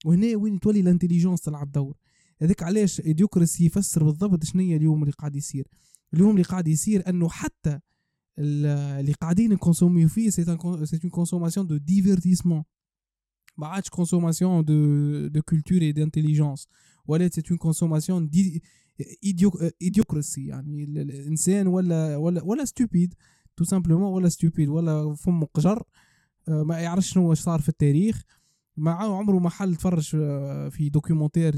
وهنا 0.06 0.38
وين 0.38 0.60
تولي 0.60 0.80
ال 0.80 0.85
intelligence 0.85 1.42
تلعب 1.42 1.72
دور؟ 1.72 1.98
هذاك 2.42 2.64
علاش 2.64 3.02
Idiocracy 3.02 3.66
يفسر 3.66 4.04
بالضبط 4.04 4.44
شنو 4.44 4.62
اليوم 4.62 5.02
اللي 5.04 5.12
قاعد 5.12 5.36
يصير. 5.36 5.68
اليوم 6.14 6.32
اللي 6.32 6.44
قاعد 6.44 6.68
يصير 6.68 7.10
إنه 7.10 7.30
حتى 7.30 7.80
اللي 8.40 9.14
قاعدين 9.22 9.54
ن 9.54 9.59
consommi 9.59 10.02
و 10.02 10.08
فيه 10.08 10.30
c'est 10.30 10.46
une 10.50 11.10
consommation 11.10 11.68
de 11.68 11.78
divertissement 11.78 12.64
ما 13.58 13.68
عادش 13.68 13.90
consommation 13.90 14.66
de 14.66 15.28
de 15.28 15.42
culture 15.42 15.82
et 15.82 15.92
d'intelligence 15.92 16.68
ولا 17.06 17.28
c'est 17.28 17.42
une 17.52 17.58
consommation 17.58 18.30
Idiocracy 19.82 20.46
يعني 20.46 20.84
الإنسان 20.84 21.68
ولا 21.68 22.18
ولا 22.18 22.44
ولا 22.44 22.66
stupide 22.66 23.14
tout 23.58 23.64
simplement 23.64 24.14
ولا 24.14 24.30
stupide 24.30 24.70
ولا 24.70 25.16
فم 25.16 25.44
قجر 25.44 25.84
ما 26.48 26.80
يعرفش 26.80 27.14
شنو 27.14 27.34
صار 27.34 27.60
في 27.60 27.70
التاريخ. 27.70 28.24
ما 28.78 28.92
عمره 28.92 29.40
ما 29.40 29.50
حل 29.50 29.76
تفرج 29.76 30.10
في 30.70 30.90
documentaire 30.90 31.56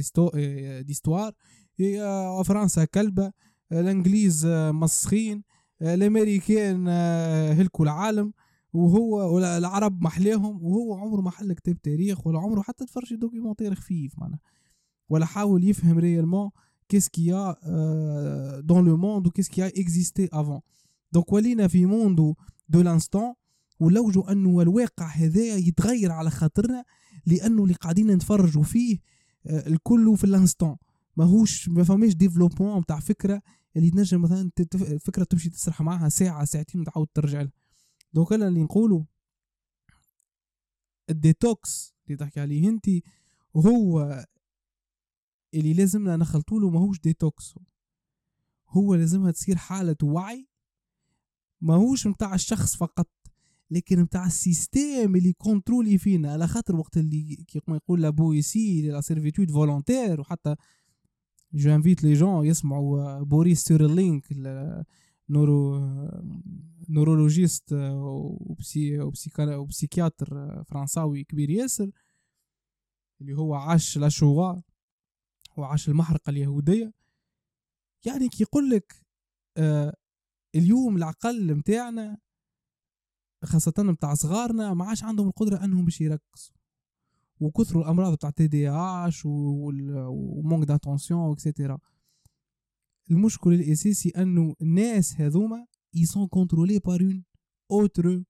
d'histoire 0.82 1.34
فرنسا 2.46 2.86
كلبة 2.86 3.32
الإنجليز 3.72 4.46
مسخين 4.48 5.44
الأمريكان 5.82 6.88
هلكوا 7.58 7.86
العالم. 7.86 8.34
وهو 8.74 9.40
العرب 9.40 10.02
محلاهم 10.02 10.64
وهو 10.64 10.94
عمره 10.94 11.22
ما 11.22 11.32
حل 11.32 11.54
كتاب 11.54 11.82
تاريخ 11.82 12.28
ولا 12.28 12.40
عمره 12.40 12.62
حتى 12.62 12.86
تفرج 12.86 13.16
documentaire 13.16 13.76
خفيف 13.76 14.20
معناها. 14.20 14.40
ولا 15.10 15.26
حاول 15.26 15.64
يفهم 15.64 16.00
réellement 16.00 16.50
qu'est-ce 16.92 17.10
qu'il 17.10 17.26
y 17.26 17.32
a 17.32 17.48
euh, 17.66 18.62
dans 18.72 18.82
le 18.82 18.96
monde 19.06 19.24
ou 19.28 19.32
qu'est-ce 19.34 19.52
qui 19.56 19.62
a 19.62 19.70
existé 19.84 20.30
avant. 20.32 20.62
donc 21.12 21.34
ولينا 21.34 21.68
في 21.68 21.86
monde 21.86 22.36
de 22.70 22.82
l'instant 22.82 23.34
ولوجوا 23.80 24.32
انه 24.32 24.62
الواقع 24.62 25.08
هذا 25.08 25.56
يتغير 25.56 26.12
على 26.12 26.30
خاطرنا 26.30 26.86
لأنه 27.26 27.64
اللي 27.64 27.74
قاعدين 27.74 28.12
نتفرجوا 28.12 28.64
فيه 28.64 29.00
الكل 29.46 30.18
في 30.18 30.24
ال 30.24 30.30
instant 30.30 30.76
ماهوش 31.18 31.70
ما 31.70 31.84
فماش 31.84 32.14
développement 32.14 32.82
بتاع 32.82 33.00
فكره 33.00 33.42
اللي 33.76 33.90
تنجم 33.90 34.22
مثلا 34.22 34.52
فكرة 35.00 35.24
تمشي 35.24 35.50
تسرح 35.50 35.82
معاها 35.82 36.10
ساعة 36.10 36.46
ساعتين 36.46 36.82
وتعاود 36.82 37.08
ترجع 37.14 37.42
لها. 37.42 37.52
donc 38.14 38.34
أنا 38.34 38.48
اللي 38.48 38.64
نقوله 38.64 39.06
ال 41.10 41.24
détox 41.24 41.96
اللي 42.06 42.18
تحكي 42.18 42.40
عليه 42.40 42.70
انت 42.70 42.86
هو 43.56 44.26
اللي 45.54 45.74
لازمنا 45.74 46.18
نخلطوله 46.18 46.70
ماهوش 46.70 47.00
détox 47.00 47.56
هو 48.70 48.96
لازمها 48.96 49.32
تصير 49.32 49.56
حالة 49.56 49.96
وعي 50.04 50.48
ماهوش 51.62 52.08
متاع 52.08 52.36
الشخص 52.36 52.76
فقط 52.76 53.10
لكن 53.72 54.00
متاع 54.00 54.26
ال 54.26 54.37
système 54.37 55.16
اللي 55.16 55.34
contrôler 55.34 55.98
فينا. 55.98 56.32
على 56.32 56.48
خاطر 56.48 56.76
وقت 56.76 56.98
اللي 56.98 57.36
كيما 57.48 57.78
يقول 57.78 58.02
La 58.02 58.34
Boétie 58.34 58.82
la 58.82 59.02
servitude 59.02 59.52
volontaire 59.52 60.22
وحتى 60.22 60.56
j'invite 61.54 62.04
les 62.04 62.14
gens 62.14 62.46
يسمعوا 62.46 63.24
Boris 63.24 63.64
Cyrulnik 63.64 64.28
neuro 65.30 65.80
neurologiste 66.90 67.74
و 67.74 68.05
psy 68.05 69.00
و 69.00 69.15
psychiatre 69.15 70.64
فرنساوي 70.64 71.24
كبير 71.24 71.50
ياسر 71.50 71.92
اللي 73.22 73.34
هو 73.34 73.54
عاش 73.54 73.98
la 73.98 74.10
Shoah 74.10 74.54
وعاش 75.62 75.90
المحرقة 75.90 76.30
اليهودية. 76.30 76.94
يعني 78.06 78.30
كي 78.30 78.44
يقول 78.44 78.70
لك 78.70 78.96
آه 79.58 79.96
اليوم 80.56 80.98
العقل 80.98 81.56
متاعنا 81.56 82.18
خاصة 83.44 83.74
متاع 83.78 84.14
صغارنا 84.14 84.74
ما 84.74 84.86
عادش 84.86 85.04
عندهم 85.04 85.28
القدرة 85.28 85.64
أنهم 85.64 85.86
باش 85.86 86.02
يركزوا. 86.02 86.56
وكثروا 87.40 87.84
الأمراض 87.84 88.14
بتاع 88.14 88.30
TDAH 88.30 89.22
و 89.26 89.46
manque 89.46 90.68
d'attention 90.68 91.32
et 91.32 91.43
cetera 91.43 91.78
المشكل 93.12 93.54
الأساسي 93.54 94.10
أنه 94.10 94.56
الناس 94.62 95.22
هذوما 95.22 95.66
sont 95.98 96.28
contrôlés 96.28 96.80
par 96.80 97.02
une 97.02 97.22
autre 97.74 98.24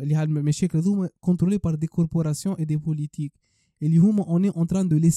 اللي 0.00 0.14
هالمشاكل 0.14 0.78
هذوما 0.78 1.08
contrôlés 1.26 1.58
par 1.58 1.76
des 1.76 1.88
corporations 1.88 2.56
et 2.56 2.66
des 2.66 2.78
politiques. 2.78 3.36
اللي 3.82 3.98
هما 3.98 4.24
on 4.24 4.42
est 4.50 4.56
en 4.56 4.66
train 4.66 4.84
de 4.84 4.96
les 4.96 5.10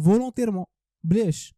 volontairement. 0.00 0.66
بلاش 1.04 1.54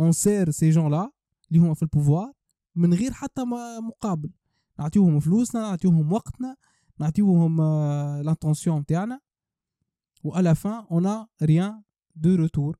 on 0.00 0.12
sert 0.12 0.50
ces 0.50 0.70
gens-là 0.70 1.10
اللي 1.48 1.62
هما 1.62 1.74
في 1.74 1.82
ال 1.82 1.88
pouvoir 1.88 2.32
من 2.74 2.94
غير 2.94 3.12
حتى 3.12 3.44
مقابل 3.88 4.30
نعطيوهم 4.78 5.20
فلوسنا 5.20 5.60
نعطيوهم 5.60 6.12
وقتنا 6.12 6.56
نعطيوهم 6.98 7.62
l'attention 8.22 8.80
نتاعنا 8.80 9.20
و 10.24 10.34
à 10.34 10.42
la 10.42 10.54
fin 10.54 10.86
on 10.90 11.04
a 11.04 11.28
rien 11.40 11.82
de 12.16 12.30
retour. 12.42 12.74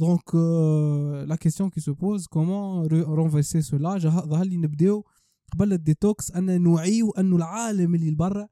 Euh, 0.00 1.26
la 1.26 1.36
question 1.36 1.70
qui 1.70 1.80
se 1.80 1.90
pose 1.90 2.26
comment 2.28 2.82
renverser 3.20 3.62
cela? 3.62 3.98
ظهر 3.98 4.44
لي 4.44 4.56
نبداو 4.56 5.04
قبل 5.52 5.72
ال 5.72 5.82
détox 5.82 6.30
ان 6.30 6.62
نوعيو 6.62 7.10
انه 7.10 7.36
العالم 7.36 7.94
اللي 7.94 8.10
برا 8.10 8.48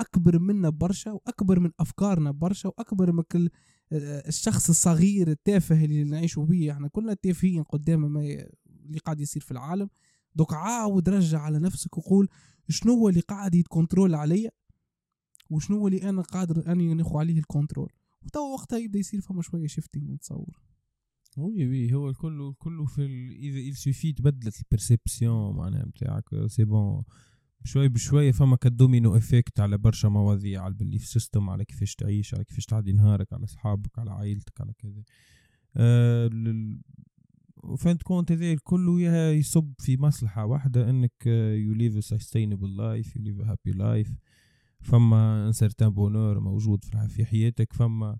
اكبر 0.00 0.38
منا 0.38 0.68
برشا 0.68 1.12
واكبر 1.12 1.60
من 1.60 1.70
افكارنا 1.80 2.30
برشا 2.30 2.68
واكبر 2.68 3.12
من 3.12 3.22
كل 3.22 3.50
الشخص 3.92 4.68
الصغير 4.68 5.28
التافه 5.30 5.84
اللي 5.84 6.04
نعيشوا 6.04 6.46
به 6.46 6.72
إحنا 6.72 6.88
كلنا 6.88 7.14
تافهين 7.14 7.62
قدام 7.62 8.12
ما 8.12 8.20
اللي 8.66 8.98
قاعد 9.04 9.20
يصير 9.20 9.42
في 9.42 9.50
العالم. 9.50 9.88
donc 10.34 10.54
عاود 10.54 11.08
رجع 11.08 11.40
على 11.40 11.58
نفسك 11.58 11.98
وقول 11.98 12.28
شنو 12.68 12.94
هو 12.94 13.08
اللي 13.08 13.20
قاعد 13.20 13.54
يت 13.54 13.66
contrôle 13.66 14.14
عليا 14.14 14.50
وشنو 15.50 15.78
هو 15.78 15.88
اللي 15.88 16.08
أنا 16.08 16.22
قادر 16.22 16.72
أني 16.72 16.94
ناخذ 16.94 17.16
عليه 17.16 17.38
ال 17.38 17.43
contrôle؟ 17.43 17.92
وتوا 18.22 18.54
وقتها 18.54 18.78
يبدأ 18.78 18.98
يصير 18.98 19.20
فما 19.20 19.42
شوية 19.42 19.66
shifting 19.66 20.10
نتصور. 20.10 20.60
oui 21.36 21.66
oui 21.66 21.94
هو 21.94 22.10
الكل 22.10 22.54
كله 22.58 22.84
في. 22.84 23.06
إذا 23.32 23.58
يسوفي 23.58 24.12
تبدلت 24.12 24.60
ال 24.60 24.69
perception 24.69 25.56
معناها 25.56 25.86
نتاعك 25.86 26.24
c'est 26.46 26.64
bon 26.64 27.04
بشوي 27.60 27.88
بشوي 27.88 28.32
فما 28.32 28.56
ك 28.56 28.65
domino 28.65 29.16
effect 29.16 29.60
على 29.60 29.78
برشا 29.78 30.08
مواضيع 30.08 30.62
على 30.62 30.70
ال 30.70 30.75
belief 30.75 31.06
system 31.06 31.50
على 31.50 31.64
كيفاش 31.64 31.94
تعيش 31.94 32.34
على 32.34 32.44
كيفاش 32.44 32.66
تعدي 32.66 32.92
نهارك 32.92 33.32
على 33.32 33.44
أصحابك 33.44 33.98
على 33.98 34.10
عائلتك 34.10 34.60
على 34.60 34.72
كذا. 34.78 35.02
أه 35.76 36.30
و 37.64 37.69
en 37.69 37.78
fin 37.78 37.93
de 37.93 38.02
compte 38.02 38.32
هذا 38.32 38.54
كله 38.54 39.00
يصب 39.30 39.72
في 39.78 39.96
مصلحة 39.96 40.44
واحدة 40.44 40.90
إنك 40.90 41.26
you 41.26 41.72
live 41.72 42.04
sustainable 42.04 42.76
life 42.76 43.16
you 43.16 43.22
live 43.22 43.40
happy 43.40 43.70
life 43.72 44.14
فما 44.80 45.46
un 45.46 45.52
certain 45.52 45.88
bonheur 45.88 46.40
موجود 46.40 46.84
في 46.84 47.24
حياتك 47.24 47.72
فما 47.72 48.18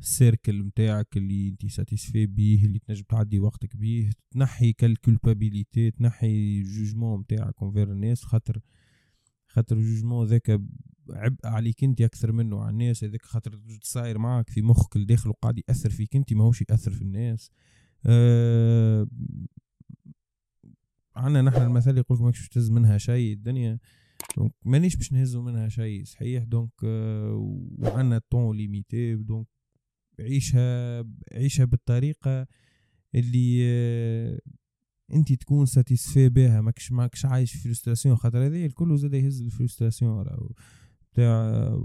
ال 0.00 0.09
cercle 0.09 0.62
متاعك 0.62 1.16
اللي 1.16 1.48
انت 1.48 1.66
satisfait 1.66 2.26
بيه 2.26 2.66
اللي 2.66 2.78
تنجم 2.78 3.04
تعدي 3.08 3.40
وقتك 3.40 3.76
بيه 3.76 4.10
تنحي 4.30 4.72
ك 4.72 4.81
ال 4.81 4.90
culpabilité 4.90 5.90
تنحي 5.90 6.62
jugement 6.62 7.18
متاعك 7.20 7.54
envers 7.62 7.92
الناس 7.92 8.24
خاطر 8.24 8.60
خاطر 9.46 9.76
ال 9.76 9.82
jugement 9.82 10.26
ذاك 10.26 10.60
عبء 11.10 11.46
عليك 11.46 11.84
انت 11.84 12.00
أكثر 12.00 12.32
منه 12.32 12.60
على 12.60 12.70
الناس 12.70 13.04
هذاك 13.04 13.22
خاطر 13.22 13.60
صاير 13.82 14.18
معك 14.18 14.50
في 14.50 14.62
مخك 14.62 14.96
الداخل 14.96 15.30
وقاعد 15.30 15.58
يأثر 15.68 15.90
فيك 15.90 16.16
انت 16.16 16.32
ماهوش 16.32 16.62
يأثر 16.70 16.90
في 16.90 17.02
الناس. 17.02 17.50
أه 18.06 19.06
عندنا 21.16 21.42
نحن 21.42 21.62
المثل 21.62 21.98
يقول 21.98 22.18
لك 22.18 22.24
ماكش 22.24 22.48
تهز 22.48 22.70
منها 22.70 22.98
شيء 22.98 23.32
الدنيا 23.32 23.78
donc 24.36 24.52
مانيش 24.64 24.96
باش 24.96 25.12
نهزوا 25.12 25.42
منها 25.42 25.68
شيء 25.68 26.04
صحيح؟ 26.04 26.44
donc 26.44 26.70
آه 26.84 27.34
وعندنا 27.78 28.20
temps 28.30 28.56
limité 28.56 29.14
donc 29.14 29.46
عيشها 30.20 31.04
عيشها 31.32 31.64
بالطريقة 31.64 32.46
اللي 33.14 33.60
آه 33.64 34.40
انت 35.12 35.32
تكون 35.32 35.66
satisfait 35.66 36.28
بها 36.28 36.60
ماكش 36.60 36.92
ماكش 36.92 37.26
عايش 37.26 37.52
في 37.52 37.58
frustration 37.58 38.16
خاطر 38.16 38.46
هذا 38.46 38.56
الكل 38.56 38.98
زاد 38.98 39.14
يهز 39.14 39.42
ال 39.42 39.49
frustration 39.49 40.24
بتاع 41.12 41.78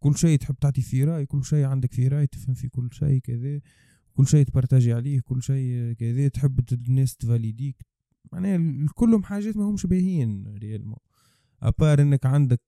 كل 0.00 0.16
شيء 0.16 0.38
تحب 0.38 0.54
تعطي 0.60 0.82
فيه 0.82 1.04
رأي 1.04 1.26
كل 1.26 1.44
شيء 1.44 1.64
عندك 1.64 1.92
فيه 1.92 2.08
رأي 2.08 2.26
تفهم 2.26 2.54
في 2.54 2.68
كل 2.68 2.88
شيء 2.92 3.18
كذا. 3.18 3.60
كل 4.14 4.26
شيء 4.26 4.44
ت 4.44 4.49
partager 4.49 4.92
عليه 4.92 5.20
كل 5.20 5.42
شيء 5.42 5.92
كذا. 5.92 6.28
تحب 6.28 6.60
الناس 6.72 7.16
ت 7.16 7.22
valider 7.22 7.64
ك. 7.64 7.76
معناها 8.32 8.86
كلهم 8.94 9.22
حاجات 9.22 9.56
ما 9.56 9.64
همش 9.64 9.86
باهيين 9.86 10.54
réellement 10.58 10.98
à 11.62 11.70
part 11.70 12.02
إنك 12.02 12.26
عندك 12.26 12.62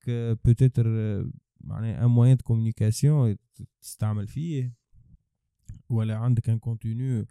peut-être 0.45 0.87
معناها 1.61 2.05
un 2.05 2.11
moyen 2.11 2.37
communication 2.37 3.37
تستعمل 3.81 4.27
فيه. 4.27 4.75
ولا 5.91 6.17
عندك 6.17 6.51
ان 6.51 6.59
كونتينيو 6.59 7.25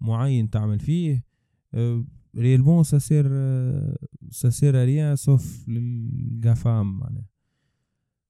معين 0.00 0.50
تعمل 0.50 0.80
فيه 0.80 1.24
ريالمون 2.36 2.82
سا 2.82 2.98
سير 2.98 3.26
سا 4.30 4.50
سير 4.50 4.84
ريان 4.84 5.16
سوف 5.16 5.68
للقفام 5.68 6.98
معناها. 6.98 7.28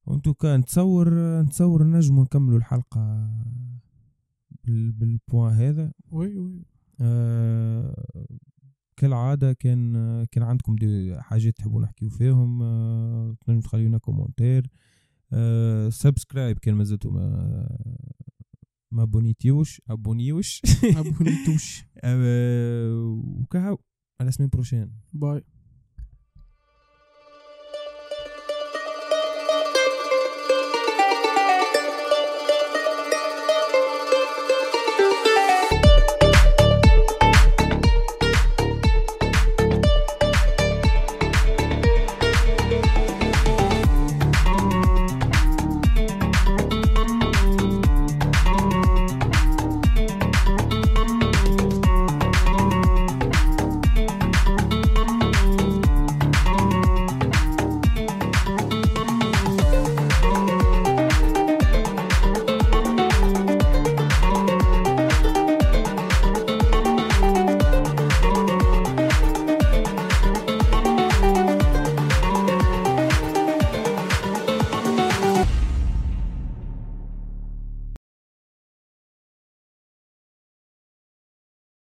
وانتو 0.06 0.34
كان 0.34 0.60
نتصور 0.60 1.40
نتصور 1.42 1.86
نجمو 1.86 2.22
نكملوا 2.22 2.58
الحلقة 2.58 3.30
بالبوان 4.64 5.52
هذا. 5.52 5.92
وي 6.10 6.38
وي 6.38 6.64
آه 7.00 8.04
كالعادة 8.96 9.52
كان 9.52 9.92
كان 10.24 10.42
عندكم 10.42 10.76
دي 10.76 11.20
حاجات 11.20 11.56
تحبوا 11.56 11.82
نحكيو 11.82 12.08
فيهم 12.08 12.62
آه 12.62 13.36
تنجم 13.46 13.60
تخليونا 13.60 13.98
كومنتير 13.98 14.70
آه 15.32 15.88
subscribe 15.88 16.58
كان 16.58 16.74
مازلتوا 16.74 17.12
ما 17.12 17.78
ما 18.92 19.04
بونيتيوش 19.04 19.82
ابونيوش 19.90 20.62
ابونيتوش 20.84 21.84
آه 22.04 23.20
وكهو 23.40 23.78
à 24.20 24.28
la 24.28 24.32
semaine 24.32 24.48
prochaine. 24.48 24.92
bye. 25.12 25.42